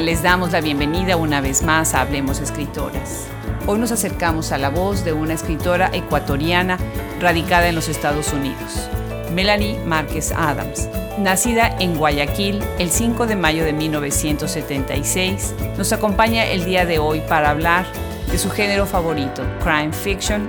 Les 0.00 0.22
damos 0.22 0.52
la 0.52 0.60
bienvenida 0.60 1.16
una 1.16 1.40
vez 1.40 1.62
más 1.62 1.94
a 1.94 2.02
Hablemos 2.02 2.40
Escritoras. 2.40 3.26
Hoy 3.66 3.78
nos 3.78 3.92
acercamos 3.92 4.52
a 4.52 4.58
la 4.58 4.68
voz 4.68 5.04
de 5.04 5.14
una 5.14 5.32
escritora 5.32 5.90
ecuatoriana 5.92 6.78
radicada 7.18 7.68
en 7.68 7.74
los 7.74 7.88
Estados 7.88 8.32
Unidos, 8.32 8.88
Melanie 9.32 9.78
Márquez 9.84 10.32
Adams. 10.32 10.88
Nacida 11.18 11.74
en 11.80 11.96
Guayaquil 11.96 12.62
el 12.78 12.90
5 12.90 13.26
de 13.26 13.36
mayo 13.36 13.64
de 13.64 13.72
1976, 13.72 15.54
nos 15.78 15.92
acompaña 15.92 16.44
el 16.44 16.66
día 16.66 16.84
de 16.84 16.98
hoy 16.98 17.22
para 17.26 17.50
hablar 17.50 17.86
de 18.30 18.38
su 18.38 18.50
género 18.50 18.84
favorito, 18.84 19.42
crime 19.64 19.92
fiction, 19.92 20.46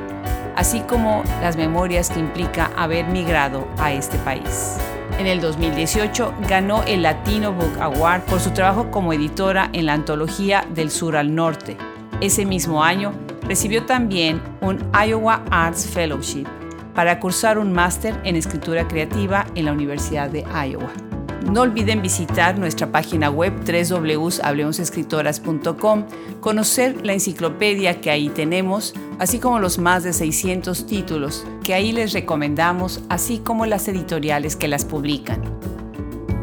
así 0.58 0.81
como 0.81 1.23
las 1.41 1.55
memorias 1.55 2.09
que 2.09 2.20
implica 2.20 2.70
haber 2.75 3.05
migrado 3.08 3.66
a 3.77 3.94
este 3.94 4.17
país. 4.20 4.77
En 5.17 5.26
el 5.26 5.41
2018 5.41 6.34
ganó 6.48 6.84
el 6.84 7.02
Latino 7.02 7.52
Book 7.52 7.80
Award 7.81 8.21
por 8.25 8.39
su 8.39 8.52
trabajo 8.52 8.91
como 8.91 9.13
editora 9.13 9.70
en 9.73 9.88
la 9.88 9.94
antología 9.94 10.67
Del 10.75 10.91
Sur 10.91 11.17
al 11.17 11.34
Norte. 11.34 11.75
Ese 12.21 12.45
mismo 12.45 12.84
año 12.84 13.13
recibió 13.48 13.84
también 13.85 14.41
un 14.61 14.80
Iowa 14.94 15.44
Arts 15.49 15.88
Fellowship 15.88 16.45
para 16.94 17.20
cursar 17.20 17.58
un 17.58 17.73
máster 17.73 18.20
en 18.23 18.35
escritura 18.35 18.88
creativa 18.88 19.48
en 19.55 19.66
la 19.66 19.73
Universidad 19.73 20.30
de 20.30 20.45
Iowa. 20.67 21.06
No 21.46 21.62
olviden 21.62 22.02
visitar 22.02 22.59
nuestra 22.59 22.91
página 22.91 23.30
web 23.30 23.54
www.hablemosescritoras.com, 23.66 26.06
conocer 26.42 27.06
la 27.06 27.14
enciclopedia 27.14 28.02
que 28.02 28.11
ahí 28.11 28.30
tenemos, 28.30 28.94
así 29.20 29.39
como 29.39 29.59
los 29.59 29.78
más 29.78 30.03
de 30.03 30.14
600 30.14 30.86
títulos 30.86 31.45
que 31.64 31.73
ahí 31.73 31.92
les 31.92 32.14
recomendamos, 32.14 33.02
así 33.09 33.39
como 33.39 33.66
las 33.66 33.88
editoriales 33.88 34.56
que 34.56 34.67
las 34.67 34.86
publican. 34.86 35.42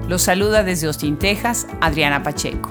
Los 0.08 0.22
saluda 0.22 0.62
desde 0.62 0.86
Austin, 0.86 1.18
Texas, 1.18 1.66
Adriana 1.80 2.22
Pacheco. 2.22 2.70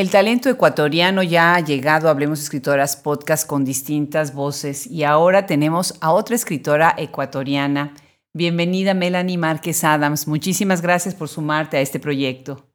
El 0.00 0.08
talento 0.08 0.48
ecuatoriano 0.48 1.22
ya 1.22 1.54
ha 1.54 1.60
llegado 1.60 2.08
Hablemos 2.08 2.40
Escritoras 2.40 2.96
podcast 2.96 3.46
con 3.46 3.66
distintas 3.66 4.32
voces 4.32 4.86
y 4.86 5.04
ahora 5.04 5.44
tenemos 5.44 5.94
a 6.00 6.12
otra 6.12 6.36
escritora 6.36 6.94
ecuatoriana. 6.96 7.94
Bienvenida 8.32 8.94
Melanie 8.94 9.36
Márquez 9.36 9.84
Adams. 9.84 10.26
Muchísimas 10.26 10.80
gracias 10.80 11.14
por 11.14 11.28
sumarte 11.28 11.76
a 11.76 11.82
este 11.82 12.00
proyecto. 12.00 12.69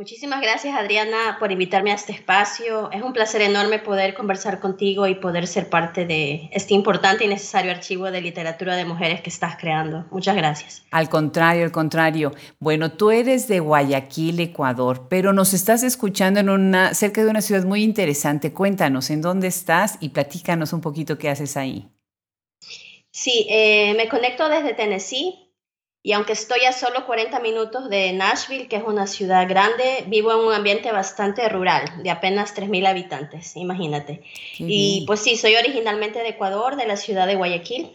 Muchísimas 0.00 0.40
gracias 0.40 0.74
Adriana 0.74 1.36
por 1.38 1.52
invitarme 1.52 1.92
a 1.92 1.94
este 1.94 2.12
espacio. 2.12 2.90
Es 2.90 3.02
un 3.02 3.12
placer 3.12 3.42
enorme 3.42 3.80
poder 3.80 4.14
conversar 4.14 4.58
contigo 4.58 5.06
y 5.06 5.14
poder 5.14 5.46
ser 5.46 5.68
parte 5.68 6.06
de 6.06 6.48
este 6.52 6.72
importante 6.72 7.26
y 7.26 7.28
necesario 7.28 7.70
archivo 7.70 8.10
de 8.10 8.22
literatura 8.22 8.76
de 8.76 8.86
mujeres 8.86 9.20
que 9.20 9.28
estás 9.28 9.58
creando. 9.58 10.06
Muchas 10.10 10.36
gracias. 10.36 10.84
Al 10.90 11.10
contrario, 11.10 11.64
al 11.64 11.70
contrario. 11.70 12.32
Bueno, 12.58 12.92
tú 12.92 13.10
eres 13.10 13.46
de 13.46 13.60
Guayaquil, 13.60 14.40
Ecuador, 14.40 15.06
pero 15.10 15.34
nos 15.34 15.52
estás 15.52 15.82
escuchando 15.82 16.40
en 16.40 16.48
una, 16.48 16.94
cerca 16.94 17.22
de 17.22 17.28
una 17.28 17.42
ciudad 17.42 17.64
muy 17.64 17.82
interesante. 17.82 18.54
Cuéntanos 18.54 19.10
en 19.10 19.20
dónde 19.20 19.48
estás 19.48 19.98
y 20.00 20.08
platícanos 20.08 20.72
un 20.72 20.80
poquito 20.80 21.18
qué 21.18 21.28
haces 21.28 21.58
ahí. 21.58 21.90
Sí, 23.10 23.46
eh, 23.50 23.92
me 23.98 24.08
conecto 24.08 24.48
desde 24.48 24.72
Tennessee 24.72 25.49
y 26.02 26.12
aunque 26.12 26.32
estoy 26.32 26.60
a 26.64 26.72
solo 26.72 27.04
40 27.04 27.40
minutos 27.40 27.90
de 27.90 28.12
Nashville, 28.14 28.68
que 28.68 28.76
es 28.76 28.82
una 28.82 29.06
ciudad 29.06 29.46
grande, 29.46 30.04
vivo 30.06 30.32
en 30.32 30.38
un 30.38 30.54
ambiente 30.54 30.90
bastante 30.92 31.46
rural, 31.50 32.02
de 32.02 32.10
apenas 32.10 32.54
3.000 32.56 32.86
habitantes, 32.86 33.54
imagínate. 33.56 34.22
y 34.58 35.04
pues 35.06 35.20
sí, 35.20 35.36
soy 35.36 35.56
originalmente 35.56 36.20
de 36.20 36.30
Ecuador, 36.30 36.76
de 36.76 36.86
la 36.86 36.96
ciudad 36.96 37.26
de 37.26 37.36
Guayaquil. 37.36 37.90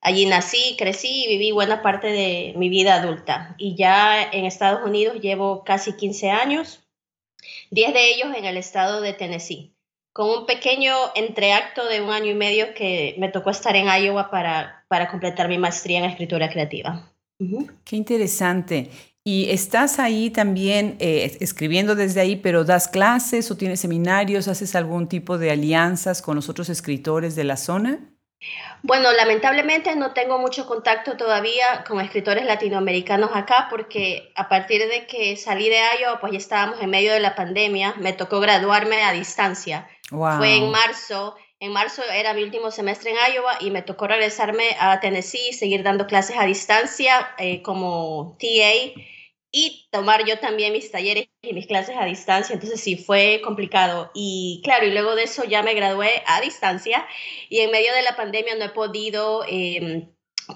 Allí 0.00 0.24
nací, 0.24 0.76
crecí 0.78 1.24
y 1.24 1.28
viví 1.28 1.50
buena 1.50 1.82
parte 1.82 2.06
de 2.06 2.54
mi 2.56 2.70
vida 2.70 2.94
adulta. 2.94 3.54
Y 3.58 3.74
ya 3.74 4.22
en 4.22 4.46
Estados 4.46 4.88
Unidos 4.88 5.20
llevo 5.20 5.64
casi 5.64 5.96
15 5.96 6.30
años, 6.30 6.80
10 7.70 7.92
de 7.92 8.10
ellos 8.14 8.28
en 8.34 8.46
el 8.46 8.56
estado 8.56 9.02
de 9.02 9.12
Tennessee, 9.12 9.74
con 10.14 10.30
un 10.30 10.46
pequeño 10.46 10.94
entreacto 11.14 11.84
de 11.86 12.00
un 12.00 12.10
año 12.10 12.30
y 12.30 12.34
medio 12.34 12.72
que 12.72 13.16
me 13.18 13.28
tocó 13.28 13.50
estar 13.50 13.76
en 13.76 13.86
Iowa 13.86 14.30
para, 14.30 14.86
para 14.88 15.08
completar 15.08 15.48
mi 15.48 15.58
maestría 15.58 15.98
en 15.98 16.04
escritura 16.06 16.48
creativa. 16.48 17.07
Qué 17.84 17.96
interesante. 17.96 18.90
¿Y 19.24 19.50
estás 19.50 19.98
ahí 19.98 20.30
también 20.30 20.96
eh, 21.00 21.36
escribiendo 21.40 21.94
desde 21.94 22.20
ahí, 22.20 22.36
pero 22.36 22.64
das 22.64 22.88
clases 22.88 23.50
o 23.50 23.56
tienes 23.56 23.80
seminarios, 23.80 24.48
haces 24.48 24.74
algún 24.74 25.08
tipo 25.08 25.36
de 25.36 25.50
alianzas 25.50 26.22
con 26.22 26.36
los 26.36 26.48
otros 26.48 26.68
escritores 26.70 27.36
de 27.36 27.44
la 27.44 27.56
zona? 27.56 28.00
Bueno, 28.82 29.12
lamentablemente 29.12 29.94
no 29.96 30.12
tengo 30.12 30.38
mucho 30.38 30.66
contacto 30.66 31.16
todavía 31.16 31.84
con 31.86 32.00
escritores 32.00 32.46
latinoamericanos 32.46 33.30
acá 33.34 33.66
porque 33.68 34.32
a 34.36 34.48
partir 34.48 34.88
de 34.88 35.06
que 35.06 35.36
salí 35.36 35.68
de 35.68 35.76
Iowa, 36.00 36.20
pues 36.20 36.32
ya 36.32 36.38
estábamos 36.38 36.80
en 36.80 36.88
medio 36.88 37.12
de 37.12 37.20
la 37.20 37.34
pandemia, 37.34 37.94
me 37.98 38.12
tocó 38.12 38.40
graduarme 38.40 39.02
a 39.02 39.12
distancia. 39.12 39.88
Fue 40.08 40.56
en 40.56 40.70
marzo 40.70 41.36
en 41.60 41.72
marzo 41.72 42.02
era 42.12 42.34
mi 42.34 42.42
último 42.42 42.70
semestre 42.70 43.10
en 43.10 43.16
Iowa 43.34 43.58
y 43.60 43.70
me 43.70 43.82
tocó 43.82 44.06
regresarme 44.06 44.76
a 44.78 45.00
Tennessee 45.00 45.52
seguir 45.52 45.82
dando 45.82 46.06
clases 46.06 46.36
a 46.38 46.44
distancia 46.44 47.30
eh, 47.38 47.62
como 47.62 48.36
TA 48.38 49.00
y 49.50 49.88
tomar 49.90 50.24
yo 50.24 50.38
también 50.38 50.72
mis 50.72 50.90
talleres 50.90 51.28
y 51.42 51.54
mis 51.54 51.66
clases 51.66 51.96
a 51.98 52.04
distancia. 52.04 52.54
Entonces 52.54 52.80
sí 52.80 52.96
fue 52.96 53.40
complicado. 53.42 54.10
Y 54.14 54.60
claro, 54.62 54.86
y 54.86 54.92
luego 54.92 55.14
de 55.14 55.24
eso 55.24 55.44
ya 55.44 55.62
me 55.62 55.74
gradué 55.74 56.22
a 56.26 56.40
distancia 56.40 57.06
y 57.48 57.60
en 57.60 57.70
medio 57.70 57.92
de 57.94 58.02
la 58.02 58.16
pandemia 58.16 58.54
no 58.56 58.66
he 58.66 58.70
podido... 58.70 59.44
Em, 59.48 60.08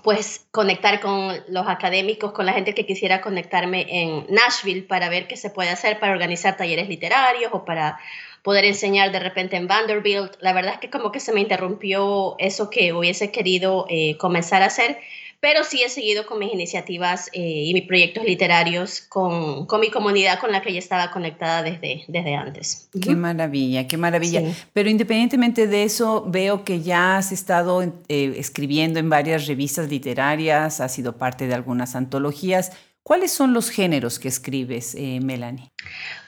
pues 0.02 0.46
conectar 0.50 1.00
con 1.00 1.44
los 1.48 1.68
académicos, 1.68 2.32
con 2.32 2.46
la 2.46 2.54
gente 2.54 2.74
que 2.74 2.86
quisiera 2.86 3.20
conectarme 3.20 3.86
en 3.90 4.26
Nashville 4.30 4.84
para 4.84 5.10
ver 5.10 5.28
qué 5.28 5.36
se 5.36 5.50
puede 5.50 5.68
hacer 5.68 6.00
para 6.00 6.12
organizar 6.12 6.56
talleres 6.56 6.88
literarios 6.88 7.50
o 7.52 7.66
para 7.66 7.98
poder 8.42 8.64
enseñar 8.64 9.12
de 9.12 9.20
repente 9.20 9.56
en 9.56 9.68
Vanderbilt. 9.68 10.34
La 10.40 10.52
verdad 10.52 10.74
es 10.74 10.80
que 10.80 10.90
como 10.90 11.12
que 11.12 11.20
se 11.20 11.32
me 11.32 11.40
interrumpió 11.40 12.36
eso 12.38 12.70
que 12.70 12.92
hubiese 12.92 13.30
querido 13.30 13.86
eh, 13.88 14.16
comenzar 14.18 14.62
a 14.62 14.66
hacer, 14.66 14.98
pero 15.42 15.64
sí 15.64 15.82
he 15.82 15.88
seguido 15.88 16.24
con 16.24 16.38
mis 16.38 16.52
iniciativas 16.52 17.28
eh, 17.32 17.40
y 17.40 17.74
mis 17.74 17.84
proyectos 17.84 18.24
literarios 18.24 19.00
con, 19.00 19.66
con, 19.66 19.80
mi 19.80 19.90
comunidad 19.90 20.38
con 20.38 20.52
la 20.52 20.62
que 20.62 20.72
ya 20.72 20.78
estaba 20.78 21.10
conectada 21.10 21.64
desde, 21.64 22.04
desde 22.06 22.36
antes. 22.36 22.88
Qué 23.00 23.16
maravilla, 23.16 23.88
qué 23.88 23.96
maravilla. 23.96 24.42
Pero 24.72 24.88
independientemente 24.88 25.66
de 25.66 25.82
eso, 25.82 26.24
veo 26.28 26.62
que 26.62 26.80
ya 26.80 27.16
has 27.16 27.32
estado 27.32 27.82
eh, 27.82 28.34
escribiendo 28.36 29.00
en 29.00 29.10
varias 29.10 29.48
revistas 29.48 29.88
literarias, 29.88 30.80
has 30.80 30.94
sido 30.94 31.16
parte 31.16 31.48
de 31.48 31.54
algunas 31.54 31.96
antologías. 31.96 32.70
¿Cuáles 33.02 33.32
son 33.32 33.52
los 33.52 33.70
géneros 33.70 34.18
que 34.20 34.28
escribes, 34.28 34.94
eh, 34.94 35.18
Melanie? 35.20 35.70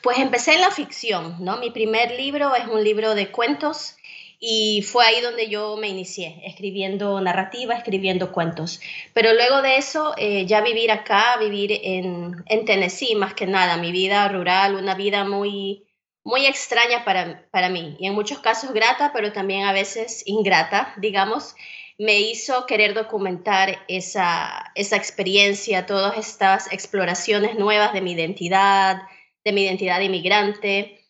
Pues 0.02 0.18
empecé 0.18 0.54
en 0.54 0.60
la 0.60 0.72
ficción, 0.72 1.36
¿no? 1.38 1.58
Mi 1.58 1.70
primer 1.70 2.10
libro 2.12 2.54
es 2.56 2.66
un 2.66 2.82
libro 2.82 3.14
de 3.14 3.30
cuentos 3.30 3.96
y 4.40 4.82
fue 4.82 5.06
ahí 5.06 5.20
donde 5.20 5.48
yo 5.48 5.76
me 5.76 5.88
inicié, 5.88 6.42
escribiendo 6.44 7.20
narrativa, 7.20 7.74
escribiendo 7.74 8.32
cuentos. 8.32 8.80
Pero 9.12 9.32
luego 9.34 9.62
de 9.62 9.76
eso, 9.76 10.14
eh, 10.18 10.46
ya 10.46 10.60
vivir 10.62 10.90
acá, 10.90 11.36
vivir 11.38 11.72
en, 11.72 12.44
en, 12.46 12.64
Tennessee, 12.64 13.14
más 13.14 13.34
que 13.34 13.46
nada, 13.46 13.76
mi 13.76 13.92
vida 13.92 14.28
rural, 14.28 14.74
una 14.74 14.96
vida 14.96 15.24
muy, 15.24 15.86
muy 16.24 16.44
extraña 16.44 17.04
para, 17.04 17.48
para 17.52 17.68
mí 17.68 17.96
y 18.00 18.06
en 18.06 18.14
muchos 18.14 18.40
casos 18.40 18.72
grata, 18.72 19.12
pero 19.14 19.32
también 19.32 19.64
a 19.64 19.72
veces 19.72 20.24
ingrata, 20.26 20.92
digamos 20.96 21.54
me 21.98 22.20
hizo 22.20 22.66
querer 22.66 22.94
documentar 22.94 23.78
esa, 23.88 24.72
esa 24.74 24.96
experiencia, 24.96 25.86
todas 25.86 26.16
estas 26.18 26.72
exploraciones 26.72 27.58
nuevas 27.58 27.92
de 27.92 28.00
mi 28.00 28.12
identidad, 28.12 29.02
de 29.44 29.52
mi 29.52 29.62
identidad 29.62 30.00
inmigrante. 30.00 31.00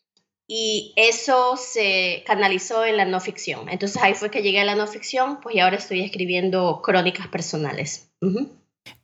Y 0.47 0.93
eso 0.97 1.57
se 1.57 2.23
canalizó 2.27 2.85
en 2.85 2.99
la 2.99 3.07
no 3.07 3.19
ficción. 3.19 3.71
Entonces 3.71 4.03
ahí 4.03 4.13
fue 4.13 4.31
que 4.31 4.43
llegué 4.43 4.61
a 4.61 4.65
la 4.65 4.75
no 4.75 4.87
ficción, 4.87 5.41
pues 5.41 5.55
y 5.55 5.61
ahora 5.61 5.77
estoy 5.77 6.03
escribiendo 6.03 6.83
crónicas 6.83 7.29
personales. 7.29 8.11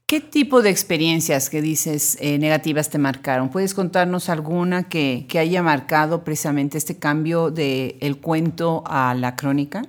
¿Qué 0.06 0.20
tipo 0.20 0.60
de 0.60 0.68
experiencias 0.68 1.48
que 1.48 1.62
dices 1.62 2.18
eh, 2.20 2.36
negativas 2.36 2.90
te 2.90 2.98
marcaron? 2.98 3.48
¿Puedes 3.48 3.72
contarnos 3.72 4.28
alguna 4.28 4.88
que, 4.88 5.24
que 5.28 5.38
haya 5.38 5.62
marcado 5.62 6.24
precisamente 6.24 6.76
este 6.76 6.98
cambio 6.98 7.50
del 7.50 7.96
el 8.00 8.18
cuento 8.18 8.82
a 8.86 9.14
la 9.14 9.34
crónica? 9.34 9.82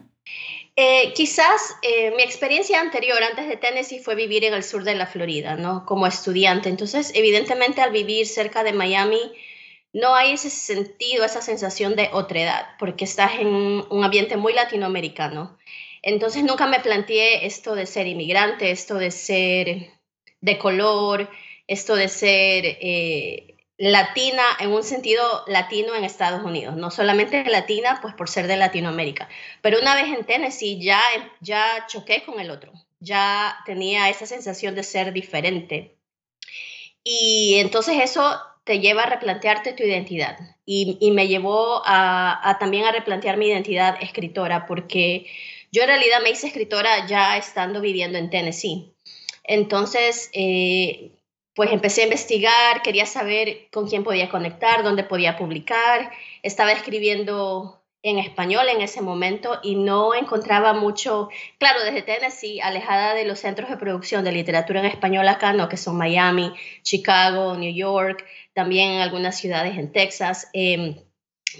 Eh, 0.75 1.11
quizás 1.13 1.75
eh, 1.81 2.11
mi 2.15 2.23
experiencia 2.23 2.79
anterior, 2.79 3.21
antes 3.23 3.47
de 3.47 3.57
Tennessee, 3.57 3.99
fue 3.99 4.15
vivir 4.15 4.45
en 4.45 4.53
el 4.53 4.63
sur 4.63 4.83
de 4.83 4.95
la 4.95 5.05
Florida, 5.05 5.55
¿no? 5.55 5.85
Como 5.85 6.07
estudiante. 6.07 6.69
Entonces, 6.69 7.11
evidentemente, 7.13 7.81
al 7.81 7.91
vivir 7.91 8.25
cerca 8.25 8.63
de 8.63 8.73
Miami, 8.73 9.19
no 9.93 10.15
hay 10.15 10.33
ese 10.33 10.49
sentido, 10.49 11.25
esa 11.25 11.41
sensación 11.41 11.95
de 11.95 12.09
otredad, 12.13 12.67
porque 12.79 13.03
estás 13.05 13.39
en 13.39 13.47
un 13.47 14.03
ambiente 14.03 14.37
muy 14.37 14.53
latinoamericano. 14.53 15.57
Entonces, 16.01 16.43
nunca 16.43 16.67
me 16.67 16.79
planteé 16.79 17.45
esto 17.45 17.75
de 17.75 17.85
ser 17.85 18.07
inmigrante, 18.07 18.71
esto 18.71 18.95
de 18.95 19.11
ser 19.11 19.89
de 20.39 20.57
color, 20.57 21.29
esto 21.67 21.95
de 21.95 22.07
ser 22.07 22.65
eh, 22.65 23.50
latina 23.81 24.43
en 24.59 24.71
un 24.71 24.83
sentido 24.83 25.43
latino 25.47 25.95
en 25.95 26.03
Estados 26.03 26.43
Unidos, 26.43 26.75
no 26.75 26.91
solamente 26.91 27.43
latina, 27.45 27.97
pues 27.99 28.13
por 28.13 28.29
ser 28.29 28.45
de 28.45 28.55
Latinoamérica. 28.55 29.27
Pero 29.61 29.79
una 29.79 29.95
vez 29.95 30.05
en 30.05 30.23
Tennessee 30.23 30.79
ya, 30.79 31.01
ya 31.39 31.87
choqué 31.87 32.21
con 32.23 32.39
el 32.39 32.51
otro, 32.51 32.71
ya 32.99 33.57
tenía 33.65 34.07
esa 34.09 34.27
sensación 34.27 34.75
de 34.75 34.83
ser 34.83 35.13
diferente. 35.13 35.95
Y 37.03 37.55
entonces 37.57 37.95
eso 38.03 38.39
te 38.65 38.79
lleva 38.79 39.01
a 39.01 39.09
replantearte 39.09 39.73
tu 39.73 39.81
identidad 39.81 40.37
y, 40.63 41.09
me 41.11 41.27
llevó 41.27 41.81
a, 41.83 42.57
también 42.59 42.85
a 42.85 42.91
replantear 42.91 43.37
mi 43.37 43.47
identidad 43.47 43.97
escritora, 43.99 44.67
porque 44.67 45.25
yo 45.71 45.81
en 45.81 45.87
realidad 45.87 46.21
me 46.21 46.29
hice 46.29 46.45
escritora 46.45 47.07
ya 47.07 47.35
estando 47.35 47.81
viviendo 47.81 48.19
en 48.19 48.29
Tennessee. 48.29 48.93
Entonces, 49.43 50.29
eh, 50.33 51.13
pues 51.55 51.71
empecé 51.71 52.01
a 52.01 52.05
investigar, 52.05 52.81
quería 52.81 53.05
saber 53.05 53.69
con 53.71 53.87
quién 53.87 54.03
podía 54.03 54.29
conectar, 54.29 54.83
dónde 54.83 55.03
podía 55.03 55.37
publicar, 55.37 56.11
estaba 56.43 56.71
escribiendo 56.71 57.81
en 58.03 58.17
español 58.17 58.67
en 58.69 58.81
ese 58.81 59.01
momento 59.01 59.59
y 59.61 59.75
no 59.75 60.15
encontraba 60.15 60.73
mucho, 60.73 61.29
claro, 61.59 61.83
desde 61.83 62.01
Tennessee, 62.01 62.59
alejada 62.61 63.13
de 63.13 63.25
los 63.25 63.39
centros 63.39 63.69
de 63.69 63.77
producción 63.77 64.23
de 64.23 64.31
literatura 64.31 64.79
en 64.79 64.87
español 64.87 65.27
acá, 65.27 65.53
¿no? 65.53 65.69
que 65.69 65.77
son 65.77 65.97
Miami, 65.97 66.53
Chicago, 66.81 67.55
New 67.55 67.73
York, 67.73 68.25
también 68.53 68.91
en 68.91 69.01
algunas 69.01 69.37
ciudades 69.37 69.77
en 69.77 69.91
Texas. 69.91 70.49
Em, 70.53 70.95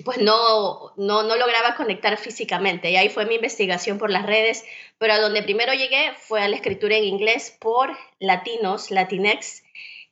pues 0.04 0.18
no, 0.20 0.94
no, 0.98 1.24
no 1.24 1.36
lograba 1.36 1.76
conectar 1.76 2.18
físicamente. 2.18 2.92
Y 2.92 2.96
ahí 2.96 3.10
fue 3.10 3.26
mi 3.26 3.36
investigación 3.36 3.98
por 3.98 4.10
las 4.10 4.26
redes, 4.26 4.64
pero 4.98 5.14
a 5.14 5.20
donde 5.20 5.44
primero 5.44 5.74
llegué 5.74 6.14
fue 6.18 6.42
a 6.42 6.48
la 6.48 6.56
escritura 6.56 6.96
en 6.96 7.04
inglés 7.04 7.56
por 7.60 7.98
latinos, 8.20 8.92
latinex 8.92 9.64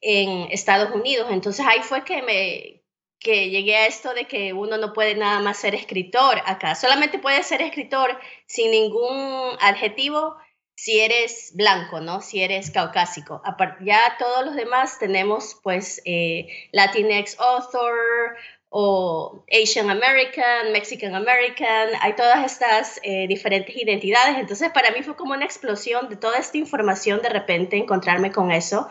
en 0.01 0.51
Estados 0.51 0.91
Unidos. 0.91 1.27
Entonces 1.31 1.65
ahí 1.65 1.79
fue 1.81 2.03
que 2.03 2.21
me, 2.21 2.81
que 3.19 3.49
llegué 3.49 3.75
a 3.75 3.87
esto 3.87 4.13
de 4.13 4.25
que 4.25 4.53
uno 4.53 4.77
no 4.77 4.93
puede 4.93 5.15
nada 5.15 5.39
más 5.41 5.57
ser 5.57 5.75
escritor 5.75 6.41
acá, 6.45 6.75
solamente 6.75 7.19
puedes 7.19 7.45
ser 7.45 7.61
escritor 7.61 8.17
sin 8.45 8.71
ningún 8.71 9.57
adjetivo 9.59 10.37
si 10.75 11.01
eres 11.01 11.51
blanco, 11.55 11.99
¿no? 11.99 12.21
Si 12.21 12.41
eres 12.41 12.71
caucásico. 12.71 13.41
Ya 13.81 14.15
todos 14.17 14.45
los 14.45 14.55
demás 14.55 14.97
tenemos 14.97 15.59
pues 15.61 16.01
eh, 16.05 16.47
Latinx 16.71 17.37
author 17.37 18.37
o 18.71 19.43
Asian 19.51 19.89
American, 19.89 20.71
Mexican 20.71 21.15
American, 21.15 21.89
hay 22.01 22.13
todas 22.13 22.45
estas 22.45 22.99
eh, 23.01 23.25
diferentes 23.27 23.75
identidades. 23.75 24.37
Entonces, 24.37 24.69
para 24.69 24.91
mí 24.91 25.01
fue 25.01 25.15
como 25.15 25.33
una 25.33 25.43
explosión 25.43 26.07
de 26.07 26.17
toda 26.17 26.37
esta 26.37 26.57
información 26.59 27.19
de 27.23 27.29
repente 27.29 27.77
encontrarme 27.77 28.31
con 28.31 28.51
eso. 28.51 28.87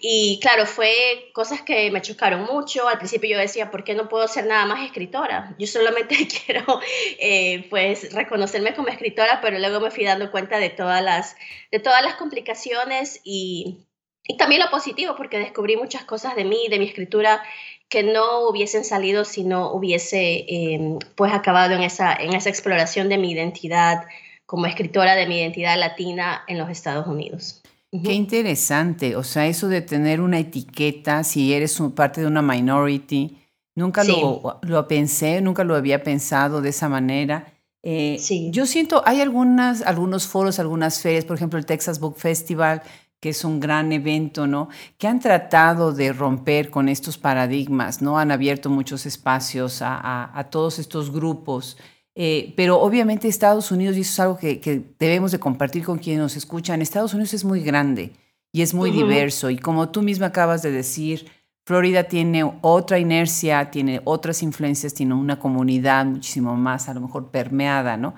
Y 0.00 0.38
claro, 0.40 0.64
fue 0.64 1.30
cosas 1.32 1.62
que 1.62 1.90
me 1.90 2.02
chocaron 2.02 2.44
mucho. 2.44 2.86
Al 2.86 2.98
principio 2.98 3.30
yo 3.30 3.38
decía, 3.38 3.72
¿por 3.72 3.82
qué 3.82 3.96
no 3.96 4.08
puedo 4.08 4.28
ser 4.28 4.46
nada 4.46 4.64
más 4.64 4.84
escritora? 4.86 5.56
Yo 5.58 5.66
solamente 5.66 6.16
quiero, 6.46 6.80
eh, 7.18 7.66
pues, 7.68 8.12
reconocerme 8.14 8.74
como 8.74 8.88
escritora, 8.88 9.40
pero 9.42 9.58
luego 9.58 9.80
me 9.80 9.90
fui 9.90 10.04
dando 10.04 10.30
cuenta 10.30 10.60
de 10.60 10.70
todas 10.70 11.02
las, 11.02 11.36
de 11.72 11.80
todas 11.80 12.04
las 12.04 12.14
complicaciones 12.14 13.20
y, 13.24 13.88
y 14.22 14.36
también 14.36 14.62
lo 14.62 14.70
positivo, 14.70 15.16
porque 15.16 15.40
descubrí 15.40 15.76
muchas 15.76 16.04
cosas 16.04 16.36
de 16.36 16.44
mí, 16.44 16.68
de 16.70 16.78
mi 16.78 16.86
escritura 16.86 17.42
que 17.88 18.02
no 18.02 18.48
hubiesen 18.48 18.84
salido 18.84 19.24
si 19.24 19.44
no 19.44 19.72
hubiese 19.72 20.44
em, 20.48 20.98
pues 21.14 21.32
acabado 21.32 21.74
en 21.74 21.82
esa, 21.82 22.14
en 22.14 22.34
esa 22.34 22.50
exploración 22.50 23.08
de 23.08 23.18
mi 23.18 23.30
identidad 23.32 24.04
como 24.44 24.66
escritora 24.66 25.14
de 25.14 25.26
mi 25.26 25.38
identidad 25.38 25.78
latina 25.78 26.42
en 26.48 26.58
los 26.58 26.70
Estados 26.70 27.06
Unidos. 27.06 27.62
Qué 27.90 28.12
interesante, 28.12 29.16
o 29.16 29.22
sea, 29.22 29.46
eso 29.46 29.68
de 29.68 29.80
tener 29.80 30.20
una 30.20 30.38
etiqueta, 30.38 31.24
si 31.24 31.54
eres 31.54 31.80
parte 31.94 32.20
de 32.20 32.26
una 32.26 32.42
minority, 32.42 33.38
nunca 33.74 34.04
lo, 34.04 34.58
lo, 34.62 34.88
pensé, 34.88 35.40
nunca 35.40 35.64
lo 35.64 35.74
había 35.76 36.02
pensado 36.02 36.60
de 36.60 36.70
esa 36.70 36.88
manera. 36.88 37.54
Eh, 37.82 38.16
sí. 38.18 38.50
Yo 38.52 38.66
siento, 38.66 39.02
hay 39.06 39.20
algunas, 39.20 39.82
algunos 39.82 40.26
foros, 40.26 40.58
algunas 40.58 41.00
ferias, 41.00 41.24
por 41.24 41.36
ejemplo, 41.36 41.58
el 41.58 41.64
Texas 41.64 42.00
Book 42.00 42.16
Festival, 42.18 42.82
que 43.20 43.30
es 43.30 43.44
un 43.44 43.60
gran 43.60 43.92
evento, 43.92 44.46
¿no? 44.46 44.68
Que 44.98 45.08
han 45.08 45.20
tratado 45.20 45.92
de 45.92 46.12
romper 46.12 46.70
con 46.70 46.88
estos 46.88 47.18
paradigmas, 47.18 48.02
¿no? 48.02 48.18
Han 48.18 48.30
abierto 48.30 48.70
muchos 48.70 49.06
espacios 49.06 49.78
a, 49.80 50.48
todos 50.50 50.78
estos 50.78 51.10
grupos. 51.10 51.76
Eh, 52.14 52.54
pero 52.56 52.80
obviamente 52.80 53.28
Estados 53.28 53.70
Unidos, 53.70 53.96
y 53.96 54.00
eso 54.00 54.10
es 54.10 54.20
algo 54.20 54.38
que, 54.38 54.94
debemos 54.98 55.32
de 55.32 55.38
compartir 55.38 55.84
con 55.84 55.98
quienes 55.98 56.22
nos 56.22 56.36
escuchan, 56.36 56.82
Estados 56.82 57.14
Unidos 57.14 57.34
es 57.34 57.44
muy 57.44 57.60
grande 57.60 58.12
y 58.52 58.62
es 58.62 58.74
muy 58.74 58.90
diverso. 58.90 59.50
Y 59.50 59.58
como 59.58 59.90
tú 59.90 60.02
misma 60.02 60.26
acabas 60.26 60.62
de 60.62 60.70
decir, 60.70 61.26
Florida 61.66 62.04
tiene 62.04 62.58
otra 62.60 62.98
inercia, 62.98 63.70
tiene 63.70 64.00
otras 64.04 64.42
influencias, 64.42 64.94
tiene 64.94 65.14
una 65.14 65.38
comunidad 65.38 66.06
muchísimo 66.06 66.54
más 66.54 66.88
a 66.88 66.94
lo 66.94 67.00
mejor 67.00 67.30
permeada, 67.30 67.96
¿no? 67.96 68.14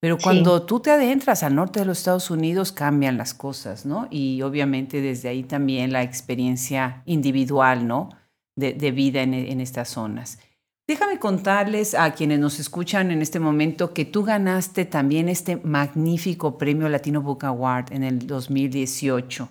Pero 0.00 0.16
cuando 0.16 0.62
tú 0.62 0.80
te 0.80 0.90
adentras 0.90 1.42
al 1.42 1.54
norte 1.54 1.80
de 1.80 1.86
los 1.86 1.98
Estados 1.98 2.30
Unidos 2.30 2.72
cambian 2.72 3.18
las 3.18 3.34
cosas, 3.34 3.84
¿no? 3.84 4.08
Y 4.10 4.40
obviamente 4.40 5.02
desde 5.02 5.28
ahí 5.28 5.42
también 5.42 5.92
la 5.92 6.02
experiencia 6.02 7.02
individual, 7.04 7.86
¿no? 7.86 8.08
De, 8.56 8.90
vida 8.90 9.22
en, 9.22 9.32
en, 9.32 9.60
estas 9.60 9.88
zonas. 9.88 10.38
Déjame 10.86 11.18
contarles 11.18 11.94
a 11.94 12.12
quienes 12.12 12.40
nos 12.40 12.58
escuchan 12.58 13.10
en 13.10 13.22
este 13.22 13.40
momento 13.40 13.94
que 13.94 14.04
tú 14.04 14.22
ganaste 14.22 14.84
también 14.84 15.30
este 15.30 15.56
magnífico 15.56 16.58
premio 16.58 16.88
Latino 16.88 17.22
Book 17.22 17.44
Award 17.44 17.92
en 17.92 18.02
el 18.02 18.26
2018. 18.26 19.48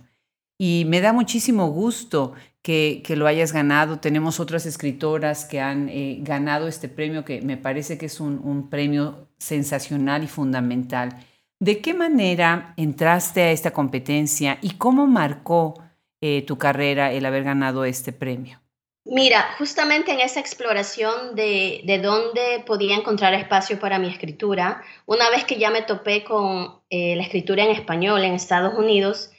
Y 0.60 0.84
me 0.88 1.00
da 1.00 1.14
muchísimo 1.14 1.68
gusto 1.70 2.34
que, 2.62 3.04
lo 3.16 3.28
hayas 3.28 3.54
ganado. 3.54 4.00
Tenemos 4.00 4.40
otras 4.40 4.66
escritoras 4.66 5.46
que 5.46 5.60
han 5.60 5.90
eh, 5.90 6.18
ganado 6.22 6.68
este 6.68 6.90
premio, 6.90 7.26
que 7.26 7.42
me 7.42 7.58
parece 7.58 7.98
que 7.98 8.08
es 8.08 8.20
un, 8.20 8.70
premio 8.70 9.28
sensacional 9.38 10.24
y 10.24 10.28
fundamental. 10.28 11.26
¿De 11.60 11.80
qué 11.82 11.94
manera 11.94 12.74
entraste 12.78 13.42
a 13.42 13.52
esta 13.52 13.72
competencia 13.72 14.60
y 14.62 14.72
cómo 14.72 15.08
marcó 15.08 15.82
eh, 16.22 16.44
tu 16.44 16.58
carrera 16.58 17.12
el 17.12 17.26
haber 17.26 17.44
ganado 17.44 17.86
este 17.86 18.14
premio? 18.14 18.60
Mira, 19.06 19.56
justamente 19.58 20.12
en 20.12 20.20
esa 20.20 20.40
exploración 20.40 21.36
de, 21.36 21.82
de, 21.86 21.98
dónde 21.98 22.64
podía 22.66 22.96
encontrar 22.96 23.34
espacio 23.34 23.80
para 23.80 23.98
mi 23.98 24.08
escritura, 24.08 24.84
una 25.06 25.30
vez 25.32 25.46
que 25.46 25.58
ya 25.58 25.72
me 25.72 25.82
topé 25.82 26.24
con 26.24 26.82
eh, 26.90 27.16
la 27.16 27.24
escritura 27.24 27.64
en 27.64 27.72
español 27.72 28.24
en 28.24 28.34
Estados 28.34 28.78
Unidos, 28.78 29.32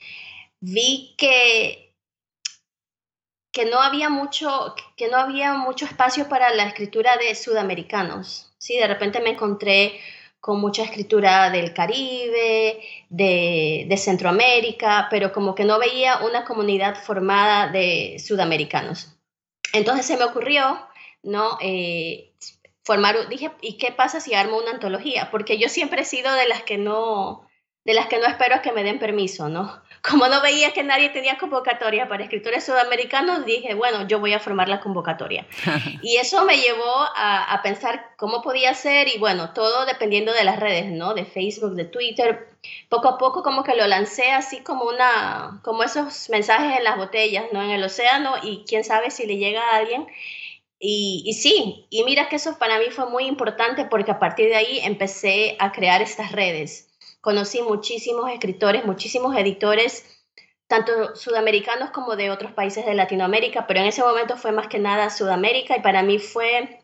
vi 0.61 1.15
que 1.17 1.90
que 3.53 3.65
no 3.65 3.81
había 3.81 4.09
mucho, 4.09 4.75
que 4.97 5.09
no 5.09 5.17
había 5.17 5.55
mucho 5.55 5.85
espacio 5.85 6.29
para 6.29 6.55
la 6.55 6.65
escritura 6.65 7.17
de 7.17 7.35
sudamericanos. 7.35 8.53
¿sí? 8.59 8.77
De 8.77 8.87
repente 8.87 9.21
me 9.21 9.31
encontré 9.31 10.01
con 10.41 10.61
mucha 10.61 10.83
escritura 10.83 11.51
del 11.51 11.75
Caribe, 11.75 12.81
de, 13.11 13.97
Centroamérica, 13.99 15.09
pero 15.11 15.33
como 15.33 15.55
que 15.55 15.65
no 15.65 15.79
veía 15.79 16.19
una 16.19 16.45
comunidad 16.45 16.97
formada 16.97 17.69
de 17.69 18.17
sudamericanos. 18.25 19.15
Entonces 19.75 20.07
se 20.07 20.17
me 20.17 20.25
ocurrió, 20.25 20.81
¿no? 21.23 21.59
Eh, 21.61 22.33
formar, 22.83 23.29
dije, 23.29 23.51
¿y 23.61 23.77
qué 23.77 23.93
pasa 23.93 24.21
si 24.21 24.35
armo 24.35 24.57
una 24.57 24.71
antología? 24.71 25.31
Porque 25.31 25.59
yo 25.59 25.69
siempre 25.69 26.03
he 26.03 26.07
sido 26.07 26.33
de 26.33 26.49
las 26.49 26.63
que 26.63 26.79
no, 26.79 27.47
de 27.85 27.93
las 27.93 28.07
que 28.07 28.19
no 28.19 28.27
espero 28.27 28.63
que 28.63 28.73
me 28.73 28.83
den 28.83 28.99
permiso, 28.99 29.51
¿no? 29.51 29.83
Como 30.03 30.29
no 30.29 30.41
veía 30.41 30.73
que 30.73 30.83
nadie 30.83 31.11
tenía 31.11 31.37
convocatoria 31.37 32.09
para 32.09 32.23
escritores 32.23 32.65
sudamericanos, 32.65 33.45
dije, 33.45 33.75
bueno, 33.75 34.09
yo 34.09 34.19
voy 34.19 34.33
a 34.33 34.41
formar 34.41 34.69
la 34.69 34.81
convocatoria. 34.81 35.47
y 36.03 36.17
eso 36.17 36.45
me 36.45 36.57
llevó 36.57 36.95
a, 37.15 37.53
a, 37.53 37.63
pensar 37.63 38.15
cómo 38.17 38.41
podía 38.41 38.73
ser 38.75 39.09
y 39.15 39.19
bueno, 39.19 39.53
todo 39.53 39.85
dependiendo 39.85 40.33
de 40.33 40.45
las 40.45 40.59
redes, 40.59 40.87
¿no? 40.87 41.13
De 41.13 41.27
Facebook, 41.27 41.75
de 41.75 41.85
Twitter. 41.85 42.49
Poco 42.89 43.09
a 43.09 43.19
poco 43.19 43.43
como 43.43 43.63
que 43.63 43.77
lo 43.77 43.87
lancé 43.87 44.33
así 44.33 44.61
como 44.61 44.85
una, 44.85 45.61
como 45.63 45.83
esos 45.83 46.31
mensajes 46.31 46.79
en 46.79 46.85
las 46.85 46.97
botellas, 46.97 47.45
¿no? 47.53 47.63
En 47.63 47.71
el 47.71 47.85
océano 47.85 48.35
y 48.43 48.65
quién 48.67 48.85
sabe 48.85 49.11
si 49.11 49.27
le 49.27 49.37
llega 49.37 49.63
a 49.63 49.77
alguien. 49.77 50.07
Y, 50.79 51.23
y, 51.27 51.35
sí, 51.35 51.87
y 51.91 52.05
mira 52.05 52.31
que 52.31 52.37
eso 52.37 52.59
para 52.59 52.79
mí 52.79 52.87
fue 52.91 53.09
muy 53.11 53.27
importante 53.27 53.85
porque 53.85 54.13
a 54.13 54.19
partir 54.19 54.49
de 54.49 54.57
ahí 54.57 54.81
empecé 54.83 55.57
a 55.59 55.73
crear 55.73 56.01
estas 56.01 56.33
redes 56.33 56.90
conocí 57.21 57.63
muchísimos 57.63 58.31
escritores, 58.31 58.85
muchísimos 58.85 59.37
editores, 59.37 60.21
tanto 60.67 61.17
sudamericanos 61.17 61.91
como 61.91 62.17
de 62.17 62.31
otros 62.31 62.53
países 62.53 62.87
de 62.87 62.95
Latinoamérica, 62.95 63.67
pero 63.67 63.81
en 63.81 63.87
ese 63.87 64.03
momento 64.03 64.37
fue 64.37 64.53
más 64.53 64.69
que 64.69 64.79
nada 64.79 65.11
Sudamérica 65.11 65.77
y 65.77 65.81
para 65.81 66.03
mí 66.03 66.19
fue 66.19 66.81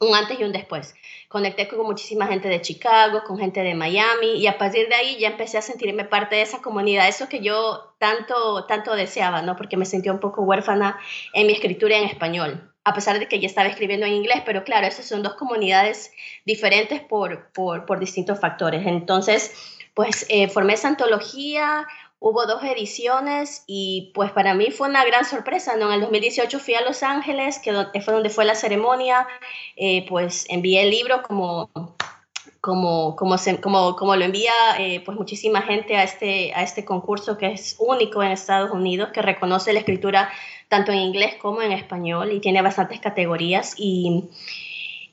un 0.00 0.14
antes 0.14 0.38
y 0.38 0.44
un 0.44 0.52
después. 0.52 0.94
Conecté 1.28 1.68
con 1.68 1.84
muchísima 1.86 2.26
gente 2.26 2.48
de 2.48 2.60
Chicago, 2.60 3.22
con 3.26 3.38
gente 3.38 3.62
de 3.62 3.74
Miami 3.74 4.38
y 4.38 4.46
a 4.46 4.58
partir 4.58 4.88
de 4.88 4.94
ahí 4.94 5.18
ya 5.18 5.28
empecé 5.28 5.58
a 5.58 5.62
sentirme 5.62 6.04
parte 6.04 6.36
de 6.36 6.42
esa 6.42 6.60
comunidad, 6.60 7.08
eso 7.08 7.28
que 7.28 7.40
yo 7.40 7.94
tanto, 7.98 8.64
tanto 8.66 8.94
deseaba, 8.94 9.42
¿no? 9.42 9.56
Porque 9.56 9.76
me 9.76 9.86
sentía 9.86 10.12
un 10.12 10.20
poco 10.20 10.42
huérfana 10.42 10.98
en 11.32 11.46
mi 11.46 11.52
escritura 11.52 11.96
en 11.96 12.04
español, 12.04 12.72
a 12.84 12.94
pesar 12.94 13.18
de 13.18 13.28
que 13.28 13.40
ya 13.40 13.46
estaba 13.46 13.68
escribiendo 13.68 14.06
en 14.06 14.14
inglés, 14.14 14.42
pero 14.46 14.64
claro, 14.64 14.86
esas 14.86 15.06
son 15.06 15.22
dos 15.22 15.34
comunidades 15.34 16.12
diferentes 16.44 17.00
por, 17.00 17.52
por, 17.52 17.84
por 17.84 17.98
distintos 17.98 18.40
factores. 18.40 18.86
Entonces, 18.86 19.77
pues 19.98 20.26
eh, 20.28 20.46
formé 20.46 20.74
esa 20.74 20.86
antología, 20.86 21.84
hubo 22.20 22.46
dos 22.46 22.62
ediciones 22.62 23.64
y 23.66 24.12
pues 24.14 24.30
para 24.30 24.54
mí 24.54 24.70
fue 24.70 24.88
una 24.88 25.04
gran 25.04 25.24
sorpresa, 25.24 25.74
¿no? 25.74 25.88
En 25.88 25.94
el 25.94 26.00
2018 26.02 26.60
fui 26.60 26.74
a 26.74 26.82
Los 26.82 27.02
Ángeles, 27.02 27.58
que 27.58 27.72
fue 28.00 28.14
donde 28.14 28.30
fue 28.30 28.44
la 28.44 28.54
ceremonia, 28.54 29.26
eh, 29.74 30.06
pues 30.08 30.46
envié 30.50 30.84
el 30.84 30.90
libro 30.90 31.24
como 31.24 31.68
como, 32.60 33.16
como, 33.16 33.34
como, 33.60 33.96
como 33.96 34.14
lo 34.14 34.24
envía 34.24 34.52
eh, 34.78 35.02
pues 35.04 35.18
muchísima 35.18 35.62
gente 35.62 35.96
a 35.96 36.04
este, 36.04 36.54
a 36.54 36.62
este 36.62 36.84
concurso 36.84 37.36
que 37.36 37.48
es 37.50 37.74
único 37.80 38.22
en 38.22 38.30
Estados 38.30 38.70
Unidos, 38.70 39.08
que 39.12 39.20
reconoce 39.20 39.72
la 39.72 39.80
escritura 39.80 40.30
tanto 40.68 40.92
en 40.92 40.98
inglés 40.98 41.34
como 41.42 41.60
en 41.60 41.72
español 41.72 42.30
y 42.30 42.38
tiene 42.38 42.62
bastantes 42.62 43.00
categorías. 43.00 43.74
Y, 43.76 44.30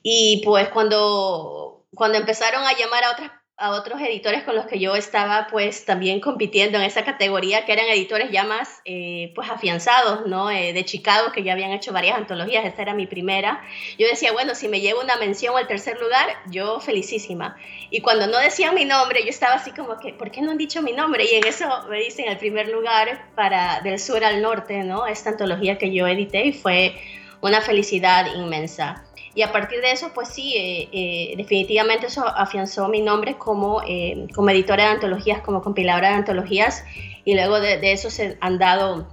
y 0.04 0.42
pues 0.44 0.68
cuando, 0.68 1.86
cuando 1.92 2.18
empezaron 2.18 2.62
a 2.62 2.78
llamar 2.78 3.02
a 3.02 3.10
otras 3.10 3.45
a 3.58 3.70
otros 3.70 3.98
editores 4.02 4.42
con 4.42 4.54
los 4.54 4.66
que 4.66 4.78
yo 4.78 4.94
estaba 4.96 5.46
pues 5.50 5.86
también 5.86 6.20
compitiendo 6.20 6.76
en 6.76 6.84
esa 6.84 7.06
categoría, 7.06 7.64
que 7.64 7.72
eran 7.72 7.86
editores 7.86 8.30
ya 8.30 8.44
más 8.44 8.82
eh, 8.84 9.32
pues 9.34 9.48
afianzados, 9.48 10.26
¿no? 10.26 10.50
Eh, 10.50 10.74
de 10.74 10.84
Chicago, 10.84 11.32
que 11.32 11.42
ya 11.42 11.54
habían 11.54 11.72
hecho 11.72 11.90
varias 11.90 12.18
antologías, 12.18 12.66
esta 12.66 12.82
era 12.82 12.92
mi 12.92 13.06
primera. 13.06 13.62
Yo 13.98 14.06
decía, 14.06 14.32
bueno, 14.32 14.54
si 14.54 14.68
me 14.68 14.82
llevo 14.82 15.00
una 15.00 15.16
mención 15.16 15.56
al 15.56 15.66
tercer 15.66 15.98
lugar, 15.98 16.28
yo 16.50 16.80
felicísima. 16.80 17.56
Y 17.88 18.02
cuando 18.02 18.26
no 18.26 18.38
decían 18.38 18.74
mi 18.74 18.84
nombre, 18.84 19.22
yo 19.22 19.30
estaba 19.30 19.54
así 19.54 19.70
como 19.70 19.96
que, 19.98 20.12
¿por 20.12 20.30
qué 20.30 20.42
no 20.42 20.50
han 20.50 20.58
dicho 20.58 20.82
mi 20.82 20.92
nombre? 20.92 21.24
Y 21.24 21.36
en 21.36 21.46
eso 21.46 21.66
me 21.88 21.98
dicen 21.98 22.28
el 22.28 22.36
primer 22.36 22.68
lugar 22.68 23.30
para 23.34 23.80
del 23.80 23.98
sur 23.98 24.22
al 24.22 24.42
norte, 24.42 24.84
¿no? 24.84 25.06
Esta 25.06 25.30
antología 25.30 25.78
que 25.78 25.94
yo 25.94 26.06
edité 26.06 26.44
y 26.44 26.52
fue 26.52 26.94
una 27.40 27.62
felicidad 27.62 28.26
inmensa. 28.34 29.05
Y 29.36 29.42
a 29.42 29.52
partir 29.52 29.82
de 29.82 29.92
eso, 29.92 30.12
pues 30.14 30.28
sí, 30.28 30.54
eh, 30.56 30.88
eh, 30.92 31.34
definitivamente 31.36 32.06
eso 32.06 32.26
afianzó 32.26 32.88
mi 32.88 33.02
nombre 33.02 33.36
como, 33.36 33.82
eh, 33.86 34.26
como 34.34 34.48
editora 34.48 34.84
de 34.84 34.90
antologías, 34.92 35.42
como 35.42 35.60
compiladora 35.60 36.08
de 36.08 36.14
antologías. 36.14 36.84
Y 37.26 37.34
luego 37.34 37.60
de, 37.60 37.76
de, 37.76 37.92
eso 37.92 38.08
se 38.08 38.38
han 38.40 38.58
dado 38.58 39.06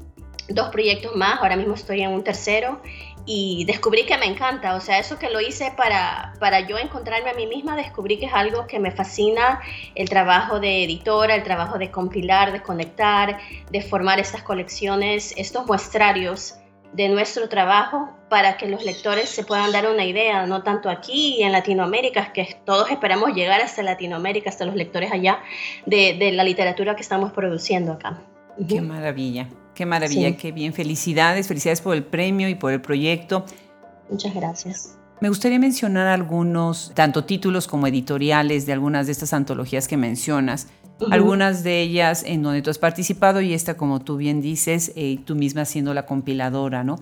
dos 0.47 0.69
proyectos 0.69 1.13
más, 1.17 1.41
ahora 1.41 1.57
mismo 1.57 1.73
estoy 1.73 2.03
en 2.03 2.11
un 2.11 2.23
tercero. 2.23 2.81
Y 3.25 3.65
descubrí 3.65 4.05
que 4.05 4.17
me 4.17 4.25
encanta, 4.25 4.75
o 4.75 4.79
sea, 4.79 4.97
eso 4.97 5.19
que 5.19 5.29
lo 5.29 5.41
hice 5.41 5.73
para, 5.75 6.33
para 6.39 6.61
yo 6.61 6.77
encontrarme 6.77 7.29
a 7.29 7.33
mí 7.33 7.45
misma, 7.45 7.75
descubrí 7.75 8.17
que 8.17 8.27
es 8.27 8.33
algo 8.33 8.65
que 8.65 8.79
me 8.79 8.91
fascina, 8.91 9.59
el 9.93 10.07
trabajo 10.07 10.61
de 10.61 10.85
editora, 10.85 11.35
el 11.35 11.43
trabajo 11.43 11.77
de 11.77 11.91
compilar, 11.91 12.53
de 12.53 12.63
conectar, 12.63 13.39
de 13.69 13.81
formar 13.81 14.21
estas 14.21 14.41
colecciones, 14.41 15.33
estos 15.35 15.65
muestrarios 15.65 16.55
de 16.93 17.09
nuestro 17.09 17.49
trabajo 17.49 18.09
para 18.33 18.57
que 18.57 18.67
los 18.67 18.83
lectores 18.83 19.29
se 19.29 19.43
puedan 19.43 19.71
dar 19.71 19.87
una 19.87 20.05
idea, 20.05 20.47
no 20.47 20.63
tanto 20.63 20.89
aquí 20.89 21.35
y 21.37 21.43
en 21.43 21.51
Latinoamérica, 21.51 22.33
que 22.33 22.57
todos 22.65 22.89
esperamos 22.89 23.35
llegar 23.35 23.61
hasta 23.61 23.83
Latinoamérica, 23.83 24.49
hasta 24.49 24.65
los 24.65 24.73
lectores 24.73 25.11
allá, 25.11 25.37
de, 25.85 26.31
la 26.33 26.43
literatura 26.43 26.95
que 26.95 27.03
estamos 27.03 27.31
produciendo 27.31 27.91
acá. 27.91 28.23
Qué 28.67 28.81
maravilla, 28.81 29.49
qué 29.75 29.85
maravilla, 29.85 30.35
qué 30.35 30.51
bien. 30.51 30.73
Felicidades, 30.73 31.47
felicidades 31.47 31.81
por 31.81 31.95
el 31.95 32.03
premio 32.03 32.49
y 32.49 32.55
por 32.55 32.73
el 32.73 32.81
proyecto. 32.81 33.45
Muchas 34.09 34.33
gracias. 34.33 34.97
Me 35.21 35.29
gustaría 35.29 35.59
mencionar 35.59 36.07
algunos, 36.07 36.91
tanto 36.95 37.25
títulos 37.25 37.67
como 37.67 37.85
editoriales 37.85 38.65
de 38.65 38.73
algunas 38.73 39.05
de 39.05 39.11
estas 39.11 39.31
antologías 39.33 39.87
que 39.87 39.95
mencionas 39.95 40.69
algunas 41.11 41.63
de 41.63 41.81
ellas 41.81 42.23
en 42.25 42.41
donde 42.41 42.61
tú 42.61 42.69
has 42.69 42.77
participado 42.77 43.41
y 43.41 43.53
esta, 43.53 43.75
como 43.75 43.99
tú 43.99 44.17
bien 44.17 44.41
dices, 44.41 44.91
eh, 44.95 45.19
tú 45.23 45.35
misma 45.35 45.65
siendo 45.65 45.93
la 45.93 46.05
compiladora, 46.05 46.83
¿no? 46.83 46.97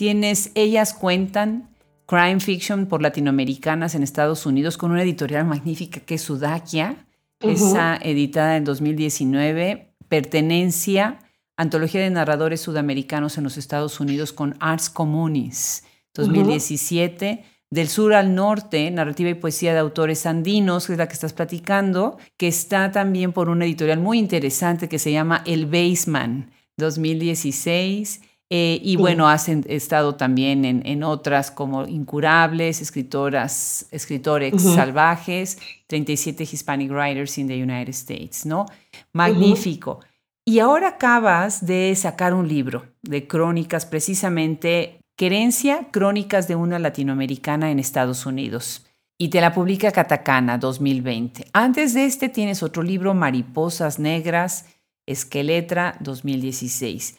Tienes, 0.00 0.50
ellas 0.54 0.94
cuentan 0.94 1.68
crime 2.06 2.40
fiction 2.40 2.86
por 2.86 3.02
latinoamericanas 3.02 3.94
en 3.94 4.02
Estados 4.02 4.46
Unidos 4.46 4.78
con 4.78 4.92
una 4.92 5.02
editorial 5.02 5.44
magnífica 5.44 6.00
que 6.00 6.14
es 6.14 6.22
Sudakia, 6.22 7.06
esa 7.38 7.98
editada 7.98 8.56
en 8.56 8.64
2019, 8.64 9.92
pertenencia, 10.08 11.18
antología 11.58 12.00
de 12.00 12.08
narradores 12.08 12.62
sudamericanos 12.62 13.36
en 13.36 13.44
los 13.44 13.58
Estados 13.58 14.00
Unidos 14.00 14.32
con 14.32 14.56
Arts 14.58 14.88
Communis, 14.88 15.84
2017 16.14 17.44
del 17.68 17.88
sur 17.88 18.14
al 18.14 18.34
norte, 18.34 18.90
narrativa 18.90 19.28
y 19.28 19.34
poesía 19.34 19.74
de 19.74 19.80
autores 19.80 20.24
andinos, 20.24 20.86
que 20.86 20.92
es 20.92 20.98
la 20.98 21.08
que 21.08 21.12
estás 21.12 21.34
platicando, 21.34 22.16
que 22.38 22.48
está 22.48 22.90
también 22.90 23.34
por 23.34 23.50
una 23.50 23.66
editorial 23.66 24.00
muy 24.00 24.18
interesante 24.18 24.88
que 24.88 24.98
se 24.98 25.12
llama 25.12 25.42
El 25.44 25.66
Baseman 25.66 26.52
2016. 26.78 28.22
Eh, 28.52 28.80
y 28.82 28.96
bueno, 28.96 29.28
has 29.28 29.48
estado 29.48 30.16
también 30.16 30.64
en, 30.64 31.02
otras 31.04 31.52
como 31.52 31.86
Incurables, 31.86 32.80
escritoras, 32.80 33.86
escritores 33.92 34.60
salvajes, 34.60 35.58
37 35.86 36.42
Hispanic 36.42 36.90
Writers 36.90 37.38
in 37.38 37.46
the 37.46 37.62
United 37.62 37.90
States, 37.90 38.44
¿no? 38.44 38.66
Magnífico. 39.12 40.00
Y 40.44 40.58
ahora 40.58 40.88
acabas 40.88 41.64
de 41.64 41.94
sacar 41.94 42.34
un 42.34 42.48
libro 42.48 42.86
de 43.02 43.28
crónicas 43.28 43.86
precisamente 43.86 44.98
Querencia, 45.16 45.88
Crónicas 45.92 46.48
de 46.48 46.56
una 46.56 46.80
Latinoamericana 46.80 47.70
en 47.70 47.78
Estados 47.78 48.26
Unidos. 48.26 48.86
Y 49.16 49.28
te 49.28 49.40
la 49.40 49.52
publica 49.52 49.92
Catacana 49.92 50.58
2020. 50.58 51.44
Antes 51.52 51.94
de 51.94 52.06
este 52.06 52.28
tienes 52.30 52.64
otro 52.64 52.82
libro, 52.82 53.14
Mariposas 53.14 54.00
Negras, 54.00 54.64
Esqueletra 55.06 55.96
2016. 56.00 57.18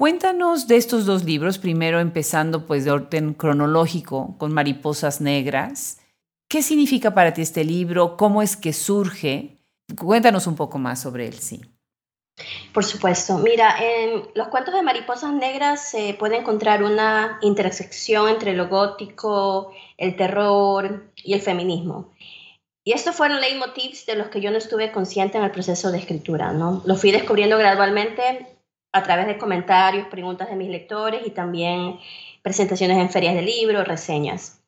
Cuéntanos 0.00 0.66
de 0.66 0.76
estos 0.76 1.04
dos 1.04 1.24
libros, 1.24 1.58
primero 1.58 2.00
empezando 2.00 2.64
pues 2.64 2.86
de 2.86 2.90
orden 2.90 3.34
cronológico 3.34 4.34
con 4.38 4.50
Mariposas 4.50 5.20
Negras. 5.20 6.00
¿Qué 6.48 6.62
significa 6.62 7.12
para 7.12 7.34
ti 7.34 7.42
este 7.42 7.64
libro? 7.64 8.16
¿Cómo 8.16 8.40
es 8.40 8.56
que 8.56 8.72
surge? 8.72 9.58
Cuéntanos 9.98 10.46
un 10.46 10.56
poco 10.56 10.78
más 10.78 11.02
sobre 11.02 11.26
él, 11.26 11.34
sí. 11.34 11.60
Por 12.72 12.82
supuesto. 12.86 13.36
Mira, 13.36 13.76
en 13.78 14.22
los 14.34 14.48
cuentos 14.48 14.72
de 14.72 14.80
mariposas 14.80 15.34
negras 15.34 15.90
se 15.90 16.14
puede 16.14 16.38
encontrar 16.38 16.82
una 16.82 17.38
intersección 17.42 18.30
entre 18.30 18.54
lo 18.54 18.68
gótico, 18.68 19.70
el 19.98 20.16
terror 20.16 21.12
y 21.14 21.34
el 21.34 21.42
feminismo. 21.42 22.14
Y 22.84 22.92
estos 22.92 23.14
fueron 23.14 23.42
leitmotivs 23.42 24.06
de 24.06 24.16
los 24.16 24.28
que 24.28 24.40
yo 24.40 24.50
no 24.50 24.56
estuve 24.56 24.92
consciente 24.92 25.36
en 25.36 25.44
el 25.44 25.50
proceso 25.50 25.92
de 25.92 25.98
escritura, 25.98 26.54
¿no? 26.54 26.80
Lo 26.86 26.96
fui 26.96 27.10
descubriendo 27.10 27.58
gradualmente 27.58 28.49
a 28.92 29.02
través 29.02 29.26
de 29.26 29.38
comentarios, 29.38 30.08
preguntas 30.08 30.48
de 30.48 30.56
mis 30.56 30.68
lectores 30.68 31.26
y 31.26 31.30
también 31.30 31.98
presentaciones 32.42 32.98
en 32.98 33.10
ferias 33.10 33.34
de 33.34 33.42
libros, 33.42 33.86
reseñas. 33.86 34.60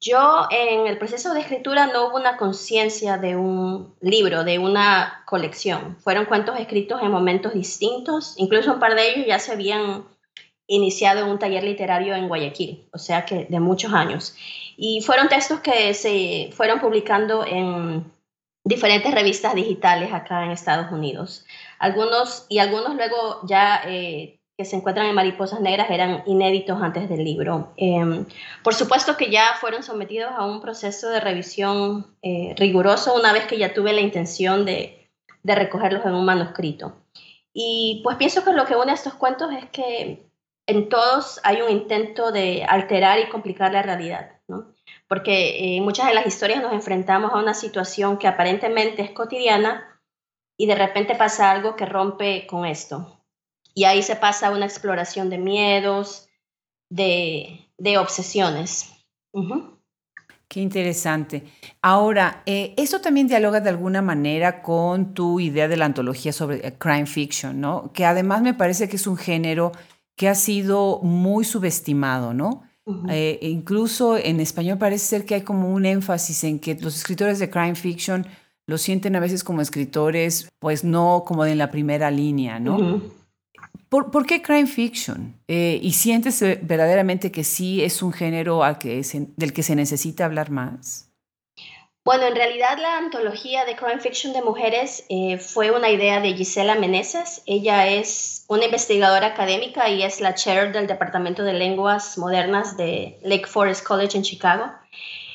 Yo 0.00 0.46
en 0.50 0.86
el 0.86 0.96
proceso 0.96 1.34
de 1.34 1.40
escritura 1.40 1.88
no 1.88 2.06
hubo 2.06 2.16
una 2.16 2.36
conciencia 2.36 3.18
de 3.18 3.34
un 3.34 3.94
libro, 4.00 4.44
de 4.44 4.60
una 4.60 5.24
colección. 5.26 5.96
Fueron 6.00 6.26
cuentos 6.26 6.58
escritos 6.58 7.02
en 7.02 7.10
momentos 7.10 7.52
distintos, 7.52 8.34
incluso 8.36 8.74
un 8.74 8.78
par 8.78 8.94
de 8.94 9.10
ellos 9.10 9.26
ya 9.26 9.40
se 9.40 9.52
habían 9.52 10.04
iniciado 10.68 11.22
en 11.22 11.30
un 11.30 11.38
taller 11.38 11.64
literario 11.64 12.14
en 12.14 12.28
Guayaquil, 12.28 12.86
o 12.92 12.98
sea 12.98 13.24
que 13.24 13.46
de 13.46 13.58
muchos 13.58 13.92
años. 13.92 14.36
Y 14.76 15.00
fueron 15.00 15.28
textos 15.28 15.60
que 15.60 15.92
se 15.94 16.50
fueron 16.52 16.78
publicando 16.78 17.44
en 17.44 18.04
diferentes 18.64 19.12
revistas 19.12 19.54
digitales 19.54 20.12
acá 20.12 20.44
en 20.44 20.52
Estados 20.52 20.92
Unidos. 20.92 21.44
Algunos 21.78 22.46
y 22.48 22.58
algunos 22.58 22.94
luego 22.94 23.40
ya 23.44 23.82
eh, 23.86 24.40
que 24.56 24.64
se 24.64 24.76
encuentran 24.76 25.06
en 25.06 25.14
Mariposas 25.14 25.60
Negras 25.60 25.88
eran 25.90 26.22
inéditos 26.26 26.80
antes 26.82 27.08
del 27.08 27.22
libro. 27.22 27.72
Em, 27.76 28.26
por 28.64 28.74
supuesto 28.74 29.16
que 29.16 29.30
ya 29.30 29.54
fueron 29.60 29.82
sometidos 29.82 30.32
a 30.36 30.44
un 30.44 30.60
proceso 30.60 31.08
de 31.10 31.20
revisión 31.20 32.16
eh, 32.22 32.54
riguroso 32.56 33.14
una 33.14 33.32
vez 33.32 33.46
que 33.46 33.58
ya 33.58 33.72
tuve 33.72 33.92
la 33.92 34.00
intención 34.00 34.64
de, 34.64 35.10
de, 35.44 35.54
recogerlos 35.54 36.04
en 36.04 36.14
un 36.14 36.24
manuscrito. 36.24 36.96
Y 37.52 38.00
pues 38.02 38.16
pienso 38.16 38.44
que 38.44 38.52
lo 38.52 38.66
que 38.66 38.76
une 38.76 38.90
a 38.90 38.94
estos 38.94 39.14
cuentos 39.14 39.52
es 39.52 39.66
que 39.70 40.28
en 40.66 40.88
todos 40.88 41.40
hay 41.44 41.62
un 41.62 41.70
intento 41.70 42.32
de 42.32 42.64
alterar 42.64 43.20
y 43.20 43.28
complicar 43.28 43.72
la 43.72 43.82
realidad, 43.82 44.40
¿no? 44.48 44.74
porque 45.08 45.50
eh, 45.50 45.76
en 45.76 45.84
muchas 45.84 46.06
de 46.06 46.14
las 46.14 46.26
historias 46.26 46.62
nos 46.62 46.72
enfrentamos 46.72 47.32
a 47.32 47.38
una 47.38 47.54
situación 47.54 48.18
que 48.18 48.28
aparentemente 48.28 49.02
es 49.02 49.10
cotidiana 49.10 49.87
y 50.58 50.66
de 50.66 50.74
repente 50.74 51.14
pasa 51.14 51.50
algo 51.50 51.76
que 51.76 51.86
rompe 51.86 52.46
con 52.46 52.66
esto 52.66 53.18
y 53.78 53.84
ahí 53.84 54.02
se 54.02 54.16
pasa 54.16 54.50
una 54.50 54.64
exploración 54.64 55.30
de 55.30 55.38
miedos, 55.38 56.26
de, 56.90 57.70
obsesiones. 57.96 58.90
Qué 60.48 60.60
interesante. 60.60 61.44
Ahora, 61.80 62.42
eh, 62.44 62.74
esto 62.76 63.00
también 63.00 63.28
dialoga 63.28 63.60
de 63.60 63.68
alguna 63.68 64.02
manera 64.02 64.62
con 64.62 65.14
tu 65.14 65.38
idea 65.38 65.68
de 65.68 65.76
la 65.76 65.84
antología 65.84 66.32
sobre 66.32 66.66
eh, 66.66 66.74
crime 66.76 67.06
fiction, 67.06 67.60
¿no? 67.60 67.92
Que 67.92 68.04
además 68.04 68.42
me 68.42 68.52
parece 68.52 68.88
que 68.88 68.96
es 68.96 69.06
un 69.06 69.16
género 69.16 69.70
que 70.16 70.28
ha 70.28 70.34
sido 70.34 70.98
muy 71.04 71.44
subestimado, 71.44 72.34
¿no? 72.34 72.64
Eh, 73.10 73.38
incluso 73.42 74.16
en 74.16 74.40
español 74.40 74.78
parece 74.78 75.04
ser 75.04 75.24
que 75.24 75.36
hay 75.36 75.42
como 75.42 75.70
un 75.72 75.84
énfasis 75.86 76.42
en 76.42 76.58
que 76.58 76.74
los 76.74 76.96
escritores 76.96 77.38
de 77.38 77.48
crime 77.48 77.76
fiction 77.76 78.26
lo 78.68 78.76
sienten 78.76 79.16
a 79.16 79.20
veces 79.20 79.42
como 79.42 79.62
escritores, 79.62 80.48
pues 80.60 80.84
no 80.84 81.24
como 81.26 81.44
de 81.44 81.54
la 81.54 81.70
primera 81.70 82.10
línea, 82.10 82.60
¿no? 82.60 83.00
¿Por, 83.88 84.26
qué 84.26 84.42
crime 84.42 84.66
fiction? 84.66 85.34
Eh, 85.48 85.80
¿Y 85.82 85.92
sientes 85.94 86.40
verdaderamente 86.60 87.32
que 87.32 87.44
sí 87.44 87.82
es 87.82 88.02
un 88.02 88.12
género 88.12 88.62
al 88.62 88.76
que 88.76 89.00
del 89.36 89.54
que 89.54 89.62
se 89.62 89.74
necesita 89.74 90.26
hablar 90.26 90.50
más? 90.50 91.10
Bueno, 92.04 92.26
en 92.26 92.36
realidad 92.36 92.76
la 92.78 92.98
antología 92.98 93.64
de 93.64 93.74
crime 93.74 94.00
fiction 94.00 94.34
de 94.34 94.42
mujeres 94.42 95.06
eh, 95.08 95.38
fue 95.38 95.70
una 95.70 95.90
idea 95.90 96.20
de 96.20 96.34
Gisela 96.34 96.74
Meneses. 96.74 97.42
Ella 97.46 97.88
es 97.88 98.44
una 98.48 98.66
investigadora 98.66 99.28
académica 99.28 99.88
y 99.88 100.02
es 100.02 100.20
la 100.20 100.34
chair 100.34 100.72
del 100.72 100.86
Departamento 100.86 101.42
de 101.42 101.54
Lenguas 101.54 102.18
Modernas 102.18 102.76
de 102.76 103.18
Lake 103.22 103.46
Forest 103.46 103.86
College 103.86 104.18
en 104.18 104.24
Chicago. 104.24 104.70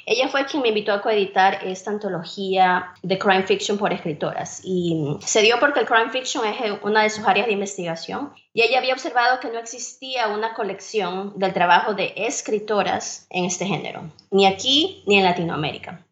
Ella 0.06 0.28
fue 0.28 0.46
quien 0.46 0.62
me 0.62 0.70
invitó 0.70 0.92
a 0.92 1.02
coeditar 1.02 1.60
esta 1.64 1.92
antología 1.92 2.94
de 3.02 3.18
crime 3.18 3.44
fiction 3.44 3.78
por 3.78 3.94
escritoras 3.94 4.62
y 4.64 5.18
se 5.22 5.42
dio 5.42 5.60
porque 5.60 5.80
el 5.80 5.86
crime 5.86 6.12
fiction 6.12 6.46
es 6.46 6.56
una 6.84 7.04
de 7.04 7.10
sus 7.10 7.26
áreas 7.26 7.48
de 7.48 7.54
investigación 7.54 8.34
y 8.54 8.64
ella 8.64 8.80
había 8.80 8.94
observado 8.94 9.40
que 9.40 9.50
no 9.50 9.60
existía 9.60 10.28
una 10.28 10.54
colección 10.54 11.34
del 11.38 11.54
trabajo 11.54 11.94
de 11.94 12.14
escritoras 12.18 13.28
en 13.30 13.46
este 13.46 13.66
género, 13.66 14.12
ni 14.30 14.46
aquí 14.46 15.04
ni 15.08 15.18
en 15.18 15.24
Latinoamérica. 15.24 16.06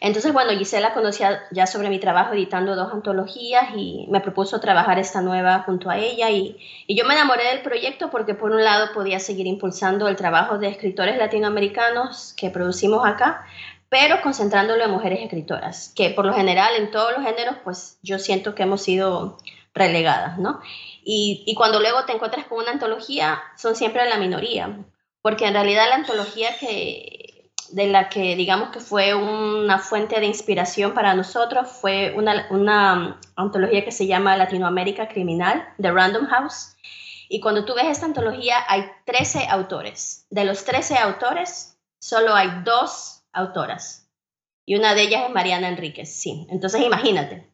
Entonces, 0.00 0.32
bueno, 0.32 0.52
Gisela 0.52 0.94
conocía 0.94 1.42
ya 1.50 1.66
sobre 1.66 1.90
mi 1.90 1.98
trabajo 1.98 2.32
editando 2.32 2.74
dos 2.74 2.90
antologías 2.90 3.68
y 3.76 4.06
me 4.08 4.20
propuso 4.20 4.58
trabajar 4.58 4.98
esta 4.98 5.20
nueva 5.20 5.62
junto 5.66 5.90
a 5.90 5.98
ella 5.98 6.30
y, 6.30 6.56
yo 6.88 7.04
me 7.04 7.14
enamoré 7.14 7.44
del 7.48 7.60
proyecto 7.60 8.10
porque 8.10 8.34
por 8.34 8.50
un 8.50 8.64
lado 8.64 8.94
podía 8.94 9.20
seguir 9.20 9.46
impulsando 9.46 10.08
el 10.08 10.16
trabajo 10.16 10.56
de 10.58 10.68
escritores 10.68 11.18
latinoamericanos 11.18 12.32
que 12.34 12.48
producimos 12.48 13.06
acá, 13.06 13.44
pero 13.90 14.22
concentrándolo 14.22 14.84
en 14.84 14.90
mujeres 14.90 15.20
escritoras, 15.20 15.92
que 15.94 16.10
por 16.10 16.24
lo 16.24 16.32
general 16.32 16.74
en 16.76 16.90
todos 16.90 17.12
los 17.12 17.22
géneros, 17.22 17.56
pues 17.62 17.98
yo 18.02 18.18
siento 18.18 18.54
que 18.54 18.62
hemos 18.62 18.82
sido 18.82 19.36
relegadas, 19.74 20.38
¿no? 20.38 20.60
Y, 21.04 21.44
y 21.46 21.54
cuando 21.54 21.78
luego 21.78 22.04
te 22.06 22.12
encuentras 22.12 22.46
con 22.46 22.58
una 22.58 22.70
antología, 22.70 23.42
son 23.56 23.76
siempre 23.76 24.08
la 24.08 24.16
minoría, 24.16 24.78
porque 25.22 25.46
en 25.46 25.54
realidad 25.54 25.88
la 25.90 25.96
antología 25.96 26.56
que, 26.58 27.19
de 27.72 27.86
la 27.86 28.08
que 28.08 28.36
digamos 28.36 28.70
que 28.70 28.80
fue 28.80 29.14
una 29.14 29.78
fuente 29.78 30.20
de 30.20 30.26
inspiración 30.26 30.92
para 30.94 31.14
nosotros 31.14 31.68
fue 31.68 32.12
una, 32.16 32.46
una 32.50 33.20
antología 33.36 33.84
que 33.84 33.92
se 33.92 34.06
llama 34.06 34.36
Latinoamérica 34.36 35.08
Criminal 35.08 35.66
de 35.78 35.90
Random 35.90 36.26
House. 36.26 36.76
Y 37.28 37.40
cuando 37.40 37.64
tú 37.64 37.74
ves 37.74 37.86
esta 37.86 38.06
antología 38.06 38.56
hay 38.68 38.86
13 39.04 39.46
autores. 39.48 40.26
De 40.30 40.44
los 40.44 40.64
13 40.64 40.98
autores, 40.98 41.78
solo 42.00 42.34
hay 42.34 42.48
dos 42.64 43.22
autoras. 43.32 44.08
Y 44.66 44.76
una 44.76 44.94
de 44.94 45.02
ellas 45.02 45.24
es 45.26 45.30
Mariana 45.34 45.68
Enríquez, 45.68 46.12
sí. 46.12 46.46
Entonces 46.50 46.82
imagínate, 46.82 47.49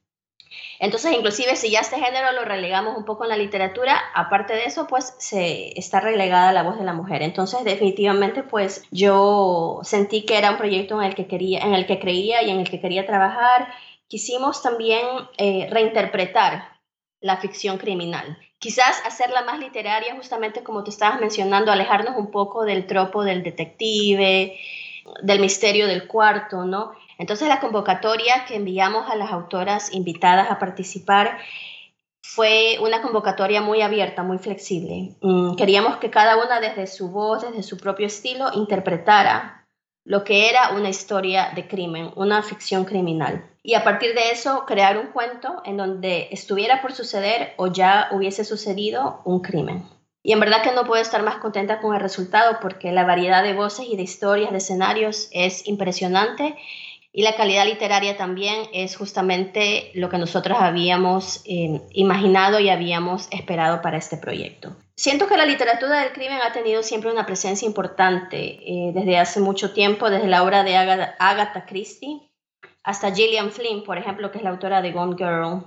entonces, 0.79 1.13
inclusive 1.13 1.57
si 1.57 1.71
ya 1.71 1.81
este 1.81 1.99
género 1.99 2.33
lo 2.33 2.45
relegamos 2.45 2.97
un 2.97 3.05
poco 3.05 3.25
en 3.25 3.31
la 3.31 3.37
literatura, 3.37 3.99
aparte 4.15 4.55
de 4.55 4.65
eso, 4.65 4.87
pues 4.87 5.15
se 5.19 5.79
está 5.79 6.01
relegada 6.01 6.53
la 6.53 6.63
voz 6.63 6.79
de 6.79 6.85
la 6.85 6.93
mujer. 6.93 7.23
Entonces, 7.23 7.65
definitivamente, 7.65 8.43
pues 8.43 8.85
yo 8.91 9.81
sentí 9.83 10.27
que 10.27 10.37
era 10.37 10.51
un 10.51 10.59
proyecto 10.59 11.01
en 11.01 11.09
el 11.09 11.15
que 11.15 11.27
quería, 11.27 11.61
en 11.61 11.75
el 11.75 11.87
que 11.87 11.99
creía 11.99 12.43
y 12.43 12.51
en 12.51 12.61
el 12.61 12.69
que 12.69 12.81
quería 12.81 13.07
trabajar. 13.07 13.69
Quisimos 14.09 14.63
también 14.63 15.07
eh, 15.39 15.67
reinterpretar 15.71 16.77
la 17.21 17.39
ficción 17.39 17.79
criminal. 17.79 18.39
Quizás 18.59 19.03
hacerla 19.07 19.43
más 19.43 19.59
literaria, 19.59 20.15
justamente 20.15 20.63
como 20.63 20.85
te 20.85 20.91
estabas 20.91 21.21
mencionando, 21.21 21.73
alejarnos 21.73 22.17
un 22.17 22.31
poco 22.31 22.65
del 22.65 22.87
tropo 22.87 23.25
del 23.25 23.43
detective, 23.43 24.59
del 25.23 25.41
misterio 25.41 25.87
del 25.87 26.07
cuarto, 26.07 26.65
¿no? 26.65 26.93
Entonces 27.19 27.49
la 27.49 27.61
convocatoria 27.61 28.45
que 28.47 28.57
enviamos 28.57 29.11
a 29.11 29.17
las 29.17 29.33
autoras 29.33 29.93
invitadas 29.93 30.51
a 30.51 30.59
participar 30.59 31.39
fue 32.23 32.79
una 32.81 33.03
convocatoria 33.03 33.63
muy 33.63 33.83
abierta, 33.83 34.23
muy 34.23 34.39
flexible. 34.39 35.15
Mm, 35.23 35.55
queríamos 35.55 35.97
que 35.97 36.11
cada 36.11 36.37
una 36.45 36.61
desde 36.61 36.87
su 36.87 37.11
voz, 37.11 37.43
desde 37.43 37.63
su 37.63 37.79
propio 37.79 38.07
estilo, 38.07 38.51
interpretara 38.53 39.67
lo 40.05 40.23
que 40.23 40.49
era 40.49 40.71
una 40.71 40.89
historia 40.89 41.51
de 41.55 41.67
crimen, 41.67 42.13
una 42.15 42.43
ficción 42.43 42.85
criminal. 42.85 43.45
Y 43.63 43.75
a 43.75 43.83
partir 43.83 44.15
de 44.15 44.31
eso, 44.31 44.65
crear 44.67 44.99
un 44.99 45.09
cuento 45.09 45.63
en 45.65 45.77
donde 45.77 46.29
estuviera 46.31 46.81
por 46.81 46.93
suceder 46.93 47.55
o 47.57 47.67
ya 47.69 48.09
hubiese 48.13 48.45
sucedido 48.45 49.23
un 49.25 49.41
crimen. 49.41 49.85
Y 50.23 50.33
en 50.33 50.41
verdad 50.41 50.63
que 50.63 50.73
no 50.73 50.85
puedo 50.85 51.03
estar 51.03 51.23
más 51.23 51.37
contenta 51.37 51.81
con 51.81 51.95
el 51.95 52.01
resultado 52.01 52.59
porque 52.61 52.93
la 52.93 53.05
variedad 53.05 53.43
de 53.43 53.55
voces 53.55 53.87
y 53.89 53.97
de 53.97 54.03
historias, 54.03 54.51
de 54.53 54.59
escenarios 54.59 55.29
es 55.33 55.67
impresionante 55.67 56.57
y 57.17 57.23
la 57.23 57.35
calidad 57.35 57.65
literaria 57.65 58.19
también 58.19 58.69
es 58.75 58.95
justamente 58.95 59.91
lo 59.95 60.11
que 60.11 60.19
nosotros 60.19 60.59
habíamos 60.61 61.41
eh, 61.47 61.81
imaginado 61.93 62.61
y 62.61 62.69
habíamos 62.69 63.29
esperado 63.31 63.81
para 63.81 63.97
este 63.97 64.19
proyecto. 64.19 64.77
Siento 64.97 65.27
que 65.27 65.39
la 65.39 65.47
literatura 65.47 66.03
del 66.03 66.13
crimen 66.13 66.41
ha 66.43 66.53
tenido 66.53 66.83
siempre 66.83 67.11
una 67.11 67.25
presencia 67.25 67.65
importante 67.65 68.37
eh, 68.39 68.93
desde 68.93 69.17
hace 69.17 69.41
mucho 69.41 69.73
tiempo, 69.73 70.11
desde 70.11 70.29
la 70.29 70.43
obra 70.43 70.63
de 70.63 70.77
Agatha, 70.77 71.65
Christie 71.65 72.21
hasta 72.85 73.15
Gillian 73.15 73.51
Flynn, 73.51 73.83
por 73.83 73.97
ejemplo, 73.97 74.31
que 74.31 74.37
es 74.37 74.45
la 74.45 74.51
autora 74.51 74.83
de 74.83 74.93
Gone 74.93 75.17
Girl. 75.17 75.67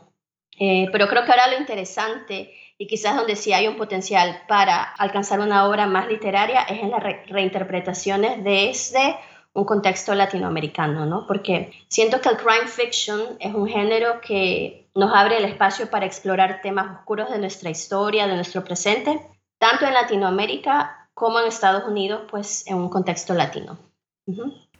Eh, 0.60 0.88
pero 0.92 1.08
creo 1.08 1.26
que 1.26 1.32
ahora 1.32 1.48
lo 1.48 1.58
interesante 1.58 2.54
y 2.78 2.86
quizás 2.86 3.16
donde 3.16 3.36
sí 3.36 3.54
hay 3.54 3.68
un 3.68 3.76
potencial 3.76 4.44
para 4.48 4.84
alcanzar 4.84 5.40
una 5.40 5.68
obra 5.68 5.88
más 5.88 6.08
literaria 6.10 6.62
es 6.62 6.84
en 6.84 6.92
las 6.92 7.02
reinterpretaciones 7.28 8.44
desde 8.44 9.16
un 9.54 9.66
contexto 9.66 10.14
latinoamericano, 10.16 11.06
¿no? 11.06 11.26
Porque 11.28 11.72
siento 11.88 12.22
que 12.22 12.30
el 12.30 12.38
crime 12.38 12.68
fiction 12.68 13.22
es 13.40 13.54
un 13.54 13.68
género 13.68 14.22
que 14.22 14.90
nos 14.96 15.14
abre 15.14 15.38
el 15.38 15.46
espacio 15.46 15.90
para 15.90 16.06
explorar 16.06 16.62
temas 16.62 17.00
oscuros 17.00 17.30
de 17.30 17.40
nuestra 17.40 17.70
historia, 17.70 18.28
de 18.28 18.36
nuestro 18.36 18.64
presente, 18.64 19.20
tanto 19.58 19.86
en 19.86 19.94
Latinoamérica 19.94 21.10
como 21.14 21.40
en 21.40 21.48
Estados 21.48 21.84
Unidos, 21.88 22.22
pues 22.30 22.66
en 22.68 22.78
un 22.78 22.90
contexto 22.90 23.34
latino. 23.34 23.78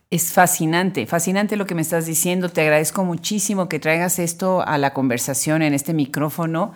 Es 0.10 0.32
fascinante, 0.32 1.06
fascinante 1.06 1.58
lo 1.58 1.66
que 1.66 1.76
me 1.76 1.82
estás 1.82 2.06
diciendo. 2.06 2.50
Te 2.50 2.62
agradezco 2.62 3.04
muchísimo 3.04 3.70
que 3.70 3.80
traigas 3.80 4.20
esto 4.20 4.62
a 4.62 4.78
la 4.78 4.94
conversación 4.94 5.62
en 5.62 5.74
este 5.74 5.94
micrófono 5.94 6.74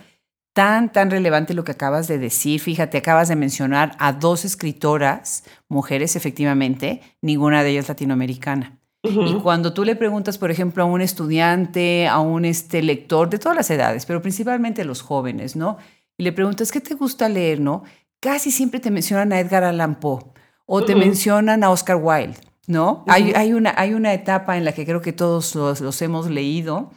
tan, 0.53 0.91
tan 0.91 1.11
relevante 1.11 1.53
lo 1.53 1.63
que 1.63 1.71
acabas 1.71 2.07
de 2.07 2.19
decir. 2.19 2.59
Fíjate, 2.59 2.99
acabas 2.99 3.27
de 3.27 3.35
mencionar 3.35 3.95
a 3.99 4.13
dos 4.13 4.45
escritoras, 4.45 5.43
mujeres 5.67 6.15
efectivamente, 6.15 7.01
ninguna 7.21 7.63
de 7.63 7.71
ellas 7.71 7.89
latinoamericana. 7.89 8.79
Y 9.05 9.33
cuando 9.39 9.73
tú 9.73 9.83
le 9.83 9.97
preguntas, 9.97 10.37
por 10.37 10.49
ejemplo, 10.49 10.83
a 10.83 10.85
un 10.85 11.01
estudiante, 11.01 12.07
a 12.07 12.19
un 12.19 12.45
este, 12.45 12.81
lector 12.81 13.29
de 13.29 13.37
todas 13.37 13.57
las 13.57 13.69
edades, 13.69 14.05
pero 14.05 14.21
principalmente 14.21 14.85
los 14.85 15.01
jóvenes, 15.01 15.57
¿no? 15.57 15.77
Y 16.17 16.23
le 16.23 16.31
preguntas, 16.31 16.71
¿qué 16.71 16.79
te 16.79 16.93
gusta 16.93 17.27
leer, 17.27 17.59
no? 17.59 17.83
Casi 18.21 18.49
siempre 18.49 18.79
te 18.79 18.91
mencionan 18.91 19.33
a 19.33 19.41
Edgar 19.41 19.65
Allan 19.65 19.99
Poe 19.99 20.23
o 20.65 20.85
te 20.85 20.95
mencionan 20.95 21.65
a 21.65 21.69
Oscar 21.69 21.97
Wilde, 21.97 22.37
¿no? 22.67 23.03
hay, 23.09 23.33
hay, 23.33 23.51
una, 23.51 23.73
hay 23.75 23.93
una 23.93 24.13
etapa 24.13 24.55
en 24.55 24.63
la 24.63 24.71
que 24.71 24.85
creo 24.85 25.01
que 25.01 25.11
todos 25.11 25.53
los 25.55 26.01
hemos 26.01 26.29
leído, 26.29 26.91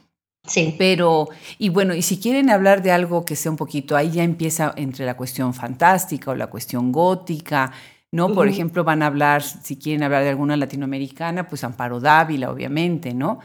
Sí. 0.46 0.74
Pero, 0.78 1.28
y 1.59 1.68
bueno, 1.68 1.94
y 1.94 2.02
si 2.02 2.18
quieren 2.18 2.50
hablar 2.50 2.82
de 2.82 2.92
algo 2.92 3.24
que 3.24 3.37
sea 3.37 3.50
un 3.50 3.56
poquito, 3.56 3.96
ahí 3.96 4.11
ya 4.11 4.24
empieza 4.24 4.72
entre 4.76 5.04
la 5.04 5.16
cuestión 5.16 5.54
fantástica 5.54 6.30
o 6.30 6.35
la 6.35 6.48
cuestión 6.48 6.92
gótica, 6.92 7.72
¿no? 8.12 8.32
Por 8.32 8.48
ejemplo, 8.48 8.82
van 8.82 9.02
a 9.02 9.06
hablar, 9.06 9.42
si 9.42 9.76
quieren 9.76 10.02
hablar 10.02 10.22
de 10.22 10.30
alguna 10.30 10.56
latinoamericana, 10.56 11.48
pues 11.48 11.64
Amparo 11.64 12.00
Dávila, 12.00 12.50
obviamente, 12.50 13.12
¿no? 13.12 13.40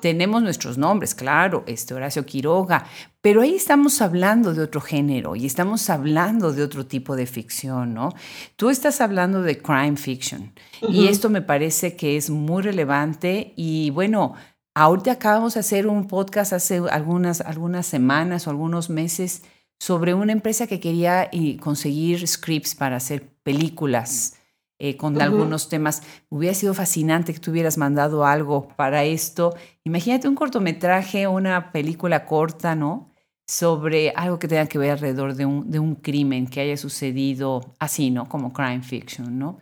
Tenemos 0.00 0.42
nuestros 0.42 0.78
nombres, 0.78 1.14
claro, 1.14 1.62
este 1.66 1.94
Horacio 1.94 2.26
Quiroga, 2.26 2.86
pero 3.20 3.42
ahí 3.42 3.54
estamos 3.54 4.02
hablando 4.02 4.52
de 4.52 4.62
otro 4.62 4.80
género 4.80 5.36
y 5.36 5.46
estamos 5.46 5.90
hablando 5.90 6.52
de 6.52 6.62
otro 6.62 6.86
tipo 6.86 7.14
de 7.14 7.26
ficción, 7.26 7.94
¿no? 7.94 8.14
Tú 8.56 8.70
estás 8.70 9.00
hablando 9.00 9.42
de 9.42 9.58
crime 9.58 9.96
fiction 9.96 10.52
y 10.88 11.06
esto 11.08 11.30
me 11.30 11.42
parece 11.42 11.94
que 11.94 12.16
es 12.16 12.30
muy 12.30 12.62
relevante 12.62 13.52
y 13.56 13.90
bueno, 13.90 14.34
Ahorita 14.78 15.12
acabamos 15.12 15.54
de 15.54 15.60
hacer 15.60 15.86
un 15.86 16.06
podcast 16.06 16.52
hace 16.52 16.82
algunas, 16.90 17.40
algunas 17.40 17.86
semanas 17.86 18.46
o 18.46 18.50
algunos 18.50 18.90
meses 18.90 19.42
sobre 19.80 20.12
una 20.12 20.32
empresa 20.32 20.66
que 20.66 20.80
quería 20.80 21.30
eh, 21.32 21.56
conseguir 21.56 22.28
scripts 22.28 22.74
para 22.74 22.96
hacer 22.96 23.26
películas 23.42 24.36
eh, 24.78 24.98
con 24.98 25.18
algunos 25.22 25.70
temas. 25.70 26.02
Hubiera 26.28 26.54
sido 26.54 26.74
fascinante 26.74 27.32
que 27.32 27.40
tú 27.40 27.52
hubieras 27.52 27.78
mandado 27.78 28.26
algo 28.26 28.68
para 28.76 29.04
esto. 29.04 29.56
Imagínate 29.84 30.28
un 30.28 30.34
cortometraje, 30.34 31.26
una 31.26 31.72
película 31.72 32.26
corta, 32.26 32.74
¿no? 32.74 33.14
Sobre 33.46 34.10
algo 34.10 34.38
que 34.38 34.46
tenga 34.46 34.66
que 34.66 34.76
ver 34.76 34.90
alrededor 34.90 35.36
de 35.36 35.46
un, 35.46 35.70
de 35.70 35.78
un 35.78 35.94
crimen 35.94 36.46
que 36.46 36.60
haya 36.60 36.76
sucedido 36.76 37.74
así, 37.78 38.10
¿no? 38.10 38.28
Como 38.28 38.52
crime 38.52 38.82
fiction, 38.82 39.38
¿no? 39.38 39.58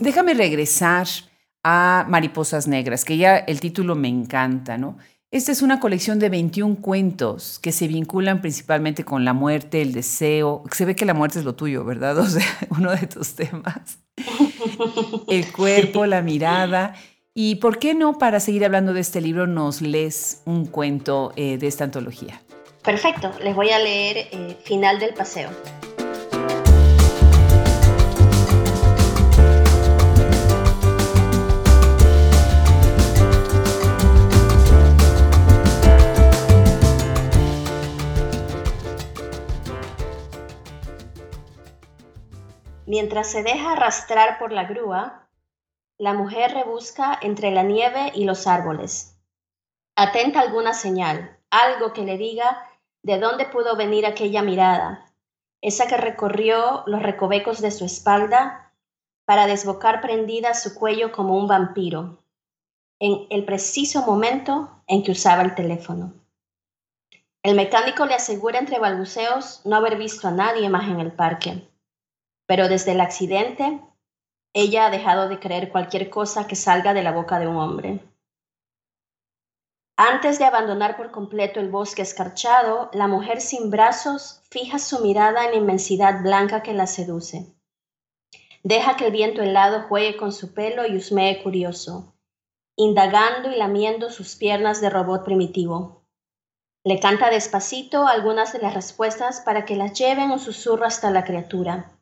Déjame 0.00 0.32
regresar 0.32 1.06
a 1.64 2.06
Mariposas 2.08 2.68
Negras, 2.68 3.04
que 3.04 3.16
ya 3.16 3.36
el 3.36 3.60
título 3.60 3.94
me 3.94 4.08
encanta, 4.08 4.78
¿no? 4.78 4.96
Esta 5.30 5.52
es 5.52 5.60
una 5.60 5.78
colección 5.78 6.18
de 6.18 6.30
21 6.30 6.76
cuentos 6.80 7.58
que 7.58 7.70
se 7.70 7.86
vinculan 7.86 8.40
principalmente 8.40 9.04
con 9.04 9.26
la 9.26 9.34
muerte, 9.34 9.82
el 9.82 9.92
deseo. 9.92 10.64
Se 10.72 10.86
ve 10.86 10.96
que 10.96 11.04
la 11.04 11.12
muerte 11.12 11.38
es 11.38 11.44
lo 11.44 11.54
tuyo, 11.54 11.84
¿verdad? 11.84 12.16
Uno 12.70 12.92
de 12.92 13.06
tus 13.06 13.34
temas. 13.34 13.98
El 15.28 15.52
cuerpo, 15.52 16.06
la 16.06 16.22
mirada. 16.22 16.94
¿Y 17.34 17.56
por 17.56 17.78
qué 17.78 17.94
no, 17.94 18.16
para 18.16 18.40
seguir 18.40 18.64
hablando 18.64 18.94
de 18.94 19.00
este 19.00 19.20
libro, 19.20 19.46
nos 19.46 19.82
lees 19.82 20.42
un 20.46 20.64
cuento 20.64 21.32
eh, 21.36 21.58
de 21.58 21.66
esta 21.66 21.84
antología? 21.84 22.40
Perfecto, 22.82 23.30
les 23.42 23.54
voy 23.54 23.68
a 23.68 23.78
leer 23.78 24.28
eh, 24.32 24.56
Final 24.64 24.98
del 24.98 25.12
Paseo. 25.12 25.50
Mientras 42.88 43.30
se 43.30 43.42
deja 43.42 43.72
arrastrar 43.72 44.38
por 44.38 44.50
la 44.50 44.64
grúa, 44.64 45.28
la 45.98 46.14
mujer 46.14 46.54
rebusca 46.54 47.18
entre 47.20 47.50
la 47.50 47.62
nieve 47.62 48.12
y 48.14 48.24
los 48.24 48.46
árboles. 48.46 49.14
Atenta 49.94 50.40
alguna 50.40 50.72
señal, 50.72 51.38
algo 51.50 51.92
que 51.92 52.06
le 52.06 52.16
diga 52.16 52.66
de 53.02 53.18
dónde 53.18 53.44
pudo 53.44 53.76
venir 53.76 54.06
aquella 54.06 54.40
mirada, 54.40 55.12
esa 55.60 55.86
que 55.86 55.98
recorrió 55.98 56.82
los 56.86 57.02
recovecos 57.02 57.60
de 57.60 57.72
su 57.72 57.84
espalda 57.84 58.72
para 59.26 59.46
desbocar 59.46 60.00
prendida 60.00 60.54
su 60.54 60.74
cuello 60.74 61.12
como 61.12 61.36
un 61.36 61.46
vampiro, 61.46 62.22
en 63.00 63.26
el 63.28 63.44
preciso 63.44 64.00
momento 64.06 64.82
en 64.86 65.02
que 65.02 65.12
usaba 65.12 65.42
el 65.42 65.54
teléfono. 65.54 66.14
El 67.42 67.54
mecánico 67.54 68.06
le 68.06 68.14
asegura 68.14 68.58
entre 68.58 68.78
balbuceos 68.78 69.60
no 69.66 69.76
haber 69.76 69.98
visto 69.98 70.26
a 70.26 70.30
nadie 70.30 70.70
más 70.70 70.88
en 70.88 71.00
el 71.00 71.12
parque. 71.12 71.68
Pero 72.48 72.68
desde 72.68 72.92
el 72.92 73.02
accidente, 73.02 73.78
ella 74.54 74.86
ha 74.86 74.90
dejado 74.90 75.28
de 75.28 75.38
creer 75.38 75.70
cualquier 75.70 76.08
cosa 76.08 76.46
que 76.46 76.56
salga 76.56 76.94
de 76.94 77.02
la 77.02 77.12
boca 77.12 77.38
de 77.38 77.46
un 77.46 77.56
hombre. 77.56 78.00
Antes 79.98 80.38
de 80.38 80.46
abandonar 80.46 80.96
por 80.96 81.10
completo 81.10 81.60
el 81.60 81.68
bosque 81.68 82.00
escarchado, 82.00 82.88
la 82.94 83.06
mujer 83.06 83.42
sin 83.42 83.70
brazos 83.70 84.40
fija 84.50 84.78
su 84.78 85.00
mirada 85.00 85.44
en 85.44 85.50
la 85.50 85.56
inmensidad 85.58 86.22
blanca 86.22 86.62
que 86.62 86.72
la 86.72 86.86
seduce. 86.86 87.54
Deja 88.62 88.96
que 88.96 89.06
el 89.06 89.12
viento 89.12 89.42
helado 89.42 89.82
juegue 89.82 90.16
con 90.16 90.32
su 90.32 90.54
pelo 90.54 90.86
y 90.86 90.96
husmee 90.96 91.42
curioso, 91.42 92.14
indagando 92.76 93.50
y 93.52 93.56
lamiendo 93.56 94.08
sus 94.08 94.36
piernas 94.36 94.80
de 94.80 94.88
robot 94.88 95.22
primitivo. 95.22 96.06
Le 96.82 96.98
canta 96.98 97.28
despacito 97.28 98.06
algunas 98.06 98.54
de 98.54 98.60
las 98.60 98.72
respuestas 98.72 99.42
para 99.42 99.66
que 99.66 99.76
las 99.76 99.92
lleven 99.98 100.30
un 100.30 100.38
susurro 100.38 100.86
hasta 100.86 101.10
la 101.10 101.24
criatura 101.24 101.97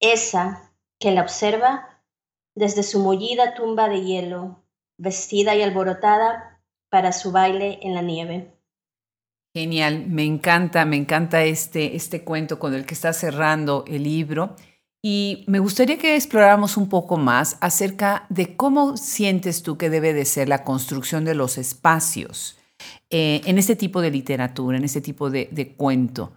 esa 0.00 0.72
que 0.98 1.10
la 1.10 1.22
observa 1.22 2.02
desde 2.54 2.82
su 2.82 3.00
mullida 3.00 3.54
tumba 3.54 3.88
de 3.88 4.02
hielo, 4.02 4.62
vestida 4.98 5.54
y 5.54 5.62
alborotada 5.62 6.60
para 6.90 7.12
su 7.12 7.30
baile 7.30 7.78
en 7.82 7.94
la 7.94 8.02
nieve. 8.02 8.52
Genial, 9.54 10.06
me 10.06 10.24
encanta, 10.24 10.84
me 10.84 10.96
encanta 10.96 11.44
este, 11.44 11.96
este 11.96 12.24
cuento 12.24 12.58
con 12.58 12.74
el 12.74 12.84
que 12.84 12.94
está 12.94 13.12
cerrando 13.12 13.84
el 13.86 14.02
libro. 14.02 14.56
Y 15.02 15.44
me 15.46 15.60
gustaría 15.60 15.98
que 15.98 16.16
exploráramos 16.16 16.76
un 16.76 16.88
poco 16.88 17.16
más 17.16 17.56
acerca 17.60 18.26
de 18.28 18.56
cómo 18.56 18.96
sientes 18.96 19.62
tú 19.62 19.78
que 19.78 19.90
debe 19.90 20.12
de 20.12 20.24
ser 20.24 20.48
la 20.48 20.64
construcción 20.64 21.24
de 21.24 21.34
los 21.34 21.56
espacios 21.56 22.58
eh, 23.10 23.40
en 23.44 23.58
este 23.58 23.76
tipo 23.76 24.00
de 24.00 24.10
literatura, 24.10 24.76
en 24.76 24.84
este 24.84 25.00
tipo 25.00 25.30
de, 25.30 25.48
de 25.52 25.74
cuento. 25.74 26.32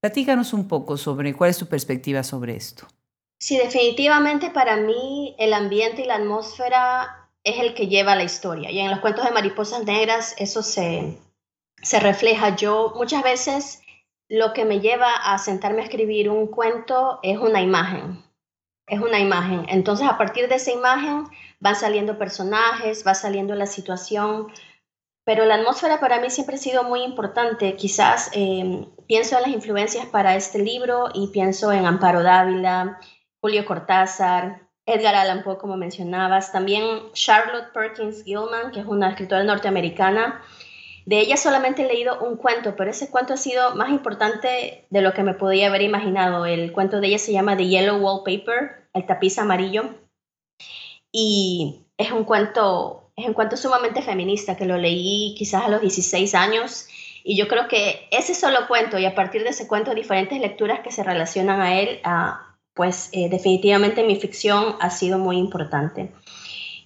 Platícanos 0.00 0.52
un 0.52 0.68
poco 0.68 0.96
sobre 0.98 1.32
cuál 1.34 1.50
es 1.50 1.58
tu 1.58 1.66
perspectiva 1.66 2.22
sobre 2.22 2.56
esto. 2.56 2.86
Sí, 3.42 3.58
definitivamente 3.58 4.50
para 4.50 4.76
mí 4.76 5.34
el 5.36 5.52
ambiente 5.52 6.02
y 6.02 6.04
la 6.04 6.14
atmósfera 6.14 7.28
es 7.42 7.58
el 7.58 7.74
que 7.74 7.88
lleva 7.88 8.14
la 8.14 8.22
historia. 8.22 8.70
Y 8.70 8.78
en 8.78 8.88
los 8.88 9.00
cuentos 9.00 9.24
de 9.24 9.32
Mariposas 9.32 9.84
Negras 9.84 10.36
eso 10.38 10.62
se, 10.62 11.18
se 11.82 11.98
refleja. 11.98 12.54
Yo 12.54 12.92
muchas 12.94 13.24
veces 13.24 13.82
lo 14.28 14.52
que 14.52 14.64
me 14.64 14.78
lleva 14.78 15.12
a 15.12 15.38
sentarme 15.38 15.80
a 15.80 15.86
escribir 15.86 16.30
un 16.30 16.46
cuento 16.46 17.18
es 17.24 17.36
una 17.36 17.60
imagen. 17.60 18.24
Es 18.86 19.00
una 19.00 19.18
imagen. 19.18 19.66
Entonces 19.68 20.06
a 20.06 20.16
partir 20.16 20.46
de 20.46 20.54
esa 20.54 20.70
imagen 20.70 21.24
van 21.58 21.74
saliendo 21.74 22.18
personajes, 22.18 23.04
va 23.04 23.14
saliendo 23.16 23.56
la 23.56 23.66
situación. 23.66 24.52
Pero 25.24 25.46
la 25.46 25.56
atmósfera 25.56 25.98
para 25.98 26.20
mí 26.20 26.30
siempre 26.30 26.54
ha 26.54 26.60
sido 26.60 26.84
muy 26.84 27.02
importante. 27.02 27.74
Quizás 27.74 28.30
eh, 28.34 28.86
pienso 29.08 29.34
en 29.34 29.42
las 29.42 29.50
influencias 29.50 30.06
para 30.06 30.36
este 30.36 30.60
libro 30.60 31.08
y 31.12 31.26
pienso 31.32 31.72
en 31.72 31.86
Amparo 31.86 32.22
Dávila, 32.22 33.00
Julio 33.42 33.66
Cortázar, 33.66 34.62
Edgar 34.86 35.16
Allan 35.16 35.42
Poe, 35.42 35.58
como 35.58 35.76
mencionabas, 35.76 36.52
también 36.52 36.84
Charlotte 37.12 37.72
Perkins 37.74 38.22
Gilman, 38.24 38.70
que 38.70 38.80
es 38.80 38.86
una 38.86 39.10
escritora 39.10 39.42
norteamericana. 39.42 40.40
De 41.06 41.18
ella 41.18 41.36
solamente 41.36 41.82
he 41.82 41.88
leído 41.88 42.20
un 42.20 42.36
cuento, 42.36 42.76
pero 42.76 42.92
ese 42.92 43.10
cuento 43.10 43.34
ha 43.34 43.36
sido 43.36 43.74
más 43.74 43.90
importante 43.90 44.86
de 44.88 45.02
lo 45.02 45.12
que 45.12 45.24
me 45.24 45.34
podía 45.34 45.66
haber 45.66 45.82
imaginado. 45.82 46.46
El 46.46 46.70
cuento 46.70 47.00
de 47.00 47.08
ella 47.08 47.18
se 47.18 47.32
llama 47.32 47.56
The 47.56 47.66
Yellow 47.66 47.98
Wallpaper, 47.98 48.88
el 48.94 49.06
tapiz 49.06 49.36
amarillo, 49.38 49.90
y 51.10 51.86
es 51.98 52.12
un 52.12 52.22
cuento, 52.22 53.10
es 53.16 53.26
un 53.26 53.34
cuento 53.34 53.56
sumamente 53.56 54.02
feminista 54.02 54.56
que 54.56 54.66
lo 54.66 54.78
leí 54.78 55.34
quizás 55.36 55.64
a 55.64 55.68
los 55.68 55.80
16 55.80 56.32
años. 56.36 56.86
Y 57.24 57.36
yo 57.36 57.48
creo 57.48 57.66
que 57.66 58.06
ese 58.12 58.34
solo 58.34 58.68
cuento 58.68 58.98
y 58.98 59.04
a 59.04 59.16
partir 59.16 59.42
de 59.42 59.50
ese 59.50 59.66
cuento 59.66 59.94
diferentes 59.94 60.40
lecturas 60.40 60.80
que 60.80 60.92
se 60.92 61.02
relacionan 61.02 61.60
a 61.60 61.80
él 61.80 62.00
a 62.04 62.51
pues 62.74 63.10
eh, 63.12 63.28
definitivamente 63.28 64.04
mi 64.04 64.16
ficción 64.16 64.76
ha 64.80 64.90
sido 64.90 65.18
muy 65.18 65.36
importante. 65.36 66.12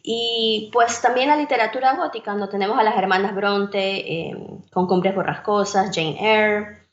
Y 0.02 0.70
pues 0.72 1.00
también 1.02 1.28
la 1.28 1.36
literatura 1.36 1.94
gótica, 1.94 2.30
donde 2.30 2.48
tenemos 2.48 2.78
a 2.78 2.84
las 2.84 2.96
hermanas 2.96 3.34
Bronte 3.34 4.28
eh, 4.28 4.36
con 4.72 4.86
Cumbres 4.86 5.14
Borrascosas, 5.14 5.90
Jane 5.92 6.18
Eyre. 6.20 6.88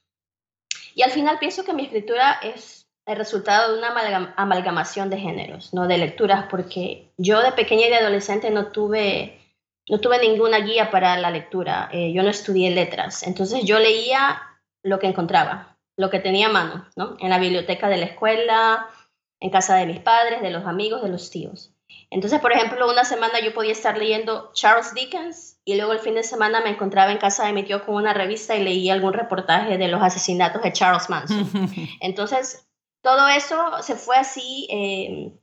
Y 0.95 1.03
al 1.03 1.11
final 1.11 1.37
pienso 1.39 1.63
que 1.63 1.73
mi 1.73 1.83
escritura 1.83 2.39
es 2.41 2.87
el 3.05 3.17
resultado 3.17 3.73
de 3.73 3.79
una 3.79 4.33
amalgamación 4.35 5.09
de 5.09 5.17
géneros, 5.17 5.73
no 5.73 5.87
de 5.87 5.97
lecturas, 5.97 6.45
porque 6.49 7.11
yo 7.17 7.41
de 7.41 7.51
pequeña 7.51 7.87
y 7.87 7.89
de 7.89 7.97
adolescente 7.97 8.49
no 8.49 8.67
tuve, 8.67 9.39
no 9.89 9.99
tuve 9.99 10.19
ninguna 10.19 10.59
guía 10.59 10.89
para 10.89 11.17
la 11.17 11.29
lectura. 11.29 11.89
Eh, 11.91 12.13
yo 12.13 12.23
no 12.23 12.29
estudié 12.29 12.71
letras, 12.71 13.23
entonces 13.23 13.63
yo 13.65 13.77
leía 13.79 14.41
lo 14.81 14.99
que 14.99 15.07
encontraba 15.07 15.72
lo 15.97 16.09
que 16.09 16.19
tenía 16.19 16.47
a 16.47 16.51
mano, 16.51 16.87
¿no? 16.95 17.15
En 17.19 17.29
la 17.29 17.39
biblioteca 17.39 17.87
de 17.89 17.97
la 17.97 18.05
escuela, 18.05 18.87
en 19.39 19.49
casa 19.49 19.75
de 19.75 19.85
mis 19.85 19.99
padres, 19.99 20.41
de 20.41 20.51
los 20.51 20.65
amigos, 20.65 21.03
de 21.03 21.09
los 21.09 21.29
tíos. 21.29 21.73
Entonces, 22.09 22.39
por 22.39 22.53
ejemplo, 22.53 22.89
una 22.89 23.05
semana 23.05 23.39
yo 23.39 23.53
podía 23.53 23.71
estar 23.71 23.97
leyendo 23.97 24.51
Charles 24.53 24.93
Dickens 24.93 25.59
y 25.65 25.75
luego 25.75 25.93
el 25.93 25.99
fin 25.99 26.15
de 26.15 26.23
semana 26.23 26.61
me 26.61 26.69
encontraba 26.69 27.11
en 27.11 27.17
casa 27.17 27.45
de 27.45 27.53
mi 27.53 27.63
tío 27.63 27.85
con 27.85 27.95
una 27.95 28.13
revista 28.13 28.55
y 28.55 28.63
leía 28.63 28.93
algún 28.93 29.13
reportaje 29.13 29.77
de 29.77 29.87
los 29.87 30.01
asesinatos 30.01 30.61
de 30.61 30.73
Charles 30.73 31.09
Manson. 31.09 31.49
Entonces, 32.01 32.67
todo 33.01 33.27
eso 33.27 33.81
se 33.81 33.95
fue 33.95 34.15
así, 34.15 34.67
eh, 34.69 35.33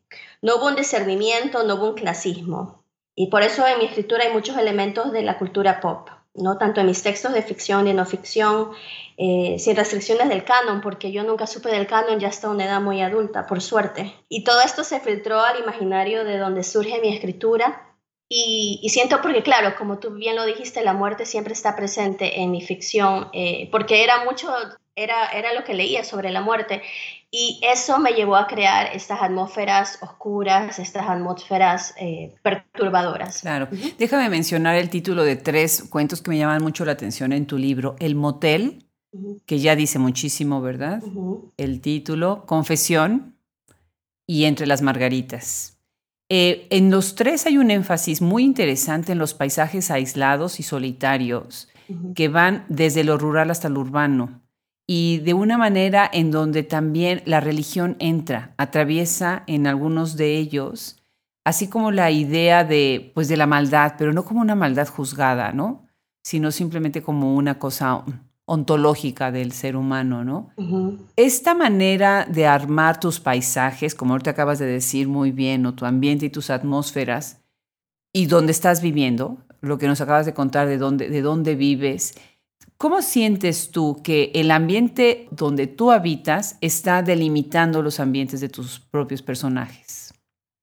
no 0.42 0.56
hubo 0.56 0.68
un 0.68 0.76
discernimiento, 0.76 1.62
no 1.64 1.74
hubo 1.74 1.90
un 1.90 1.94
clasismo. 1.94 2.84
Y 3.14 3.28
por 3.28 3.42
eso 3.42 3.66
en 3.66 3.78
mi 3.78 3.84
escritura 3.84 4.24
hay 4.24 4.32
muchos 4.32 4.56
elementos 4.56 5.12
de 5.12 5.22
la 5.22 5.38
cultura 5.38 5.80
pop. 5.80 6.08
¿No? 6.34 6.58
tanto 6.58 6.80
en 6.80 6.86
mis 6.86 7.02
textos 7.02 7.32
de 7.32 7.42
ficción 7.42 7.88
y 7.88 7.92
no 7.92 8.06
ficción, 8.06 8.70
eh, 9.16 9.56
sin 9.58 9.76
restricciones 9.76 10.28
del 10.28 10.44
canon, 10.44 10.80
porque 10.80 11.12
yo 11.12 11.22
nunca 11.24 11.46
supe 11.46 11.70
del 11.70 11.86
canon 11.86 12.20
ya 12.20 12.28
hasta 12.28 12.48
una 12.48 12.64
edad 12.64 12.80
muy 12.80 13.02
adulta, 13.02 13.46
por 13.46 13.60
suerte. 13.60 14.14
Y 14.28 14.44
todo 14.44 14.60
esto 14.62 14.84
se 14.84 15.00
filtró 15.00 15.40
al 15.40 15.60
imaginario 15.60 16.24
de 16.24 16.38
donde 16.38 16.62
surge 16.62 17.00
mi 17.00 17.14
escritura. 17.14 17.86
Y, 18.32 18.88
siento 18.90 19.20
porque, 19.20 19.42
claro, 19.42 19.74
como 19.76 19.98
tú 19.98 20.12
bien 20.12 20.36
lo 20.36 20.44
dijiste, 20.44 20.82
la 20.84 20.92
muerte 20.92 21.26
siempre 21.26 21.52
está 21.52 21.74
presente 21.74 22.40
en 22.40 22.52
mi 22.52 22.60
ficción, 22.60 23.28
eh, 23.32 23.68
porque 23.72 24.04
era 24.04 24.24
mucho, 24.24 24.48
era, 24.94 25.26
era 25.32 25.52
lo 25.52 25.64
que 25.64 25.74
leía 25.74 26.04
sobre 26.04 26.30
la 26.30 26.40
muerte. 26.40 26.80
Y 27.32 27.60
eso 27.62 28.00
me 28.00 28.10
llevó 28.10 28.34
a 28.34 28.48
crear 28.48 28.88
estas 28.92 29.22
atmósferas 29.22 29.98
oscuras, 30.02 30.80
estas 30.80 31.08
atmósferas 31.08 31.94
eh, 31.96 32.34
perturbadoras. 32.42 33.42
Claro. 33.42 33.68
Déjame 33.98 34.28
mencionar 34.28 34.74
el 34.74 34.90
título 34.90 35.22
de 35.22 35.36
tres 35.36 35.84
cuentos 35.88 36.22
que 36.22 36.30
me 36.30 36.38
llaman 36.38 36.60
mucho 36.60 36.84
la 36.84 36.92
atención 36.92 37.32
en 37.32 37.46
tu 37.46 37.56
libro. 37.56 37.94
El 38.00 38.16
motel, 38.16 38.84
que 39.46 39.60
ya 39.60 39.76
dice 39.76 40.00
muchísimo, 40.00 40.60
¿verdad? 40.60 41.02
El 41.56 41.80
título, 41.80 42.46
Confesión 42.46 43.36
y 44.26 44.46
Entre 44.46 44.66
las 44.66 44.82
Margaritas. 44.82 45.78
Eh, 46.28 46.66
en 46.70 46.90
los 46.90 47.14
tres 47.14 47.46
hay 47.46 47.58
un 47.58 47.70
énfasis 47.70 48.22
muy 48.22 48.42
interesante 48.42 49.12
en 49.12 49.18
los 49.18 49.34
paisajes 49.34 49.90
aislados 49.92 50.58
y 50.58 50.64
solitarios 50.64 51.68
que 52.14 52.28
van 52.28 52.64
desde 52.68 53.02
lo 53.02 53.18
rural 53.18 53.50
hasta 53.50 53.68
lo 53.68 53.80
urbano 53.80 54.40
y 54.92 55.18
de 55.18 55.34
una 55.34 55.56
manera 55.56 56.10
en 56.12 56.32
donde 56.32 56.64
también 56.64 57.22
la 57.24 57.38
religión 57.38 57.94
entra, 58.00 58.54
atraviesa 58.56 59.44
en 59.46 59.68
algunos 59.68 60.16
de 60.16 60.36
ellos, 60.36 61.00
así 61.44 61.68
como 61.68 61.92
la 61.92 62.10
idea 62.10 62.64
de, 62.64 63.12
pues, 63.14 63.28
de 63.28 63.36
la 63.36 63.46
maldad, 63.46 63.94
pero 63.96 64.12
no 64.12 64.24
como 64.24 64.40
una 64.40 64.56
maldad 64.56 64.88
juzgada, 64.88 65.52
¿no? 65.52 65.86
Sino 66.24 66.50
simplemente 66.50 67.02
como 67.02 67.36
una 67.36 67.60
cosa 67.60 68.04
ontológica 68.46 69.30
del 69.30 69.52
ser 69.52 69.76
humano, 69.76 70.24
¿no? 70.24 70.50
Esta 71.14 71.54
manera 71.54 72.26
de 72.28 72.48
armar 72.48 72.98
tus 72.98 73.20
paisajes, 73.20 73.94
como 73.94 74.14
ahorita 74.14 74.32
acabas 74.32 74.58
de 74.58 74.66
decir 74.66 75.06
muy 75.06 75.30
bien, 75.30 75.66
o 75.66 75.74
tu 75.74 75.86
ambiente 75.86 76.26
y 76.26 76.30
tus 76.30 76.50
atmósferas, 76.50 77.44
y 78.12 78.26
donde 78.26 78.50
estás 78.50 78.82
viviendo, 78.82 79.38
lo 79.60 79.78
que 79.78 79.86
nos 79.86 80.00
acabas 80.00 80.26
de 80.26 80.34
contar 80.34 80.66
de 80.66 80.78
dónde, 80.78 81.10
de 81.10 81.22
dónde 81.22 81.54
vives, 81.54 82.16
¿Cómo 82.80 83.02
sientes 83.02 83.72
tú 83.72 84.00
que 84.02 84.32
el 84.34 84.50
ambiente 84.50 85.28
donde 85.30 85.66
tú 85.66 85.90
habitas 85.90 86.56
está 86.62 87.02
delimitando 87.02 87.82
los 87.82 88.00
ambientes 88.00 88.40
de 88.40 88.48
tus 88.48 88.80
propios 88.80 89.20
personajes? 89.20 90.14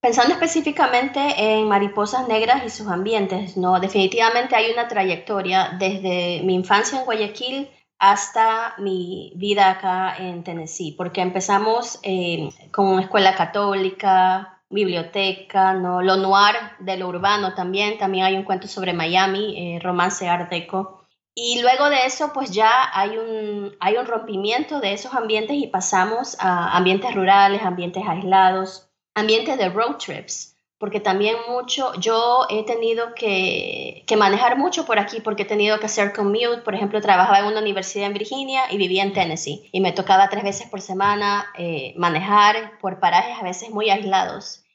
Pensando 0.02 0.34
específicamente 0.34 1.20
en 1.38 1.68
Mariposas 1.68 2.28
Negras 2.28 2.64
y 2.66 2.72
sus 2.72 2.88
ambientes, 2.88 3.56
no, 3.56 3.80
definitivamente 3.80 4.56
hay 4.56 4.72
una 4.72 4.88
trayectoria 4.88 5.76
desde 5.78 6.42
mi 6.44 6.56
infancia 6.56 6.98
en 6.98 7.06
Guayaquil 7.06 7.70
hasta 8.00 8.74
mi 8.80 9.34
vida 9.36 9.70
acá 9.70 10.16
en 10.18 10.44
Tennessee, 10.44 10.96
porque 10.98 11.22
empezamos 11.22 12.00
eh, 12.02 12.50
con 12.72 12.88
una 12.88 13.04
escuela 13.04 13.36
católica, 13.36 14.64
biblioteca, 14.72 15.74
¿no? 15.74 16.02
lo 16.02 16.18
noir 16.18 16.56
de 16.80 16.98
lo 16.98 17.10
urbano 17.10 17.54
también, 17.54 18.00
también 18.00 18.26
hay 18.26 18.36
un 18.36 18.44
cuento 18.44 18.68
sobre 18.68 18.94
Miami, 18.94 19.76
eh, 19.76 19.80
romance 19.80 20.28
art 20.28 20.50
deco. 20.50 20.97
Y 21.40 21.62
luego 21.62 21.92
de 21.92 22.08
eso, 22.08 22.34
pues 22.34 22.50
ya 22.50 22.90
hay 22.92 23.16
un, 23.16 23.78
hay 23.80 23.96
un 23.98 24.08
rompimiento 24.08 24.80
de 24.80 24.94
esos 24.94 25.14
ambientes 25.14 25.56
y 25.56 25.68
pasamos 25.68 26.36
a 26.40 26.76
ambientes 26.76 27.14
rurales, 27.14 27.62
ambientes 27.62 28.04
aislados, 28.08 28.90
ambientes 29.14 29.56
de 29.60 29.70
road 29.70 29.98
trips 29.98 30.56
porque 30.80 31.00
también 31.00 31.36
mucho, 31.48 31.94
yo 32.00 32.46
he 32.50 32.64
tenido 32.64 33.14
que, 33.16 34.04
que, 34.06 34.16
manejar 34.16 34.58
mucho 34.58 34.86
por 34.86 35.00
aquí 35.00 35.22
porque 35.22 35.44
he 35.44 35.46
tenido 35.46 35.80
que 35.80 35.88
hacer 35.88 36.14
commute, 36.14 36.62
por 36.64 36.76
ejemplo, 36.76 37.02
trabajaba 37.02 37.40
en 37.40 37.46
una 37.46 37.62
universidad 37.62 38.08
en 38.08 38.14
Virginia 38.14 38.64
y 38.72 38.78
vivía 38.78 39.04
en 39.04 39.14
Tennessee 39.14 39.70
y 39.72 39.82
me 39.82 39.92
tocaba 39.92 40.30
tres 40.30 40.44
veces 40.44 40.68
por 40.70 40.82
semana 40.82 41.48
eh, 41.58 41.94
manejar 41.98 42.78
por 42.80 43.00
parajes 43.00 43.38
a 43.40 43.44
veces 43.44 43.70
muy 43.72 43.90
aislados. 43.90 44.67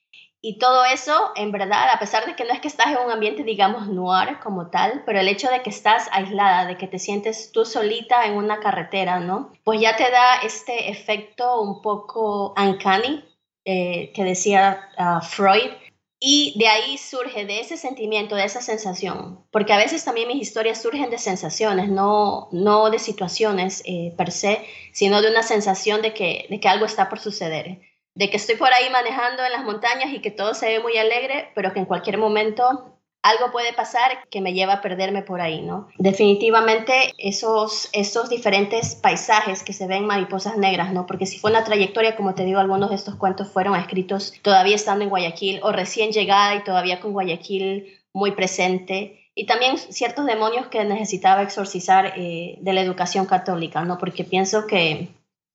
Y 0.44 0.59
todo 0.59 0.85
eso, 0.85 1.31
en 1.37 1.52
verdad, 1.52 1.88
a 1.90 2.00
pesar 2.00 2.26
de 2.26 2.35
que 2.35 2.44
no 2.44 2.52
es 2.52 2.61
que 2.61 2.66
estás 2.66 2.88
en 2.88 2.98
un 2.98 3.12
ambiente, 3.12 3.44
digamos, 3.44 3.87
noir 3.87 4.40
como 4.42 4.70
tal, 4.70 5.05
pero 5.07 5.20
el 5.20 5.28
hecho 5.28 5.48
de 5.48 5.62
que 5.62 5.70
estás 5.70 6.09
aislada, 6.11 6.66
de 6.66 6.76
que 6.76 6.88
te 6.88 6.98
sientes 6.98 7.52
tú 7.52 7.64
solita 7.64 8.26
en 8.26 8.35
una 8.35 8.59
carretera, 8.59 9.20
¿no? 9.20 9.52
Pues 9.62 9.81
ya 9.81 9.96
te 9.96 10.11
da 10.11 10.40
este 10.42 10.90
efecto 10.90 11.61
un 11.61 11.81
poco 11.81 12.55
uncanny, 12.61 13.24
eh, 13.64 14.11
que 14.12 14.24
decía 14.24 14.88
ah, 14.98 15.20
Freud, 15.20 15.70
y 16.18 16.59
de 16.59 16.66
ahí 16.66 16.98
surge, 16.98 17.46
de 17.46 17.61
ese 17.61 17.76
sentimiento, 17.76 18.35
de 18.35 18.44
esa 18.44 18.61
sensación, 18.61 19.44
porque 19.52 19.72
a 19.72 19.76
veces 19.76 20.05
también 20.05 20.26
mis 20.26 20.42
historias 20.42 20.83
surgen 20.83 21.11
de 21.11 21.18
sensaciones, 21.18 21.88
no, 21.88 22.48
no 22.50 22.90
de 22.90 22.98
situaciones 22.98 23.83
eh, 23.87 24.12
per 24.16 24.33
se, 24.33 24.64
sino 24.92 25.22
de 25.22 25.31
una 25.31 25.44
sensación 25.44 26.02
de 26.02 26.14
que, 26.14 26.46
de 26.50 26.59
que 26.59 26.68
algo 26.68 26.87
está 26.87 27.09
por 27.09 27.20
suceder, 27.20 27.81
de 28.14 28.31
que 28.31 28.37
estoy 28.37 28.57
por 28.57 28.72
ahí 28.72 28.90
manejando 28.90 29.44
en 29.44 29.53
las 29.53 29.64
montañas 29.64 30.12
y 30.12 30.20
que 30.20 30.31
todo 30.31 30.55
se 30.55 30.66
ve 30.66 30.81
muy 30.81 30.96
alegre, 30.98 31.51
pero 31.55 31.72
que 31.72 31.79
en 31.79 31.87
cualquier 31.87 32.18
momento 32.18 32.92
algo 33.22 33.53
puede 33.53 33.72
pasar 33.72 34.29
que 34.31 34.40
me 34.40 34.53
lleva 34.53 34.75
a 34.75 34.81
perderme 34.81 35.22
por 35.22 35.40
ahí, 35.40 35.62
¿no? 35.62 35.88
Definitivamente 35.96 37.14
esos, 37.18 37.88
esos 37.92 38.29
diferentes 38.29 38.96
paisajes 38.96 39.62
que 39.62 39.72
se 39.72 39.87
ven 39.87 40.07
mariposas 40.07 40.59
negras, 40.59 40.92
¿no? 40.92 41.07
Porque 41.07 41.27
si 41.27 41.38
fue 41.38 41.53
una 41.53 41.62
trayectoria, 41.62 42.16
como 42.16 42.35
te 42.35 42.44
digo, 42.44 42.59
algunos 42.59 42.90
de 42.90 42.96
estos 42.96 43.14
cuentos 43.14 43.48
fueron 43.48 43.77
escritos 43.77 44.35
todavía 44.42 44.75
estando 44.75 45.05
en 45.05 45.11
Guayaquil 45.11 45.61
o 45.62 45.70
recién 45.70 46.11
llegada 46.11 46.57
y 46.57 46.64
todavía 46.64 47.01
con 47.01 47.12
Guayaquil 47.12 48.01
muy 48.12 48.33
presente. 48.33 49.20
Y 49.35 49.46
también 49.46 49.79
ciertos 49.79 50.27
demonios 50.27 50.66
que 50.66 50.85
necesitaba 50.85 51.42
exorcizar 51.42 52.14
eh, 52.16 52.59
de 52.61 52.72
la 52.72 52.83
educación 52.83 53.27
católica, 53.27 53.85
¿no? 53.85 53.98
Porque 53.98 54.25
pienso 54.25 54.66
que 54.66 55.09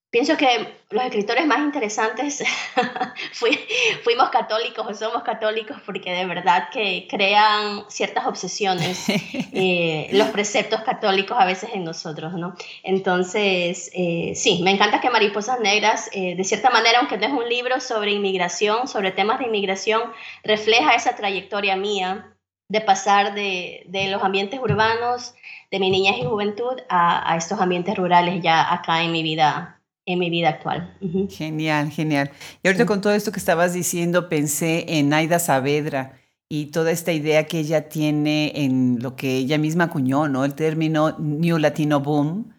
pienso 0.10 0.38
que 0.38 0.74
los 0.90 1.04
escritores 1.04 1.46
más 1.46 1.60
interesantes 1.60 2.42
fuimos 4.04 4.30
católicos 4.30 4.86
o 4.88 4.94
somos 4.94 5.24
católicos 5.24 5.78
porque 5.86 6.12
de 6.12 6.26
verdad 6.26 6.70
que 6.72 7.08
crean 7.10 7.84
ciertas 7.90 8.26
obsesiones, 8.26 9.10
eh, 9.10 10.10
los 10.14 10.30
preceptos 10.30 10.82
católicos 10.82 11.38
a 11.38 11.46
veces 11.46 11.72
en 11.74 11.84
nosotros, 11.84 12.34
¿no? 12.34 12.56
Entonces, 12.84 13.92
eh, 13.94 14.32
sí, 14.36 14.62
me 14.64 14.72
encanta 14.72 15.02
que 15.02 15.10
Mariposas 15.10 15.60
Negras, 15.60 16.10
eh, 16.14 16.36
de 16.36 16.44
cierta 16.46 16.70
manera, 16.70 17.00
aunque 17.00 17.18
no 17.18 17.26
es 17.26 17.34
un 17.34 17.50
libro 17.50 17.82
sobre 17.82 18.12
inmigración, 18.12 18.88
sobre 18.88 19.12
temas 19.12 19.40
de 19.40 19.46
inmigración, 19.46 20.02
refleja 20.44 20.96
esa 20.96 21.16
trayectoria 21.16 21.76
mía 21.76 22.34
de 22.70 22.82
pasar 22.82 23.34
de, 23.34 23.84
de 23.88 24.08
los 24.10 24.24
ambientes 24.24 24.60
urbanos, 24.60 25.34
de 25.70 25.80
mi 25.80 25.90
niñez 25.90 26.18
y 26.18 26.24
juventud, 26.24 26.80
a, 26.88 27.34
a 27.34 27.36
estos 27.36 27.60
ambientes 27.60 27.96
rurales 27.96 28.42
ya 28.42 28.74
acá 28.74 29.04
en 29.04 29.12
mi 29.12 29.22
vida 29.22 29.77
en 30.08 30.20
mi 30.20 30.30
vida 30.30 30.50
actual. 30.50 30.98
Genial, 31.30 31.92
genial. 31.92 32.32
Y 32.64 32.68
ahorita 32.68 32.86
con 32.86 33.02
todo 33.02 33.14
esto 33.14 33.32
que 33.32 33.40
estabas 33.40 33.74
diciendo, 33.74 34.30
pensé 34.30 34.86
en 34.88 35.14
Aida 35.14 35.38
Saavedra 35.38 36.14
y 36.50 36.68
toda 36.68 36.92
esta 36.92 37.12
idea 37.12 37.46
que 37.46 37.60
ella 37.60 37.90
tiene 37.90 38.54
en 38.56 39.00
lo 39.02 39.18
que 39.18 39.36
ella 39.36 39.58
misma 39.58 39.86
acuñó, 39.86 40.30
¿no? 40.30 40.46
El 40.46 40.56
término 40.56 41.18
New 41.20 41.58
Latino 41.58 42.00
Boom 42.00 42.54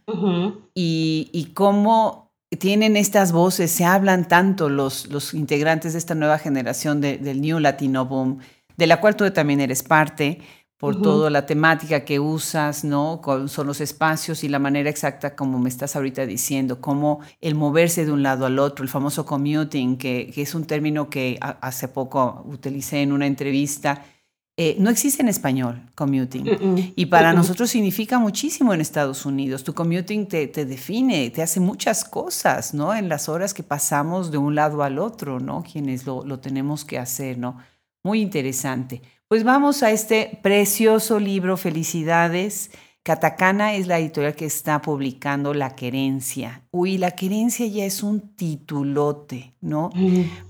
y, 0.74 1.30
y, 1.32 1.46
cómo 1.54 2.30
tienen 2.58 2.96
estas 2.96 3.32
voces, 3.32 3.70
se 3.70 3.84
hablan 3.84 4.28
tanto 4.28 4.68
los, 4.68 5.08
los 5.08 5.32
integrantes 5.32 5.94
de 5.94 5.98
esta 5.98 6.14
nueva 6.14 6.38
generación 6.38 7.00
del 7.00 7.40
New 7.40 7.58
Latino 7.60 8.04
Boom, 8.04 8.40
de 8.76 8.86
la 8.86 9.00
cual 9.00 9.16
tú 9.16 9.30
también 9.30 9.60
eres 9.60 9.82
parte, 9.82 10.40
por 10.78 11.02
toda 11.02 11.28
la 11.28 11.44
temática 11.44 12.04
que 12.04 12.20
usas, 12.20 12.84
¿no? 12.84 13.20
son 13.48 13.66
los 13.66 13.80
espacios 13.80 14.44
y 14.44 14.48
la 14.48 14.60
manera 14.60 14.88
exacta 14.88 15.34
como 15.34 15.58
me 15.58 15.68
estás 15.68 15.96
ahorita 15.96 16.24
diciendo, 16.24 16.80
cómo 16.80 17.18
el 17.40 17.56
moverse 17.56 18.06
de 18.06 18.12
un 18.12 18.22
lado 18.22 18.46
al 18.46 18.60
otro, 18.60 18.84
el 18.84 18.88
famoso 18.88 19.26
commuting, 19.26 19.96
que, 19.98 20.32
es 20.36 20.54
un 20.54 20.66
término 20.66 21.10
que 21.10 21.36
hace 21.40 21.88
poco 21.88 22.44
utilicé 22.46 23.02
en 23.02 23.10
una 23.10 23.26
entrevista. 23.26 24.04
Eh, 24.56 24.76
no 24.78 24.90
existe 24.90 25.22
en 25.22 25.28
español 25.28 25.82
commuting 25.96 26.92
y 26.94 27.06
para 27.06 27.32
nosotros 27.32 27.70
significa 27.70 28.20
muchísimo 28.20 28.72
en 28.72 28.80
Estados 28.80 29.26
Unidos. 29.26 29.64
Tu 29.64 29.74
commuting 29.74 30.26
te, 30.26 30.46
te, 30.46 30.64
define, 30.64 31.30
te 31.30 31.42
hace 31.42 31.58
muchas 31.58 32.04
cosas, 32.04 32.72
¿no? 32.72 32.94
En 32.94 33.08
las 33.08 33.28
horas 33.28 33.52
que 33.52 33.64
pasamos 33.64 34.30
de 34.30 34.38
un 34.38 34.54
lado 34.54 34.84
al 34.84 35.00
otro, 35.00 35.40
¿no? 35.40 35.64
Quienes 35.64 36.06
lo, 36.06 36.24
lo 36.24 36.38
tenemos 36.38 36.84
que 36.84 36.98
hacer, 36.98 37.36
¿no? 37.36 37.56
Muy 38.04 38.20
interesante. 38.20 39.02
Pues 39.28 39.44
vamos 39.44 39.82
a 39.82 39.90
este 39.90 40.40
precioso 40.42 41.20
libro, 41.20 41.58
Felicidades. 41.58 42.70
Catacana 43.02 43.74
es 43.74 43.86
la 43.86 43.98
editorial 43.98 44.34
que 44.34 44.46
está 44.46 44.80
publicando 44.80 45.52
La 45.52 45.76
Querencia. 45.76 46.62
Uy, 46.70 46.96
La 46.96 47.10
Querencia 47.10 47.66
ya 47.66 47.84
es 47.84 48.02
un 48.02 48.34
titulote, 48.36 49.54
¿no? 49.60 49.90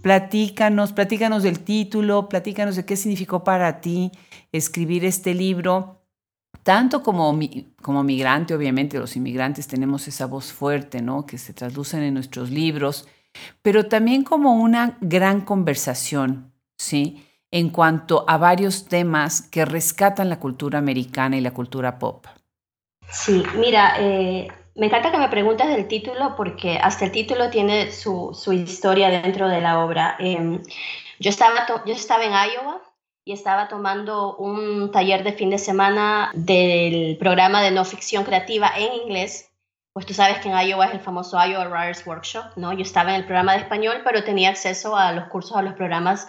Platícanos, 0.01 0.93
platícanos 0.93 1.43
del 1.43 1.59
título, 1.59 2.29
platícanos 2.29 2.77
de 2.77 2.85
qué 2.85 2.97
significó 2.97 3.43
para 3.43 3.81
ti 3.81 4.13
escribir 4.53 5.05
este 5.05 5.35
libro. 5.35 6.05
Tanto 6.63 7.03
como, 7.03 7.37
como 7.83 8.05
migrante, 8.05 8.55
obviamente 8.55 9.01
los 9.01 9.17
inmigrantes 9.17 9.67
tenemos 9.67 10.07
esa 10.07 10.27
voz 10.27 10.53
fuerte, 10.53 11.03
¿no? 11.03 11.27
Que 11.27 11.37
se 11.37 11.53
traducen 11.53 12.05
en 12.05 12.15
nuestros 12.15 12.51
libros, 12.51 13.09
pero 13.61 13.87
también 13.87 14.23
como 14.23 14.55
una 14.55 14.99
gran 15.01 15.41
conversación, 15.41 16.53
¿sí? 16.77 17.25
En 17.51 17.71
cuanto 17.71 18.25
a 18.29 18.37
varios 18.37 18.89
temas 18.89 19.43
que 19.43 19.65
rescatan 19.65 20.29
la 20.29 20.39
cultura 20.39 20.79
americana 20.79 21.37
y 21.37 21.41
la 21.41 21.53
cultura 21.53 21.99
pop. 21.99 22.27
Sí, 23.11 23.43
mira, 23.57 23.95
eh, 23.99 24.49
me 24.75 24.87
encanta 24.87 25.11
que 25.11 25.19
me 25.19 25.29
preguntes 25.29 25.67
del 25.69 25.89
título 25.89 26.37
porque 26.37 26.79
hasta 26.79 27.07
el 27.07 27.13
título 27.13 27.51
tiene 27.51 27.91
su, 27.91 28.33
historia 28.53 29.09
dentro 29.09 29.49
de 29.49 29.61
la 29.61 29.81
obra. 29.81 30.17
Em, 30.19 30.63
yo, 31.19 31.31
estaba 31.31 31.67
yo 31.87 31.95
estaba 31.95 32.25
en 32.25 32.33
Iowa 32.33 32.83
y 33.25 33.33
estaba 33.33 33.69
tomando 33.69 34.37
un 34.37 34.93
taller 34.93 35.25
de 35.25 35.33
fin 35.33 35.51
de 35.51 35.59
semana 35.59 36.31
del 36.35 37.17
programa 37.19 37.63
de 37.63 37.71
no 37.71 37.85
ficción 37.85 38.25
creativa 38.25 38.71
en 38.77 38.93
inglés. 39.03 39.51
Pues 39.95 40.07
tú 40.07 40.15
sabes 40.15 40.39
que 40.39 40.49
en 40.49 40.69
Iowa 40.69 40.87
es 40.87 40.95
el 40.95 41.01
famoso 41.01 41.39
Iowa 41.45 41.67
Writers 41.69 42.07
Workshop, 42.07 42.57
¿no? 42.57 42.73
Yo 42.73 42.83
estaba 42.83 43.11
en 43.11 43.17
el 43.17 43.25
programa 43.25 43.55
de 43.55 43.59
español, 43.59 44.03
pero 44.05 44.23
tenía 44.23 44.51
acceso 44.51 44.97
a 44.97 45.13
los 45.13 45.25
cursos, 45.27 45.57
a 45.57 45.63
los 45.63 45.75
programas 45.75 46.29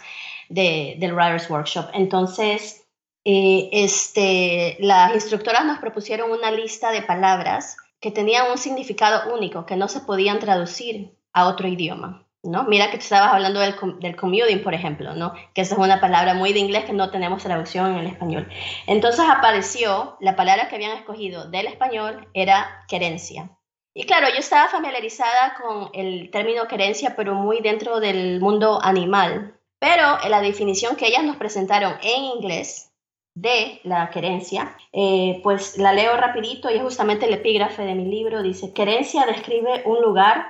del 0.49 1.13
Writers 1.13 1.49
Workshop. 1.49 1.89
Entonces, 1.93 2.85
eh, 3.23 3.69
este, 3.71 4.77
las 4.79 5.13
instructoras 5.13 5.65
nos 5.65 5.79
propusieron 5.79 6.31
una 6.31 6.51
lista 6.51 6.91
de 6.91 7.01
palabras 7.01 7.77
que 7.99 8.11
tenían 8.11 8.49
un 8.49 8.57
significado 8.57 9.33
único, 9.33 9.65
que 9.65 9.75
no 9.75 9.87
se 9.87 10.01
podían 10.01 10.39
traducir 10.39 11.15
a 11.33 11.47
otro 11.47 11.67
idioma. 11.67 12.25
¿no? 12.43 12.63
Mira 12.63 12.89
que 12.89 12.97
tú 12.97 13.03
estabas 13.03 13.33
hablando 13.33 13.59
del, 13.59 13.75
del 13.99 14.15
commuting, 14.15 14.63
por 14.63 14.73
ejemplo, 14.73 15.13
¿no? 15.13 15.33
que 15.53 15.61
esa 15.61 15.75
es 15.75 15.79
una 15.79 15.99
palabra 15.99 16.33
muy 16.33 16.53
de 16.53 16.59
inglés 16.59 16.85
que 16.85 16.93
no 16.93 17.11
tenemos 17.11 17.43
traducción 17.43 17.91
en 17.91 17.97
el 17.99 18.07
español. 18.07 18.47
Entonces 18.87 19.25
apareció, 19.29 20.17
la 20.21 20.35
palabra 20.35 20.69
que 20.69 20.75
habían 20.75 20.97
escogido 20.97 21.49
del 21.49 21.67
español 21.67 22.27
era 22.33 22.85
querencia. 22.87 23.51
Y 23.93 24.05
claro, 24.05 24.27
yo 24.29 24.37
estaba 24.39 24.69
familiarizada 24.69 25.55
con 25.61 25.89
el 25.93 26.31
término 26.31 26.67
querencia, 26.67 27.15
pero 27.17 27.35
muy 27.35 27.59
dentro 27.59 27.99
del 27.99 28.39
mundo 28.39 28.79
animal, 28.81 29.58
pero 29.79 30.17
en 30.23 30.31
la 30.31 30.41
definición 30.41 30.95
que 30.95 31.07
ellas 31.07 31.23
nos 31.23 31.37
presentaron 31.37 31.93
en 32.03 32.23
inglés 32.23 32.91
de 33.33 33.79
la 33.83 34.09
querencia, 34.09 34.75
eh, 34.91 35.39
pues 35.43 35.77
la 35.77 35.93
leo 35.93 36.17
rapidito 36.17 36.69
y 36.69 36.75
es 36.75 36.81
justamente 36.81 37.25
el 37.25 37.33
epígrafe 37.33 37.83
de 37.83 37.95
mi 37.95 38.05
libro. 38.05 38.43
Dice, 38.43 38.73
querencia 38.73 39.25
describe 39.25 39.83
un 39.85 40.01
lugar 40.01 40.45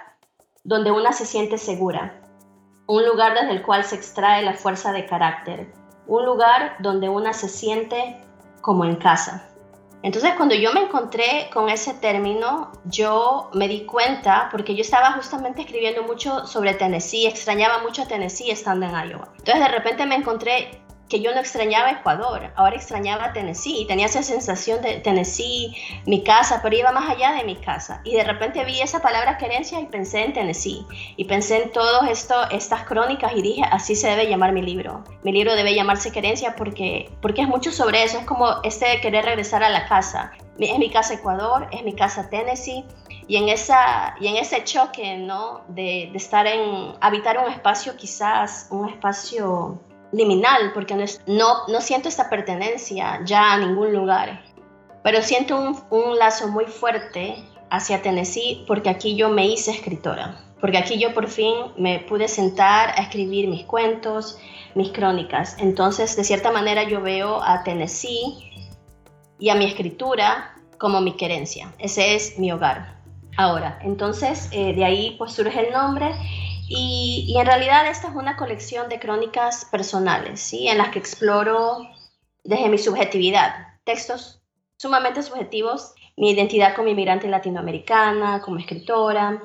donde 0.64 0.92
una 0.92 1.12
se 1.12 1.26
siente 1.26 1.58
segura, 1.58 2.22
un 2.88 3.06
lugar 3.06 3.36
desde 3.36 3.52
el 3.52 3.62
cual 3.62 3.84
se 3.84 3.96
extrae 3.96 4.44
la 4.44 4.54
fuerza 4.54 4.92
de 4.92 5.06
carácter, 5.06 5.72
un 6.08 6.26
lugar 6.26 6.78
donde 6.80 7.10
una 7.10 7.34
se 7.34 7.48
siente 7.48 8.18
como 8.62 8.86
en 8.86 8.96
casa. 8.96 9.49
Entonces, 10.02 10.32
cuando 10.38 10.56
yo 10.56 10.72
me 10.74 10.82
encontré 10.82 11.50
con 11.54 11.70
ese 11.70 11.94
término, 11.94 12.72
yo 12.86 13.50
me 13.54 13.68
di 13.68 13.86
cuenta, 13.86 14.48
porque 14.52 14.76
yo 14.76 14.82
estaba 14.82 15.12
justamente 15.14 15.62
escribiendo 15.62 16.04
mucho 16.04 16.48
sobre 16.48 16.74
Tennessee, 16.74 17.28
extrañaba 17.28 17.80
mucho 17.80 18.04
a 18.04 18.08
Tennessee 18.08 18.50
estando 18.50 18.86
en 18.86 18.94
Iowa. 18.94 19.28
Entonces, 19.38 19.60
de 19.60 19.68
repente 19.68 20.06
me 20.06 20.16
encontré 20.16 20.82
que 21.10 21.22
yo 21.22 21.34
no 21.34 21.40
extrañaba 21.40 21.92
Ecuador, 21.92 22.52
ahora 22.56 22.76
extrañaba 22.76 23.34
Tennessee 23.34 23.82
y 23.82 23.88
tenía 23.88 24.06
esa 24.06 24.22
sensación 24.22 24.82
de 24.82 25.00
Tennessee, 25.00 25.76
mi 26.06 26.24
casa, 26.24 26.60
pero 26.62 26.76
iba 26.76 26.92
más 26.92 27.10
allá 27.10 27.34
de 27.34 27.44
mi 27.44 27.56
casa. 27.56 28.02
Y 28.04 28.14
de 28.14 28.24
repente 28.24 28.64
vi 28.64 28.80
esa 28.80 29.02
palabra 29.02 29.38
querencia 29.38 29.80
y 29.80 29.88
pensé 29.88 30.24
en 30.24 30.34
Tennessee 30.34 30.86
y 31.18 31.26
pensé 31.26 31.64
en 31.64 31.72
todas 31.72 32.08
estas 32.52 32.84
crónicas 32.84 33.34
y 33.36 33.42
dije, 33.42 33.64
así 33.72 33.96
se 33.96 34.08
debe 34.08 34.30
llamar 34.30 34.54
mi 34.54 34.62
libro. 34.62 35.04
Mi 35.24 35.32
libro 35.32 35.56
debe 35.56 35.74
llamarse 35.74 36.12
querencia 36.12 36.56
porque, 36.56 37.10
porque 37.22 37.42
es 37.42 37.48
mucho 37.48 37.72
sobre 37.72 38.04
eso, 38.04 38.20
es 38.20 38.26
como 38.26 38.62
este 38.64 38.88
de 38.88 39.02
querer 39.02 39.26
regresar 39.26 39.64
a 39.64 39.70
la 39.70 39.88
casa. 39.88 40.32
Es 40.60 40.78
mi 40.78 40.92
casa 40.92 41.16
Ecuador, 41.16 41.68
es 41.72 41.84
mi 41.84 41.96
casa 41.96 42.30
Tennessee 42.30 42.86
y 43.28 43.38
en, 43.38 43.50
esa, 43.50 44.16
y 44.20 44.28
en 44.28 44.36
ese 44.38 44.64
choque, 44.64 45.18
¿no? 45.18 45.62
De, 45.70 46.10
de 46.12 46.18
estar 46.18 46.46
en, 46.46 46.94
habitar 47.00 47.40
un 47.40 47.52
espacio 47.52 47.96
quizás, 47.96 48.68
un 48.70 48.90
espacio 48.90 49.80
liminal, 50.12 50.72
porque 50.74 50.96
no, 51.28 51.68
no, 51.68 51.82
siento 51.82 52.10
esta 52.10 52.30
pertenencia 52.30 53.22
ya 53.26 53.54
a 53.54 53.58
ningún 53.58 53.94
lugar, 53.94 54.44
pero 55.04 55.22
siento 55.22 55.60
un, 55.60 55.80
un, 55.90 56.18
lazo 56.18 56.48
muy 56.48 56.66
fuerte 56.66 57.44
hacia 57.70 58.02
Tennessee 58.02 58.64
porque 58.68 58.90
aquí 58.90 59.16
yo 59.16 59.30
me 59.30 59.48
hice 59.48 59.72
escritora, 59.72 60.44
porque 60.60 60.78
aquí 60.78 61.00
yo 61.00 61.14
por 61.14 61.28
fin 61.28 61.56
me 61.78 62.00
pude 62.00 62.28
sentar 62.28 62.90
a 62.90 63.02
escribir 63.04 63.48
mis 63.48 63.66
cuentos, 63.66 64.40
mis 64.76 64.92
crónicas. 64.92 65.56
Entonces, 65.60 66.16
de 66.16 66.24
cierta 66.24 66.52
manera 66.52 66.84
yo 66.84 67.02
veo 67.02 67.42
a 67.42 67.64
Tennessee 67.64 68.52
y 69.40 69.50
a 69.50 69.56
mi 69.56 69.66
escritura 69.66 70.56
como 70.78 71.02
mi 71.02 71.14
querencia. 71.14 71.74
Ese 71.78 72.16
es 72.16 72.40
mi 72.40 72.52
hogar. 72.52 73.00
Ahora, 73.38 73.80
entonces 73.84 74.50
eh, 74.52 74.74
de 74.74 74.84
ahí 74.84 75.16
pues 75.18 75.32
surge 75.34 75.68
el 75.68 75.72
nombre 75.72 76.14
y, 76.70 77.36
en 77.38 77.46
realidad 77.46 77.88
esta 77.88 78.10
es 78.10 78.16
una 78.16 78.38
colección 78.38 78.90
de 78.90 79.00
crónicas 79.00 79.66
personales, 79.66 80.40
¿sí? 80.40 80.68
En 80.68 80.78
las 80.78 80.90
que 80.90 81.00
exploro 81.00 81.80
desde 82.44 82.70
mi 82.70 82.78
subjetividad, 82.78 83.80
textos 83.84 84.42
sumamente 84.78 85.24
subjetivos, 85.24 85.94
mi 86.16 86.32
identidad 86.32 86.76
como 86.76 86.88
inmigrante 86.90 87.28
latinoamericana, 87.28 88.42
como 88.42 88.60
escritora, 88.60 89.42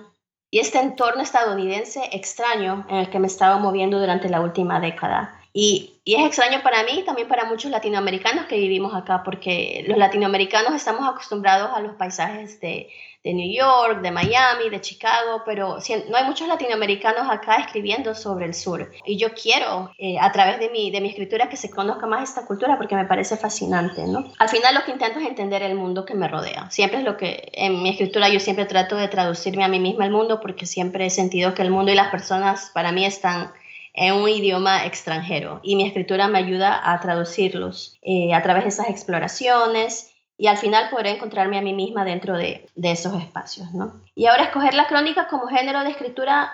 y 0.50 0.60
este 0.60 0.78
entorno 0.78 1.22
estadounidense 1.22 2.08
extraño 2.12 2.86
en 2.88 2.96
el 2.98 3.10
que 3.10 3.18
me 3.18 3.26
estaba 3.26 3.58
moviendo 3.58 3.98
durante 3.98 4.28
la 4.28 4.40
última 4.40 4.78
década. 4.78 5.40
Y, 5.56 5.92
es 6.04 6.26
extraño 6.26 6.62
para 6.62 6.82
mí 6.82 6.98
y 6.98 7.04
también 7.04 7.28
para 7.28 7.44
muchos 7.44 7.70
latinoamericanos 7.70 8.46
que 8.46 8.56
vivimos 8.56 8.92
acá, 8.92 9.22
porque 9.24 9.84
los 9.86 9.96
latinoamericanos 9.96 10.74
estamos 10.74 11.08
acostumbrados 11.08 11.70
a 11.72 11.80
los 11.80 11.94
paisajes 11.94 12.60
de, 12.60 12.90
de 13.22 13.32
New 13.32 13.50
York, 13.50 14.02
de 14.02 14.10
Miami, 14.10 14.68
de 14.68 14.80
Chicago, 14.82 15.42
pero 15.46 15.78
no 16.10 16.16
hay 16.16 16.24
muchos 16.24 16.48
latinoamericanos 16.48 17.30
acá 17.30 17.56
escribiendo 17.56 18.14
sobre 18.14 18.46
el 18.46 18.52
sur. 18.54 18.90
Y 19.06 19.16
yo 19.16 19.28
quiero, 19.32 19.92
eh, 19.96 20.18
a 20.20 20.30
través 20.32 20.58
de 20.58 20.68
mi, 20.70 20.90
de 20.90 21.00
mi 21.00 21.08
escritura, 21.08 21.48
que 21.48 21.56
se 21.56 21.70
conozca 21.70 22.06
más 22.06 22.28
esta 22.28 22.44
cultura 22.46 22.76
porque 22.76 22.96
me 22.96 23.06
parece 23.06 23.36
fascinante, 23.36 24.06
¿no? 24.06 24.30
Al 24.38 24.48
final 24.48 24.74
lo 24.74 24.84
que 24.84 24.90
intento 24.90 25.20
es 25.20 25.26
entender 25.26 25.62
el 25.62 25.76
mundo 25.76 26.04
que 26.04 26.14
me 26.14 26.26
rodea. 26.26 26.68
Siempre 26.70 26.98
es 26.98 27.04
lo 27.04 27.16
que, 27.16 27.50
en 27.52 27.80
mi 27.80 27.90
escritura 27.90 28.28
yo 28.28 28.40
siempre 28.40 28.66
trato 28.66 28.96
de 28.96 29.06
traducirme 29.06 29.64
a 29.64 29.68
mí 29.68 29.78
misma 29.78 30.04
el 30.04 30.10
mundo 30.10 30.40
porque 30.40 30.66
siempre 30.66 31.06
he 31.06 31.10
sentido 31.10 31.54
que 31.54 31.62
el 31.62 31.70
mundo 31.70 31.92
y 31.92 31.94
las 31.94 32.10
personas 32.10 32.72
para 32.74 32.90
mí 32.90 33.06
están 33.06 33.52
en 33.94 34.14
un 34.14 34.28
idioma 34.28 34.84
extranjero 34.84 35.60
y 35.62 35.76
mi 35.76 35.86
escritura 35.86 36.28
me 36.28 36.38
ayuda 36.38 36.92
a 36.92 37.00
traducirlos 37.00 37.96
eh, 38.02 38.34
a 38.34 38.42
través 38.42 38.64
de 38.64 38.68
esas 38.70 38.88
exploraciones 38.88 40.12
y 40.36 40.48
al 40.48 40.58
final 40.58 40.90
podré 40.90 41.10
encontrarme 41.10 41.58
a 41.58 41.62
mí 41.62 41.72
misma 41.72 42.04
dentro 42.04 42.36
de, 42.36 42.68
esos 42.74 43.14
espacios. 43.22 43.72
¿no? 43.72 44.02
Y 44.16 44.26
ahora 44.26 44.44
escoger 44.44 44.74
la 44.74 44.88
crónica 44.88 45.28
como 45.28 45.46
género 45.46 45.84
de 45.84 45.90
escritura 45.90 46.52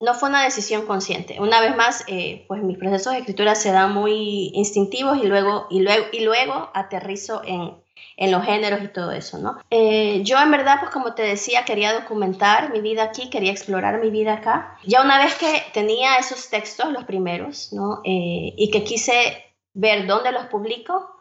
no 0.00 0.14
fue 0.14 0.30
una 0.30 0.42
decisión 0.42 0.86
consciente. 0.86 1.38
Una 1.38 1.60
vez 1.60 1.76
más, 1.76 2.04
eh, 2.08 2.44
pues 2.48 2.62
mis 2.62 2.78
procesos 2.78 3.12
de 3.12 3.20
escritura 3.20 3.54
se 3.54 3.70
dan 3.70 3.92
muy 3.92 4.50
instintivos 4.54 5.18
y 5.22 5.26
luego, 5.26 5.66
y 5.70 5.80
luego, 5.80 6.06
y 6.12 6.24
luego 6.24 6.70
aterrizo 6.74 7.42
en, 7.44 7.74
en 8.16 8.30
los 8.30 8.44
géneros 8.44 8.82
y 8.82 8.88
todo 8.88 9.12
eso, 9.12 9.38
¿no? 9.38 9.58
Eh, 9.70 10.22
yo 10.22 10.38
en 10.38 10.50
verdad, 10.50 10.76
pues 10.80 10.92
como 10.92 11.14
te 11.14 11.22
decía, 11.22 11.64
quería 11.64 11.92
documentar 11.92 12.72
mi 12.72 12.80
vida 12.80 13.04
aquí, 13.04 13.30
quería 13.30 13.52
explorar 13.52 14.00
mi 14.00 14.10
vida 14.10 14.34
acá. 14.34 14.76
Ya 14.84 15.02
una 15.02 15.18
vez 15.18 15.34
que 15.34 15.62
tenía 15.72 16.16
esos 16.16 16.48
textos, 16.48 16.92
los 16.92 17.04
primeros, 17.04 17.72
¿no? 17.72 18.00
Eh, 18.04 18.54
y 18.56 18.70
que 18.70 18.84
quise 18.84 19.44
ver 19.72 20.06
dónde 20.06 20.32
los 20.32 20.46
publico, 20.46 21.13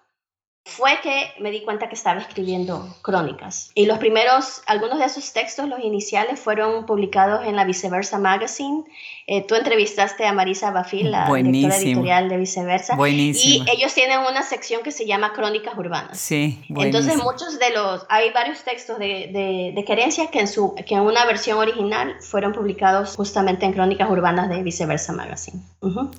fue 0.65 0.91
que 1.04 1.28
me 1.41 1.52
di 1.52 1.62
cuenta 1.62 1.89
que 1.89 1.95
estaba 1.95 2.21
escribiendo 2.21 2.88
crónicas. 3.02 3.71
Y 3.76 3.86
los 3.86 3.97
primeros, 3.97 4.62
algunos 4.65 4.97
de 4.97 5.06
esos 5.06 5.34
textos, 5.34 5.67
los 5.67 5.82
iniciales, 5.82 6.39
fueron 6.39 6.86
publicados 6.86 7.45
en 7.45 7.58
la 7.58 7.65
Viceversa 7.65 8.17
Magazine. 8.17 8.84
Eh, 9.28 9.45
tú 9.45 9.56
entrevistaste 9.56 10.26
a 10.26 10.32
Marisa 10.32 10.71
Bafil, 10.71 11.12
la 11.12 11.32
directora 11.34 11.78
editorial 11.78 12.30
de 12.30 12.38
Viceversa. 12.38 12.95
Buenísimo. 12.95 13.65
Y 13.65 13.71
ellos 13.71 13.93
tienen 13.93 14.19
una 14.19 14.41
sección 14.41 14.84
que 14.84 14.91
se 14.91 15.06
llama 15.06 15.34
Crónicas 15.34 15.78
Urbanas. 15.78 16.17
Sí, 16.17 16.63
buenísimo. 16.69 16.84
Entonces, 16.84 17.23
muchos 17.23 17.60
de 17.60 17.69
los, 17.71 18.06
hay 18.10 18.32
varios 18.32 18.63
textos 18.63 18.97
de, 18.99 19.30
de, 19.34 19.73
de 19.76 19.86
Querencia 19.86 20.28
que 20.32 20.39
en, 20.39 20.47
su, 20.47 20.76
que 20.88 20.95
en 20.95 21.02
una 21.02 21.26
versión 21.26 21.58
original 21.58 22.15
fueron 22.21 22.54
publicados 22.54 23.15
justamente 23.17 23.65
en 23.65 23.73
Crónicas 23.73 24.10
Urbanas 24.10 24.47
de 24.47 24.63
Viceversa 24.63 25.12
Magazine. 25.12 25.62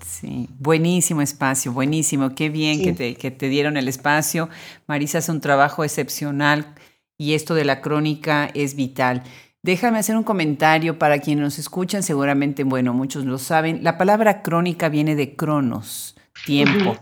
Sí, 0.07 0.48
buenísimo 0.59 1.22
espacio, 1.22 1.72
buenísimo. 1.72 2.35
Qué 2.35 2.50
bien 2.50 2.83
que, 2.83 2.92
te, 2.92 3.14
que 3.14 3.30
te 3.30 3.48
dieron 3.48 3.78
el 3.78 3.88
espacio 3.88 4.34
Marisa 4.87 5.18
hace 5.18 5.33
un 5.33 5.40
trabajo 5.40 5.85
excepcional 5.85 6.75
y 7.16 7.35
esto 7.35 7.55
de 7.55 7.64
la 7.64 7.81
crónica 7.81 8.51
es 8.55 8.75
vital. 8.75 9.23
Déjame 9.62 9.99
hacer 9.99 10.16
un 10.16 10.25
comentario 10.25 10.99
para 10.99 11.20
quienes 11.20 11.42
nos 11.42 11.59
escuchan, 11.59 12.03
seguramente, 12.03 12.64
bueno, 12.64 12.92
muchos 12.92 13.25
lo 13.25 13.38
saben. 13.38 13.83
La 13.83 13.97
palabra 13.97 14.42
crónica 14.42 14.90
viene 14.90 15.16
de 15.16 15.37
cronos, 15.37 16.16
tiempo. 16.44 16.99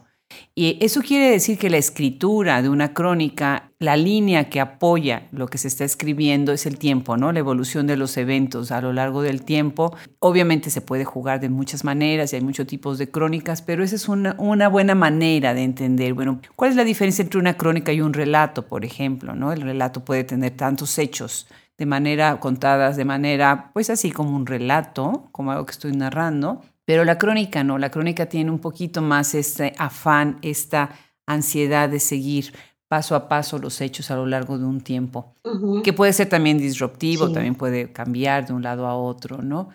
Y 0.55 0.79
eso 0.85 1.01
quiere 1.01 1.31
decir 1.31 1.59
que 1.59 1.71
la 1.71 1.79
escritura 1.79 2.61
de 2.61 2.69
una 2.69 2.93
crónica, 2.93 3.71
la 3.79 3.97
línea 3.97 4.51
que 4.51 4.61
apoya 4.61 5.29
lo 5.33 5.49
que 5.49 5.57
se 5.57 5.69
está 5.69 5.85
escribiendo 5.85 6.53
es 6.53 6.67
el 6.67 6.79
tiempo, 6.79 7.17
¿no? 7.17 7.33
La 7.33 7.39
evolución 7.39 7.87
de 7.87 7.97
los 7.97 8.17
eventos 8.17 8.71
a 8.71 8.81
lo 8.81 8.93
largo 8.93 9.23
del 9.23 9.43
tiempo. 9.45 9.97
Obviamente 10.19 10.69
se 10.71 10.83
puede 10.83 11.05
jugar 11.05 11.41
de 11.41 11.49
muchas 11.49 11.85
maneras 11.85 12.33
y 12.33 12.37
hay 12.37 12.43
muchos 12.43 12.67
tipos 12.67 12.99
de 12.99 13.11
crónicas, 13.11 13.63
pero 13.63 13.83
esa 13.83 13.97
es 13.97 14.09
una, 14.09 14.35
buena 14.69 14.95
manera 14.95 15.55
de 15.55 15.63
entender, 15.63 16.15
bueno, 16.15 16.41
¿cuál 16.55 16.71
es 16.71 16.77
la 16.77 16.85
diferencia 16.85 17.23
entre 17.23 17.41
una 17.41 17.55
crónica 17.55 17.93
y 17.93 18.01
un 18.01 18.13
relato, 18.13 18.67
por 18.67 18.85
ejemplo, 18.85 19.35
¿no? 19.35 19.53
El 19.53 19.63
relato 19.63 20.05
puede 20.05 20.25
tener 20.25 20.53
tantos 20.53 20.99
hechos 20.99 21.47
de 21.79 21.87
manera 21.87 22.39
contadas, 22.39 22.97
de 22.97 23.05
manera, 23.05 23.71
pues 23.73 23.91
así 23.91 24.13
como 24.13 24.37
un 24.37 24.47
relato, 24.47 25.29
como 25.33 25.51
algo 25.51 25.67
que 25.67 25.73
estoy 25.73 25.93
narrando, 25.93 26.63
pero 26.85 27.05
la 27.05 27.19
crónica 27.19 27.65
no, 27.65 27.79
la 27.79 27.91
crónica 27.91 28.27
tiene 28.27 28.51
un 28.51 28.59
poquito 28.59 29.03
más 29.03 29.35
este 29.35 29.73
afán, 29.79 30.39
esta 30.43 30.91
ansiedad 31.27 31.89
de 31.89 32.01
seguir 32.01 32.53
paso 32.89 33.15
a 33.17 33.29
paso 33.29 33.59
los 33.59 33.81
hechos 33.81 34.11
a 34.11 34.17
lo 34.17 34.27
largo 34.27 34.59
de 34.59 34.65
un 34.65 34.81
tiempo, 34.81 35.35
que 35.83 35.93
puede 35.93 36.13
ser 36.13 36.29
también 36.29 36.59
disruptivo, 36.59 37.33
también 37.33 37.55
puede 37.55 37.91
cambiar 37.93 38.47
de 38.47 38.53
un 38.53 38.63
lado 38.63 38.87
a 38.87 38.97
otro, 38.97 39.41
¿no? 39.41 39.71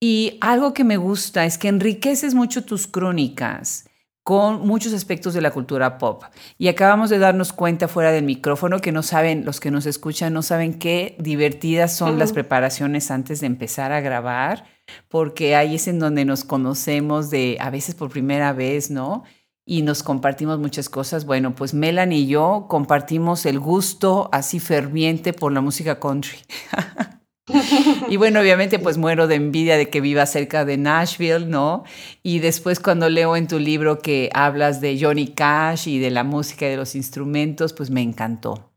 Y 0.00 0.36
algo 0.40 0.74
que 0.74 0.84
me 0.84 0.96
gusta 0.96 1.44
es 1.44 1.58
que 1.58 1.68
enriqueces 1.68 2.34
mucho 2.34 2.64
tus 2.64 2.86
crónicas 2.86 3.85
con 4.26 4.66
muchos 4.66 4.92
aspectos 4.92 5.34
de 5.34 5.40
la 5.40 5.52
cultura 5.52 5.98
pop. 5.98 6.24
Y 6.58 6.66
acabamos 6.66 7.10
de 7.10 7.20
darnos 7.20 7.52
cuenta 7.52 7.86
fuera 7.86 8.10
del 8.10 8.24
micrófono 8.24 8.80
que 8.80 8.90
no 8.90 9.04
saben, 9.04 9.44
los 9.44 9.60
que 9.60 9.70
nos 9.70 9.86
escuchan, 9.86 10.32
no 10.32 10.42
saben 10.42 10.80
qué 10.80 11.14
divertidas 11.20 11.96
son 11.96 12.18
las 12.18 12.32
preparaciones 12.32 13.12
antes 13.12 13.38
de 13.38 13.46
empezar 13.46 13.92
a 13.92 14.00
grabar, 14.00 14.64
porque 15.08 15.54
ahí 15.54 15.76
es 15.76 15.86
en 15.86 16.00
donde 16.00 16.24
nos 16.24 16.42
conocemos 16.42 17.30
de 17.30 17.56
a 17.60 17.70
veces 17.70 17.94
por 17.94 18.10
primera 18.10 18.52
vez, 18.52 18.90
¿no? 18.90 19.22
Y 19.64 19.82
nos 19.82 20.02
compartimos 20.02 20.58
muchas 20.58 20.88
cosas. 20.88 21.24
Bueno, 21.24 21.54
pues 21.54 21.72
Melanie 21.72 22.18
y 22.18 22.26
yo 22.26 22.66
compartimos 22.68 23.46
el 23.46 23.60
gusto 23.60 24.28
así 24.32 24.58
ferviente 24.58 25.34
por 25.34 25.52
la 25.52 25.60
música 25.60 26.00
country. 26.00 26.38
y 28.08 28.16
bueno, 28.16 28.40
obviamente 28.40 28.78
pues 28.78 28.98
muero 28.98 29.28
de 29.28 29.36
envidia 29.36 29.76
de 29.76 29.88
que 29.88 30.00
viva 30.00 30.26
cerca 30.26 30.64
de 30.64 30.76
Nashville, 30.76 31.46
¿no? 31.46 31.84
Y 32.22 32.40
después 32.40 32.80
cuando 32.80 33.08
leo 33.08 33.36
en 33.36 33.46
tu 33.46 33.58
libro 33.58 34.00
que 34.00 34.30
hablas 34.34 34.80
de 34.80 34.98
Johnny 35.00 35.28
Cash 35.28 35.88
y 35.88 35.98
de 35.98 36.10
la 36.10 36.24
música 36.24 36.66
y 36.66 36.70
de 36.70 36.76
los 36.76 36.94
instrumentos, 36.94 37.72
pues 37.72 37.90
me 37.90 38.02
encantó. 38.02 38.72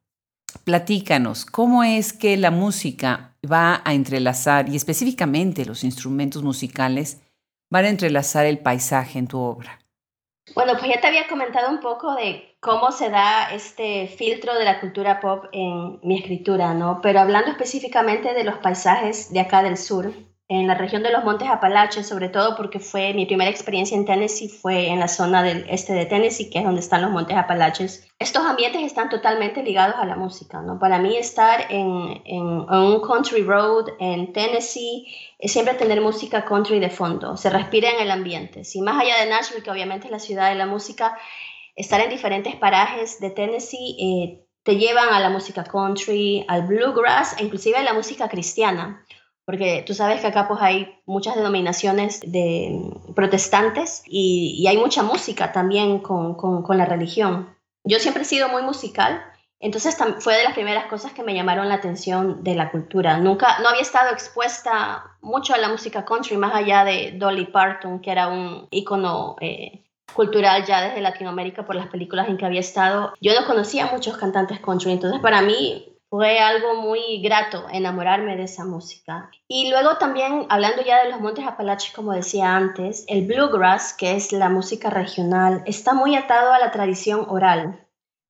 Platícanos, 0.64 1.46
¿cómo 1.46 1.84
es 1.84 2.14
que 2.14 2.38
la 2.38 2.52
música 2.52 3.36
va 3.50 3.82
a 3.86 3.94
entrelazar, 3.94 4.70
y 4.70 4.76
específicamente 4.76 5.66
los 5.66 5.84
instrumentos 5.84 6.44
musicales, 6.44 7.22
van 7.70 7.86
a 7.86 7.90
entrelazar 7.90 8.46
el 8.46 8.60
paisaje 8.60 9.20
en 9.20 9.28
tu 9.28 9.40
obra? 9.40 9.80
Bueno, 10.56 10.74
pues 10.78 10.92
ya 10.92 11.00
te 11.00 11.08
había 11.08 11.28
comentado 11.28 11.70
un 11.70 11.80
poco 11.80 12.16
de 12.16 12.56
cómo 12.60 12.92
se 12.92 13.10
da 13.10 13.52
este 13.54 14.08
filtro 14.08 14.56
de 14.56 14.66
la 14.66 14.80
cultura 14.80 15.20
pop 15.20 15.46
en 15.52 16.00
mi 16.04 16.18
escritura, 16.20 16.74
¿no? 16.74 17.00
Pero 17.02 17.20
hablando 17.20 17.52
específicamente 17.52 18.34
de 18.34 18.44
los 18.44 18.58
paisajes 18.58 19.32
de 19.32 19.40
acá 19.40 19.64
del 19.64 19.78
sur, 19.78 20.12
en 20.52 20.66
la 20.66 20.74
región 20.74 21.04
de 21.04 21.12
los 21.12 21.24
Montes 21.24 21.48
Apalaches, 21.48 22.08
sobre 22.08 22.28
todo 22.28 22.56
porque 22.58 22.80
fue 22.80 23.14
mi 23.14 23.28
primera 23.28 23.52
experiencia 23.52 23.96
en 23.96 24.04
Tennessee, 24.04 24.50
fue 24.50 24.88
en 24.88 25.00
la 25.00 25.08
zona 25.08 25.44
del 25.44 25.64
este 25.70 25.94
de 25.94 26.08
Tennessee, 26.08 26.50
que 26.50 26.58
es 26.58 26.66
donde 26.66 26.82
están 26.82 27.04
los 27.04 27.12
Montes 27.12 27.38
Apalaches. 27.38 28.08
Estos 28.18 28.44
ambientes 28.44 28.82
están 28.82 29.10
totalmente 29.10 29.62
ligados 29.62 29.98
a 30.00 30.08
la 30.08 30.16
música, 30.16 30.60
¿no? 30.64 30.80
Para 30.80 30.98
mí 30.98 31.16
estar 31.16 31.68
en, 31.70 32.24
en, 32.26 32.44
un 32.44 33.00
country 33.00 33.44
road 33.44 33.90
en 34.00 34.34
Tennessee 34.34 35.06
es 35.38 35.52
siempre 35.52 35.76
tener 35.76 36.02
música 36.02 36.44
country 36.44 36.80
de 36.80 36.90
fondo, 36.90 37.38
se 37.38 37.52
respira 37.52 37.92
en 37.92 38.00
el 38.02 38.10
ambiente. 38.10 38.64
Si 38.64 38.82
más 38.82 39.00
allá 39.00 39.24
de 39.24 39.30
Nashville, 39.30 39.62
que 39.62 39.70
obviamente 39.70 40.08
es 40.08 40.12
la 40.12 40.20
ciudad 40.20 40.50
de 40.50 40.56
la 40.56 40.66
música, 40.66 41.16
estar 41.76 42.02
en 42.02 42.10
diferentes 42.10 42.56
parajes 42.56 43.20
de 43.20 43.30
Tennessee 43.30 43.98
eh, 44.00 44.46
te 44.64 44.78
llevan 44.78 45.10
a 45.14 45.20
la 45.20 45.30
música 45.30 45.64
country, 45.64 46.44
al 46.48 46.64
bluegrass 46.64 47.40
e 47.40 47.44
inclusive 47.44 47.78
a 47.78 47.84
la 47.84 47.94
música 47.94 48.28
cristiana 48.28 49.06
porque 49.50 49.84
tú 49.84 49.96
sabes 49.96 50.22
que 50.22 50.28
acá 50.28 50.48
pues 50.48 50.62
hay 50.62 51.02
muchas 51.08 51.36
denominaciones 51.36 52.20
de 52.20 52.80
protestantes 53.16 54.04
y, 54.06 54.68
hay 54.68 54.78
mucha 54.78 55.02
música 55.02 55.52
también 55.52 56.02
con, 56.02 56.36
con, 56.36 56.78
la 56.78 56.86
religión. 56.86 57.50
Yo 57.84 57.98
siempre 57.98 58.22
he 58.22 58.26
sido 58.26 58.50
muy 58.50 58.62
musical, 58.62 59.24
entonces 59.60 59.98
fue 60.20 60.38
de 60.38 60.44
las 60.44 60.54
primeras 60.54 60.86
cosas 60.86 61.14
que 61.14 61.24
me 61.24 61.34
llamaron 61.34 61.68
la 61.68 61.74
atención 61.74 62.44
de 62.44 62.54
la 62.54 62.70
cultura. 62.70 63.18
Nunca, 63.18 63.58
no 63.64 63.70
había 63.70 63.82
estado 63.82 64.14
expuesta 64.14 65.18
mucho 65.20 65.56
a 65.56 65.58
la 65.58 65.70
música 65.70 66.06
country, 66.06 66.38
más 66.38 66.54
allá 66.54 66.84
de 66.84 67.14
Dolly 67.18 67.48
Parton, 67.48 68.02
que 68.02 68.12
era 68.12 68.28
un 68.28 68.68
ícono 68.70 69.36
eh, 69.42 69.84
cultural 70.14 70.64
ya 70.66 70.82
desde 70.82 71.02
Latinoamérica 71.02 71.66
por 71.66 71.74
las 71.74 71.88
películas 71.88 72.30
en 72.30 72.38
que 72.38 72.46
había 72.46 72.60
estado. 72.60 73.14
Yo 73.20 73.34
no 73.34 73.48
conocía 73.48 73.88
muchos 73.88 74.16
cantantes 74.16 74.60
country, 74.60 74.92
entonces 74.92 75.20
para 75.22 75.42
mí 75.42 75.89
fue 76.10 76.40
algo 76.40 76.76
muy 76.76 77.22
grato 77.22 77.68
enamorarme 77.72 78.36
de 78.36 78.44
esa 78.44 78.66
música. 78.66 79.30
Y 79.48 79.70
luego 79.70 79.98
también, 79.98 80.48
hablando 80.50 80.82
ya 80.84 81.04
de 81.04 81.12
los 81.12 81.22
Montes 81.22 81.46
Apalaches, 81.46 81.94
como 81.94 82.14
decía 82.14 82.56
antes, 82.56 83.06
el 83.08 83.28
bluegrass, 83.28 83.94
que 83.94 84.16
es 84.16 84.32
la 84.32 84.50
música 84.50 84.90
regional, 84.90 85.62
está 85.68 85.94
muy 85.94 86.16
atado 86.16 86.52
a 86.52 86.60
la 86.60 86.72
tradición 86.72 87.26
oral. 87.30 87.86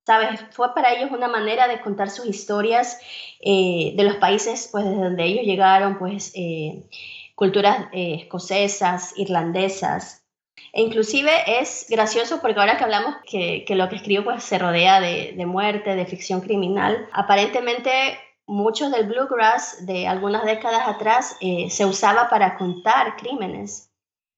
¿Sabes? 0.06 0.42
Fue 0.52 0.74
para 0.74 0.94
ellos 0.94 1.12
una 1.12 1.28
manera 1.28 1.68
de 1.68 1.82
contar 1.82 2.10
sus 2.10 2.26
historias 2.26 3.00
eh, 3.42 3.94
de 3.96 4.04
los 4.04 4.16
países 4.16 4.68
pues, 4.72 4.84
desde 4.84 5.04
donde 5.04 5.24
ellos 5.24 5.46
llegaron, 5.46 6.00
pues 6.00 6.32
eh, 6.36 6.90
culturas 7.36 7.88
eh, 7.94 8.16
escocesas, 8.24 9.14
irlandesas, 9.18 10.26
e 10.74 10.82
inclusive 10.82 11.32
es 11.60 11.86
gracioso 11.90 12.42
porque 12.42 12.60
ahora 12.60 12.78
que 12.78 12.84
hablamos 12.84 13.16
que, 13.26 13.64
que 13.66 13.76
lo 13.76 13.90
que 13.90 13.96
escribo 13.96 14.26
pues 14.26 14.44
se 14.44 14.60
rodea 14.60 15.00
de, 15.00 15.34
de, 15.36 15.46
muerte, 15.46 15.96
de 15.96 16.06
ficción 16.06 16.42
criminal, 16.42 17.08
aparentemente 17.12 18.20
muchos 18.50 18.92
del 18.92 19.08
bluegrass 19.08 19.86
de 19.86 20.08
algunas 20.08 20.44
décadas 20.44 20.88
atrás 20.88 21.38
eh, 21.40 21.70
se 21.70 21.86
usaba 21.86 22.30
para 22.30 22.58
contar 22.58 23.16
crímenes. 23.16 23.92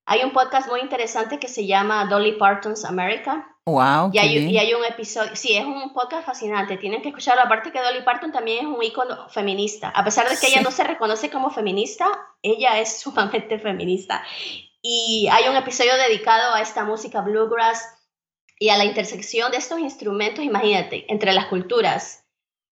Hay 0.05 0.23
un 0.23 0.33
podcast 0.33 0.67
muy 0.67 0.81
interesante 0.81 1.39
que 1.39 1.47
se 1.47 1.65
llama 1.65 2.05
Dolly 2.05 2.33
Parton's 2.33 2.83
America. 2.83 3.47
Wow. 3.65 4.09
Y 4.11 4.17
hay, 4.17 4.37
y 4.37 4.57
hay, 4.57 4.73
un 4.73 4.83
episodio, 4.83 5.35
sí, 5.35 5.55
es 5.55 5.63
un 5.63 5.93
podcast 5.93 6.25
fascinante, 6.25 6.77
tienen 6.77 7.01
que 7.01 7.09
escucharlo. 7.09 7.43
Aparte 7.43 7.71
que 7.71 7.79
Dolly 7.79 8.01
Parton 8.01 8.31
también 8.31 8.65
es 8.65 8.75
un 8.75 8.83
ícono 8.83 9.29
feminista. 9.29 9.89
A 9.89 10.03
pesar 10.03 10.27
de 10.27 10.35
que 10.37 10.47
ella 10.47 10.61
no 10.61 10.71
se 10.71 10.83
reconoce 10.83 11.29
como 11.29 11.49
feminista, 11.49 12.07
ella 12.41 12.79
es 12.79 12.99
sumamente 13.01 13.59
feminista. 13.59 14.23
Y 14.81 15.27
hay 15.31 15.47
un 15.47 15.55
episodio 15.55 15.95
dedicado 15.95 16.53
a 16.53 16.61
esta 16.61 16.83
música 16.83 17.21
bluegrass 17.21 17.85
y 18.59 18.69
a 18.69 18.77
la 18.77 18.85
intersección 18.85 19.51
de 19.51 19.57
estos 19.57 19.79
instrumentos, 19.79 20.43
imagínate, 20.43 21.11
entre 21.11 21.33
las 21.33 21.45
culturas 21.47 22.25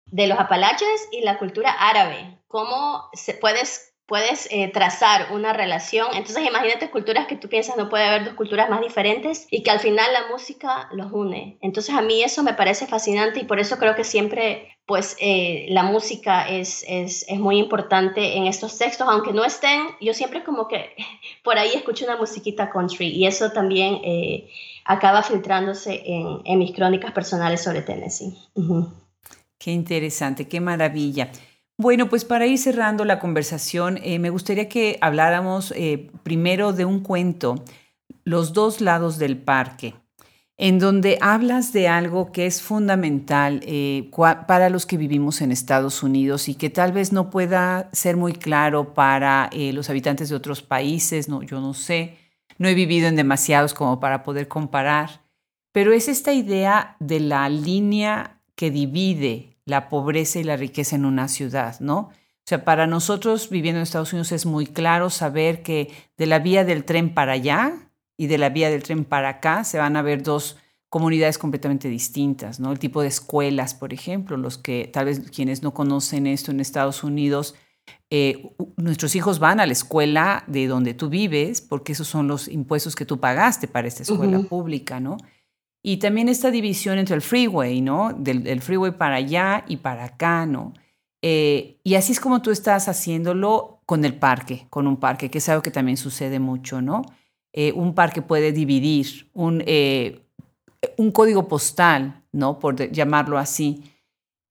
de 0.05 0.27
los 0.27 0.39
Apalaches 0.39 1.07
y 1.11 1.21
la 1.21 1.37
cultura 1.37 1.71
árabe. 1.71 2.39
¿Cómo 2.47 3.09
se 3.13 3.33
puedes 3.33 3.90
puedes 4.11 4.49
eh, 4.51 4.67
trazar 4.73 5.31
una 5.31 5.53
relación. 5.53 6.07
Entonces 6.13 6.45
imagínate 6.45 6.89
culturas 6.89 7.27
que 7.27 7.37
tú 7.37 7.47
piensas 7.47 7.77
no 7.77 7.87
puede 7.87 8.03
haber 8.03 8.25
dos 8.25 8.33
culturas 8.33 8.69
más 8.69 8.81
diferentes 8.81 9.47
y 9.49 9.63
que 9.63 9.71
al 9.71 9.79
final 9.79 10.11
la 10.11 10.27
música 10.29 10.89
los 10.91 11.13
une. 11.13 11.57
Entonces 11.61 11.95
a 11.95 12.01
mí 12.01 12.21
eso 12.21 12.43
me 12.43 12.53
parece 12.53 12.87
fascinante 12.87 13.39
y 13.39 13.45
por 13.45 13.61
eso 13.61 13.77
creo 13.77 13.95
que 13.95 14.03
siempre 14.03 14.67
pues 14.85 15.15
eh, 15.21 15.67
la 15.69 15.83
música 15.83 16.45
es, 16.49 16.83
es, 16.89 17.23
es, 17.29 17.39
muy 17.39 17.57
importante 17.57 18.35
en 18.35 18.47
estos 18.47 18.77
textos, 18.77 19.07
aunque 19.09 19.31
no 19.31 19.45
estén, 19.45 19.79
yo 20.01 20.13
siempre 20.13 20.43
como 20.43 20.67
que 20.67 20.93
por 21.45 21.57
ahí 21.57 21.71
escucho 21.73 22.03
una 22.03 22.17
musiquita 22.17 22.69
country 22.69 23.07
y 23.07 23.27
eso 23.27 23.53
también 23.53 24.01
eh, 24.03 24.49
acaba 24.83 25.23
filtrándose 25.23 26.03
en, 26.05 26.41
en, 26.43 26.59
mis 26.59 26.75
crónicas 26.75 27.13
personales 27.13 27.63
sobre 27.63 27.81
Tennessee. 27.81 28.37
Qué 29.57 29.71
interesante, 29.71 30.49
qué 30.49 30.59
maravilla. 30.59 31.31
Bueno, 31.81 32.09
pues 32.09 32.25
para 32.25 32.45
ir 32.45 32.59
cerrando 32.59 33.05
la 33.05 33.17
conversación, 33.17 33.97
eh, 34.03 34.19
me 34.19 34.29
gustaría 34.29 34.69
que 34.69 34.99
habláramos 35.01 35.73
eh, 35.75 36.11
primero 36.21 36.73
de 36.73 36.85
un 36.85 36.99
cuento, 36.99 37.55
Los 38.23 38.53
dos 38.53 38.81
lados 38.81 39.17
del 39.17 39.35
parque, 39.35 39.95
en 40.57 40.77
donde 40.77 41.17
hablas 41.21 41.73
de 41.73 41.87
algo 41.87 42.31
que 42.31 42.45
es 42.45 42.61
fundamental 42.61 43.61
eh, 43.63 44.11
para 44.47 44.69
los 44.69 44.85
que 44.85 44.97
vivimos 44.97 45.41
en 45.41 45.51
Estados 45.51 46.03
Unidos 46.03 46.49
y 46.49 46.53
que 46.53 46.69
tal 46.69 46.91
vez 46.91 47.11
no 47.11 47.31
pueda 47.31 47.89
ser 47.93 48.15
muy 48.15 48.33
claro 48.33 48.93
para 48.93 49.49
los 49.51 49.89
habitantes 49.89 50.29
de 50.29 50.35
otros 50.35 50.61
países, 50.61 51.29
no, 51.29 51.41
yo 51.41 51.59
no 51.61 51.73
sé, 51.73 52.15
no 52.59 52.67
he 52.67 52.75
vivido 52.75 53.07
en 53.07 53.15
demasiados 53.15 53.73
como 53.73 53.99
para 53.99 54.21
poder 54.21 54.47
comparar, 54.47 55.23
pero 55.71 55.93
es 55.93 56.07
esta 56.07 56.31
idea 56.31 56.95
de 56.99 57.21
la 57.21 57.49
línea 57.49 58.39
que 58.53 58.69
divide 58.69 59.50
la 59.65 59.89
pobreza 59.89 60.39
y 60.39 60.43
la 60.43 60.57
riqueza 60.57 60.95
en 60.95 61.05
una 61.05 61.27
ciudad, 61.27 61.79
¿no? 61.79 61.97
O 61.99 62.43
sea, 62.45 62.65
para 62.65 62.87
nosotros 62.87 63.49
viviendo 63.49 63.79
en 63.79 63.83
Estados 63.83 64.13
Unidos 64.13 64.31
es 64.31 64.45
muy 64.45 64.65
claro 64.65 65.09
saber 65.09 65.61
que 65.61 65.91
de 66.17 66.25
la 66.25 66.39
vía 66.39 66.65
del 66.65 66.85
tren 66.85 67.13
para 67.13 67.33
allá 67.33 67.73
y 68.17 68.27
de 68.27 68.37
la 68.37 68.49
vía 68.49 68.69
del 68.69 68.83
tren 68.83 69.05
para 69.05 69.29
acá 69.29 69.63
se 69.63 69.77
van 69.77 69.95
a 69.95 70.01
ver 70.01 70.23
dos 70.23 70.57
comunidades 70.89 71.37
completamente 71.37 71.87
distintas, 71.87 72.59
¿no? 72.59 72.71
El 72.71 72.79
tipo 72.79 73.01
de 73.01 73.07
escuelas, 73.07 73.73
por 73.73 73.93
ejemplo, 73.93 74.35
los 74.35 74.57
que 74.57 74.89
tal 74.91 75.05
vez 75.05 75.21
quienes 75.29 75.63
no 75.63 75.73
conocen 75.73 76.27
esto 76.27 76.51
en 76.51 76.59
Estados 76.59 77.03
Unidos, 77.03 77.55
eh, 78.09 78.53
nuestros 78.75 79.15
hijos 79.15 79.39
van 79.39 79.61
a 79.61 79.65
la 79.65 79.71
escuela 79.71 80.43
de 80.47 80.67
donde 80.67 80.93
tú 80.93 81.07
vives 81.07 81.61
porque 81.61 81.93
esos 81.93 82.07
son 82.07 82.27
los 82.27 82.49
impuestos 82.49 82.95
que 82.95 83.05
tú 83.05 83.19
pagaste 83.21 83.69
para 83.69 83.87
esta 83.87 84.03
escuela 84.03 84.41
pública, 84.41 84.99
¿no? 84.99 85.15
Y 85.83 85.97
también 85.97 86.29
esta 86.29 86.51
división 86.51 86.99
entre 86.99 87.15
el 87.15 87.21
freeway, 87.21 87.81
¿no? 87.81 88.13
Del, 88.13 88.61
freeway 88.61 88.91
para 88.91 89.15
allá 89.15 89.65
y 89.67 89.77
para 89.77 90.05
acá, 90.05 90.45
¿no? 90.45 90.73
Eh, 91.23 91.79
y 91.83 91.95
así 91.95 92.11
es 92.11 92.19
como 92.19 92.41
tú 92.41 92.51
estás 92.51 92.87
haciéndolo 92.87 93.81
con 93.85 94.05
el 94.05 94.15
parque, 94.15 94.67
con 94.69 94.87
un 94.87 94.97
parque, 94.97 95.29
que 95.29 95.39
es 95.39 95.49
algo 95.49 95.63
que 95.63 95.71
también 95.71 95.97
sucede 95.97 96.39
mucho, 96.39 96.81
¿no? 96.81 97.01
Eh, 97.53 97.71
un 97.73 97.95
parque 97.95 98.21
puede 98.21 98.51
dividir 98.51 99.29
un, 99.33 99.63
eh, 99.65 100.23
un 100.97 101.11
código 101.11 101.47
postal, 101.47 102.23
¿no? 102.31 102.59
Por 102.59 102.91
llamarlo 102.91 103.37
así, 103.37 103.83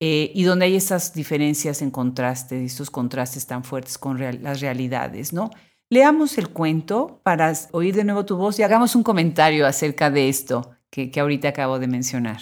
y 0.03 0.45
donde 0.45 0.65
hay 0.65 0.77
esas 0.77 1.13
diferencias 1.13 1.83
en 1.83 1.91
contraste, 1.91 2.65
estos 2.65 2.91
contrastes 2.91 3.47
tan 3.47 3.65
fuertes 3.65 3.99
con 3.99 4.19
las 4.43 4.63
realidades, 4.63 5.35
¿no? 5.35 5.51
Leamos 5.91 6.39
el 6.39 6.49
cuento 6.49 7.21
para 7.23 7.53
oír 7.73 7.95
de 7.95 8.05
nuevo 8.05 8.25
tu 8.25 8.39
voz 8.39 8.59
y 8.59 8.63
hagamos 8.63 8.97
un 8.97 9.03
comentario 9.03 9.67
acerca 9.67 10.11
de 10.11 10.31
esto 10.31 10.71
que, 10.91 11.11
que 11.11 11.21
ahorita 11.21 11.49
acabo 11.49 11.79
de 11.79 11.87
mencionar. 11.87 12.41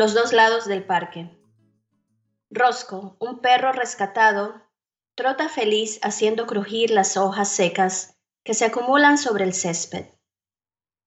Los 0.00 0.14
dos 0.14 0.32
lados 0.32 0.64
del 0.64 0.82
parque. 0.82 1.28
Rosco, 2.50 3.18
un 3.20 3.40
perro 3.40 3.70
rescatado, 3.70 4.54
trota 5.14 5.50
feliz 5.50 6.00
haciendo 6.02 6.46
crujir 6.46 6.90
las 6.90 7.18
hojas 7.18 7.50
secas 7.50 8.16
que 8.42 8.54
se 8.54 8.64
acumulan 8.64 9.18
sobre 9.18 9.44
el 9.44 9.52
césped. 9.52 10.06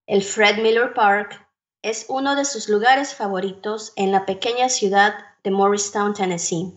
El 0.05 0.21
Fred 0.21 0.61
Miller 0.61 0.93
Park 0.93 1.43
es 1.81 2.05
uno 2.07 2.35
de 2.35 2.45
sus 2.45 2.69
lugares 2.69 3.15
favoritos 3.15 3.93
en 3.95 4.11
la 4.11 4.27
pequeña 4.27 4.69
ciudad 4.69 5.15
de 5.43 5.49
Morristown, 5.49 6.13
Tennessee, 6.13 6.71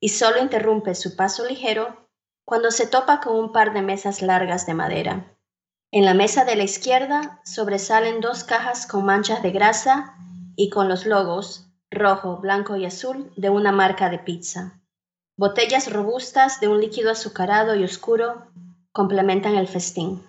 y 0.00 0.08
solo 0.08 0.40
interrumpe 0.40 0.94
su 0.94 1.16
paso 1.16 1.44
ligero 1.44 2.08
cuando 2.46 2.70
se 2.70 2.86
topa 2.86 3.20
con 3.20 3.36
un 3.36 3.52
par 3.52 3.74
de 3.74 3.82
mesas 3.82 4.22
largas 4.22 4.64
de 4.64 4.72
madera. 4.72 5.36
En 5.92 6.06
la 6.06 6.14
mesa 6.14 6.46
de 6.46 6.56
la 6.56 6.64
izquierda 6.64 7.42
sobresalen 7.44 8.22
dos 8.22 8.42
cajas 8.42 8.86
con 8.86 9.04
manchas 9.04 9.42
de 9.42 9.50
grasa 9.50 10.16
y 10.56 10.70
con 10.70 10.88
los 10.88 11.06
logos 11.06 11.68
rojo, 11.90 12.38
blanco 12.38 12.76
y 12.76 12.84
azul 12.84 13.32
de 13.36 13.50
una 13.50 13.72
marca 13.72 14.10
de 14.10 14.18
pizza. 14.18 14.80
Botellas 15.36 15.92
robustas 15.92 16.60
de 16.60 16.68
un 16.68 16.80
líquido 16.80 17.10
azucarado 17.10 17.76
y 17.76 17.84
oscuro 17.84 18.46
complementan 18.90 19.54
el 19.54 19.68
festín. 19.68 20.22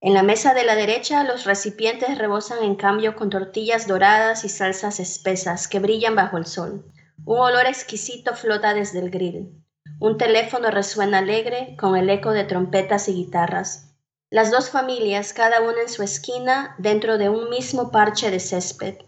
En 0.00 0.14
la 0.14 0.22
mesa 0.22 0.54
de 0.54 0.64
la 0.64 0.76
derecha 0.76 1.24
los 1.24 1.44
recipientes 1.44 2.16
rebosan 2.16 2.62
en 2.62 2.76
cambio 2.76 3.16
con 3.16 3.28
tortillas 3.28 3.86
doradas 3.88 4.44
y 4.44 4.48
salsas 4.48 5.00
espesas 5.00 5.68
que 5.68 5.80
brillan 5.80 6.14
bajo 6.14 6.36
el 6.36 6.46
sol. 6.46 6.84
Un 7.24 7.38
olor 7.38 7.66
exquisito 7.66 8.34
flota 8.34 8.72
desde 8.72 9.00
el 9.00 9.10
grill. 9.10 9.64
Un 9.98 10.18
teléfono 10.18 10.70
resuena 10.70 11.18
alegre 11.18 11.76
con 11.78 11.96
el 11.96 12.08
eco 12.10 12.30
de 12.32 12.44
trompetas 12.44 13.08
y 13.08 13.14
guitarras. 13.14 13.96
Las 14.30 14.50
dos 14.50 14.70
familias, 14.70 15.32
cada 15.32 15.62
una 15.62 15.80
en 15.82 15.88
su 15.88 16.02
esquina, 16.02 16.74
dentro 16.78 17.16
de 17.16 17.28
un 17.28 17.48
mismo 17.48 17.90
parche 17.90 18.30
de 18.30 18.38
césped. 18.38 19.05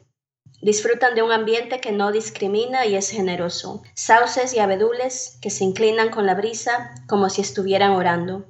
Disfrutan 0.60 1.14
de 1.14 1.22
un 1.22 1.30
ambiente 1.30 1.80
que 1.80 1.92
no 1.92 2.12
discrimina 2.12 2.86
y 2.86 2.96
es 2.96 3.10
generoso. 3.10 3.82
Sauces 3.94 4.54
y 4.54 4.58
abedules 4.58 5.38
que 5.40 5.50
se 5.50 5.64
inclinan 5.64 6.10
con 6.10 6.26
la 6.26 6.34
brisa 6.34 6.94
como 7.08 7.30
si 7.30 7.42
estuvieran 7.42 7.92
orando. 7.92 8.46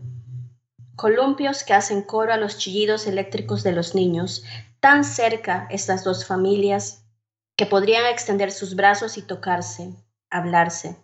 Columpios 0.96 1.64
que 1.64 1.74
hacen 1.74 2.02
coro 2.02 2.32
a 2.32 2.38
los 2.38 2.59
chillidos 2.59 3.06
eléctricos 3.06 3.62
de 3.62 3.72
los 3.72 3.94
niños. 3.94 4.44
Tan 4.80 5.04
cerca 5.04 5.66
estas 5.70 6.04
dos 6.04 6.26
familias 6.26 7.04
que 7.56 7.66
podrían 7.66 8.06
extender 8.06 8.52
sus 8.52 8.74
brazos 8.74 9.18
y 9.18 9.22
tocarse, 9.22 9.94
hablarse 10.30 10.96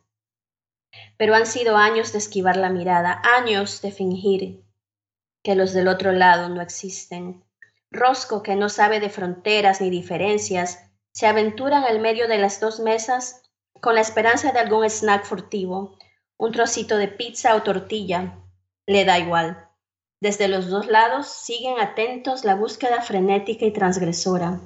pero 1.16 1.34
han 1.34 1.46
sido 1.46 1.76
años 1.76 2.12
de 2.12 2.18
esquivar 2.18 2.56
la 2.56 2.70
mirada, 2.70 3.22
años 3.38 3.82
de 3.82 3.92
fingir 3.92 4.64
que 5.42 5.54
los 5.54 5.72
del 5.72 5.88
otro 5.88 6.12
lado 6.12 6.48
no 6.48 6.60
existen. 6.60 7.44
Rosco, 7.90 8.42
que 8.42 8.56
no 8.56 8.68
sabe 8.68 8.98
de 8.98 9.10
fronteras 9.10 9.80
ni 9.80 9.90
diferencias, 9.90 10.90
se 11.14 11.26
aventura 11.26 11.78
en 11.78 11.94
el 11.94 12.02
medio 12.02 12.26
de 12.28 12.38
las 12.38 12.60
dos 12.60 12.80
mesas 12.80 13.42
con 13.80 13.94
la 13.94 14.00
esperanza 14.00 14.52
de 14.52 14.58
algún 14.58 14.84
snack 14.84 15.24
furtivo, 15.24 15.96
un 16.36 16.52
trocito 16.52 16.96
de 16.96 17.08
pizza 17.08 17.54
o 17.54 17.62
tortilla. 17.62 18.38
Le 18.86 19.04
da 19.04 19.18
igual. 19.18 19.68
Desde 20.20 20.48
los 20.48 20.68
dos 20.68 20.86
lados 20.86 21.28
siguen 21.28 21.78
atentos 21.80 22.44
la 22.44 22.56
búsqueda 22.56 23.00
frenética 23.00 23.64
y 23.64 23.72
transgresora. 23.72 24.60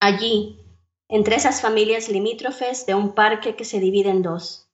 Allí, 0.00 0.60
entre 1.08 1.36
esas 1.36 1.60
familias 1.60 2.08
limítrofes 2.08 2.86
de 2.86 2.94
un 2.94 3.14
parque 3.14 3.56
que 3.56 3.64
se 3.64 3.80
divide 3.80 4.10
en 4.10 4.22
dos, 4.22 4.68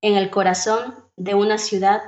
en 0.00 0.14
el 0.14 0.30
corazón 0.30 0.94
de 1.16 1.34
una 1.34 1.58
ciudad 1.58 2.00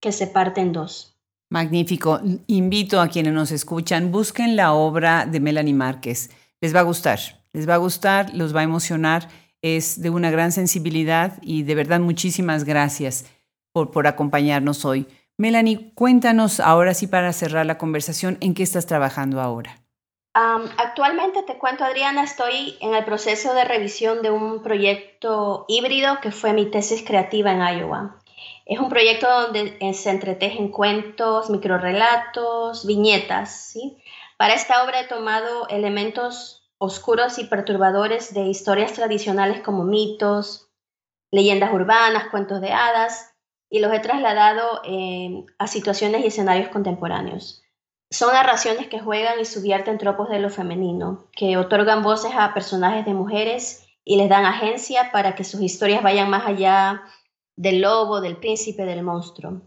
que 0.00 0.12
se 0.12 0.26
parte 0.26 0.60
en 0.60 0.72
dos. 0.72 1.16
Magnífico. 1.50 2.20
Invito 2.46 3.00
a 3.00 3.08
quienes 3.08 3.32
nos 3.32 3.50
escuchan, 3.50 4.12
busquen 4.12 4.56
la 4.56 4.74
obra 4.74 5.24
de 5.24 5.40
Melanie 5.40 5.72
Márquez. 5.72 6.30
Les 6.60 6.74
va 6.74 6.80
a 6.80 6.84
gustar, 6.84 7.18
les 7.52 7.68
va 7.68 7.74
a 7.74 7.78
gustar, 7.78 8.34
los 8.34 8.54
va 8.54 8.60
a 8.60 8.64
emocionar. 8.64 9.28
Es 9.62 10.00
de 10.00 10.10
una 10.10 10.30
gran 10.30 10.52
sensibilidad 10.52 11.38
y 11.42 11.62
de 11.64 11.74
verdad 11.74 12.00
muchísimas 12.00 12.64
gracias 12.64 13.26
por, 13.72 13.90
por 13.90 14.06
acompañarnos 14.06 14.84
hoy. 14.84 15.06
Melanie, 15.36 15.92
cuéntanos 15.94 16.58
ahora 16.58 16.94
sí 16.94 17.06
para 17.06 17.32
cerrar 17.32 17.64
la 17.64 17.78
conversación, 17.78 18.38
¿en 18.40 18.54
qué 18.54 18.62
estás 18.62 18.86
trabajando 18.86 19.40
ahora? 19.40 19.76
actualmente 20.76 21.42
te 21.42 21.58
cuento, 21.58 21.84
Adriana, 21.84 22.22
estoy 22.22 22.76
en 22.80 22.94
el 22.94 23.04
proceso 23.04 23.54
de 23.54 23.64
revisión 23.64 24.22
de 24.22 24.30
un 24.30 24.62
proyecto 24.62 25.64
híbrido 25.68 26.20
que 26.20 26.30
fue 26.30 26.52
mi 26.52 26.70
tesis 26.70 27.02
creativa 27.02 27.50
en 27.50 27.80
Iowa. 27.80 28.20
Es 28.64 28.78
un 28.78 28.88
proyecto 28.88 29.26
donde 29.28 29.76
eh, 29.80 29.94
se 29.94 30.10
entretejen 30.10 30.68
cuentos, 30.68 31.50
microrelatos, 31.50 32.86
viñetas. 32.86 33.70
¿sí? 33.72 33.96
Para 34.38 34.54
esta 34.54 34.84
obra 34.84 35.00
he 35.00 35.08
tomado 35.08 35.66
elementos 35.68 36.70
oscuros 36.78 37.40
y 37.40 37.44
perturbadores 37.44 38.32
de 38.32 38.42
historias 38.42 38.92
tradicionales 38.92 39.62
como 39.62 39.82
mitos, 39.82 40.70
leyendas 41.32 41.74
urbanas, 41.74 42.28
cuentos 42.30 42.60
de 42.60 42.72
hadas, 42.72 43.34
y 43.68 43.80
los 43.80 43.92
he 43.92 43.98
trasladado 43.98 44.80
eh, 44.84 45.44
a 45.58 45.66
situaciones 45.66 46.22
y 46.22 46.28
escenarios 46.28 46.68
contemporáneos. 46.68 47.64
Son 48.10 48.32
narraciones 48.32 48.86
que 48.86 49.00
juegan 49.00 49.40
y 49.40 49.44
subvierten 49.44 49.98
tropos 49.98 50.28
de 50.28 50.38
lo 50.38 50.50
femenino, 50.50 51.26
que 51.32 51.56
otorgan 51.56 52.04
voces 52.04 52.30
a 52.38 52.54
personajes 52.54 53.04
de 53.04 53.14
mujeres 53.14 53.88
y 54.04 54.18
les 54.18 54.28
dan 54.28 54.46
agencia 54.46 55.10
para 55.10 55.34
que 55.34 55.42
sus 55.42 55.60
historias 55.60 56.02
vayan 56.02 56.30
más 56.30 56.46
allá 56.46 57.02
del 57.56 57.80
lobo, 57.80 58.20
del 58.20 58.36
príncipe, 58.36 58.84
del 58.84 59.02
monstruo. 59.02 59.62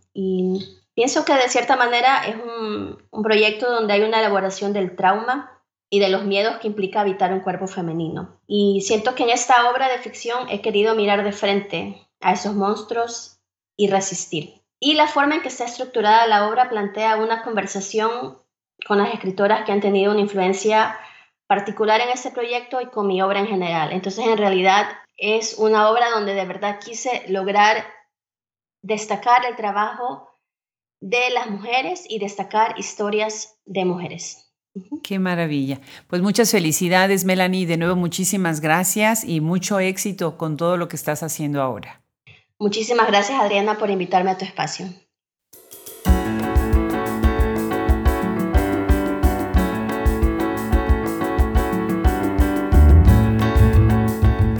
Pienso 1.01 1.25
que 1.25 1.33
de 1.33 1.49
cierta 1.49 1.75
manera 1.77 2.27
es 2.27 2.35
un, 2.35 3.23
proyecto 3.23 3.71
donde 3.71 3.93
hay 3.93 4.01
una 4.03 4.19
elaboración 4.19 4.71
del 4.71 4.95
trauma 4.95 5.59
y 5.89 5.99
de 5.99 6.09
los 6.09 6.25
miedos 6.25 6.57
que 6.57 6.67
implica 6.67 7.01
habitar 7.01 7.33
un 7.33 7.39
cuerpo 7.39 7.65
femenino. 7.65 8.39
Y 8.45 8.81
siento 8.81 9.15
que 9.15 9.23
en 9.23 9.31
esta 9.31 9.71
obra 9.71 9.89
de 9.89 9.97
ficción 9.97 10.47
he 10.47 10.61
querido 10.61 10.93
mirar 10.93 11.23
de 11.23 11.31
frente 11.31 12.07
a 12.19 12.33
esos 12.33 12.53
monstruos 12.53 13.39
y 13.75 13.89
resistir. 13.89 14.61
Y 14.79 14.93
la 14.93 15.07
forma 15.07 15.33
en 15.33 15.41
que 15.41 15.47
está 15.47 15.65
estructurada 15.65 16.27
la 16.27 16.47
obra 16.47 16.69
plantea 16.69 17.17
una 17.17 17.41
conversación 17.41 18.37
con 18.85 18.99
las 18.99 19.11
escritoras 19.11 19.65
que 19.65 19.71
han 19.71 19.81
tenido 19.81 20.11
una 20.11 20.21
influencia 20.21 20.99
particular 21.47 21.99
en 22.01 22.09
este 22.09 22.29
proyecto 22.29 22.79
y 22.79 22.91
con 22.91 23.07
mi 23.07 23.23
obra 23.23 23.39
en 23.39 23.47
general. 23.47 23.91
Entonces, 23.91 24.27
en 24.27 24.37
realidad, 24.37 24.85
es 25.17 25.55
una 25.57 25.89
obra 25.89 26.11
donde 26.11 26.35
de 26.35 26.45
verdad 26.45 26.77
quise 26.79 27.25
lograr 27.27 27.87
destacar 28.83 29.47
el 29.47 29.55
trabajo 29.55 30.30
de 31.01 31.29
las 31.31 31.49
mujeres 31.49 32.05
y 32.07 32.19
destacar 32.19 32.75
historias 32.77 33.57
de 33.65 33.83
mujeres. 33.83 34.47
Qué 35.03 35.19
maravilla. 35.19 35.81
Pues 36.07 36.21
muchas 36.21 36.51
felicidades, 36.51 37.25
Melanie. 37.25 37.65
De 37.65 37.75
nuevo, 37.75 37.97
muchísimas 37.97 38.61
gracias 38.61 39.25
y 39.25 39.41
mucho 39.41 39.79
éxito 39.79 40.37
con 40.37 40.55
todo 40.55 40.77
lo 40.77 40.87
que 40.87 40.95
estás 40.95 41.23
haciendo 41.23 41.61
ahora. 41.61 42.01
Muchísimas 42.57 43.07
gracias 43.07 43.41
Adriana 43.41 43.77
por 43.77 43.89
invitarme 43.89 44.29
a 44.29 44.37
tu 44.37 44.45
espacio. 44.45 44.85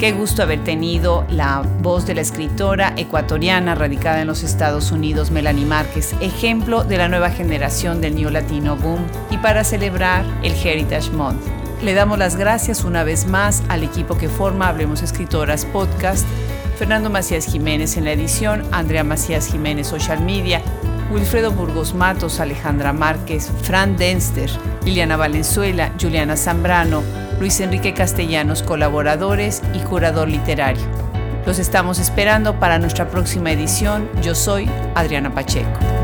Qué 0.02 0.14
gusto 0.14 0.42
haber 0.42 0.64
tenido 0.64 1.28
la 1.30 1.62
voz 1.62 2.08
de 2.08 2.16
la 2.16 2.22
escritora 2.22 2.96
ecuatoriana 2.98 3.76
radicada 3.76 4.22
en 4.22 4.26
los 4.26 4.42
Estados 4.42 4.92
Unidos, 4.92 5.30
Melanie 5.30 5.68
Márquez, 5.68 6.16
ejemplo 6.22 6.84
de 6.84 6.98
la 6.98 7.08
nueva 7.08 7.30
generación 7.30 8.02
del 8.02 8.16
New 8.16 8.32
Latino 8.32 8.76
Boom 8.76 9.06
y 9.30 9.38
para 9.38 9.64
celebrar 9.64 10.26
el 10.42 10.54
Heritage 10.54 11.12
Month. 11.12 11.44
Le 11.84 11.94
damos 11.94 12.18
las 12.18 12.36
gracias 12.36 12.84
una 12.84 13.04
vez 13.04 13.28
más 13.28 13.62
al 13.70 13.84
equipo 13.84 14.18
que 14.18 14.28
forma 14.28 14.70
Hablemos 14.70 15.04
Escritoras 15.04 15.66
Podcast 15.66 16.26
Fernando 16.80 17.12
Macías 17.12 17.46
Jiménez 17.46 17.96
en 17.96 18.06
la 18.06 18.14
edición, 18.14 18.64
Andrea 18.72 19.04
Macías 19.04 19.46
Jiménez 19.46 19.86
Social 19.86 20.20
Media, 20.26 20.64
Wilfredo 21.12 21.52
Burgos 21.52 21.94
Matos, 21.94 22.40
Alejandra 22.40 22.94
Márquez, 22.94 23.52
Fran 23.64 23.98
Denster, 23.98 24.50
Liliana 24.86 25.18
Valenzuela, 25.18 25.92
Juliana 26.00 26.38
Zambrano, 26.38 27.04
Luis 27.40 27.60
Enrique 27.60 27.94
Castellanos, 27.94 28.64
colaboradores 28.64 29.62
y 29.74 29.80
curador 29.80 30.30
literario. 30.30 30.84
Los 31.46 31.60
estamos 31.60 32.00
esperando 32.00 32.60
para 32.60 32.80
nuestra 32.80 33.10
próxima 33.10 33.52
edición. 33.52 34.10
Yo 34.22 34.36
soy 34.36 34.70
Adriana 34.96 35.34
Pacheco. 35.34 36.01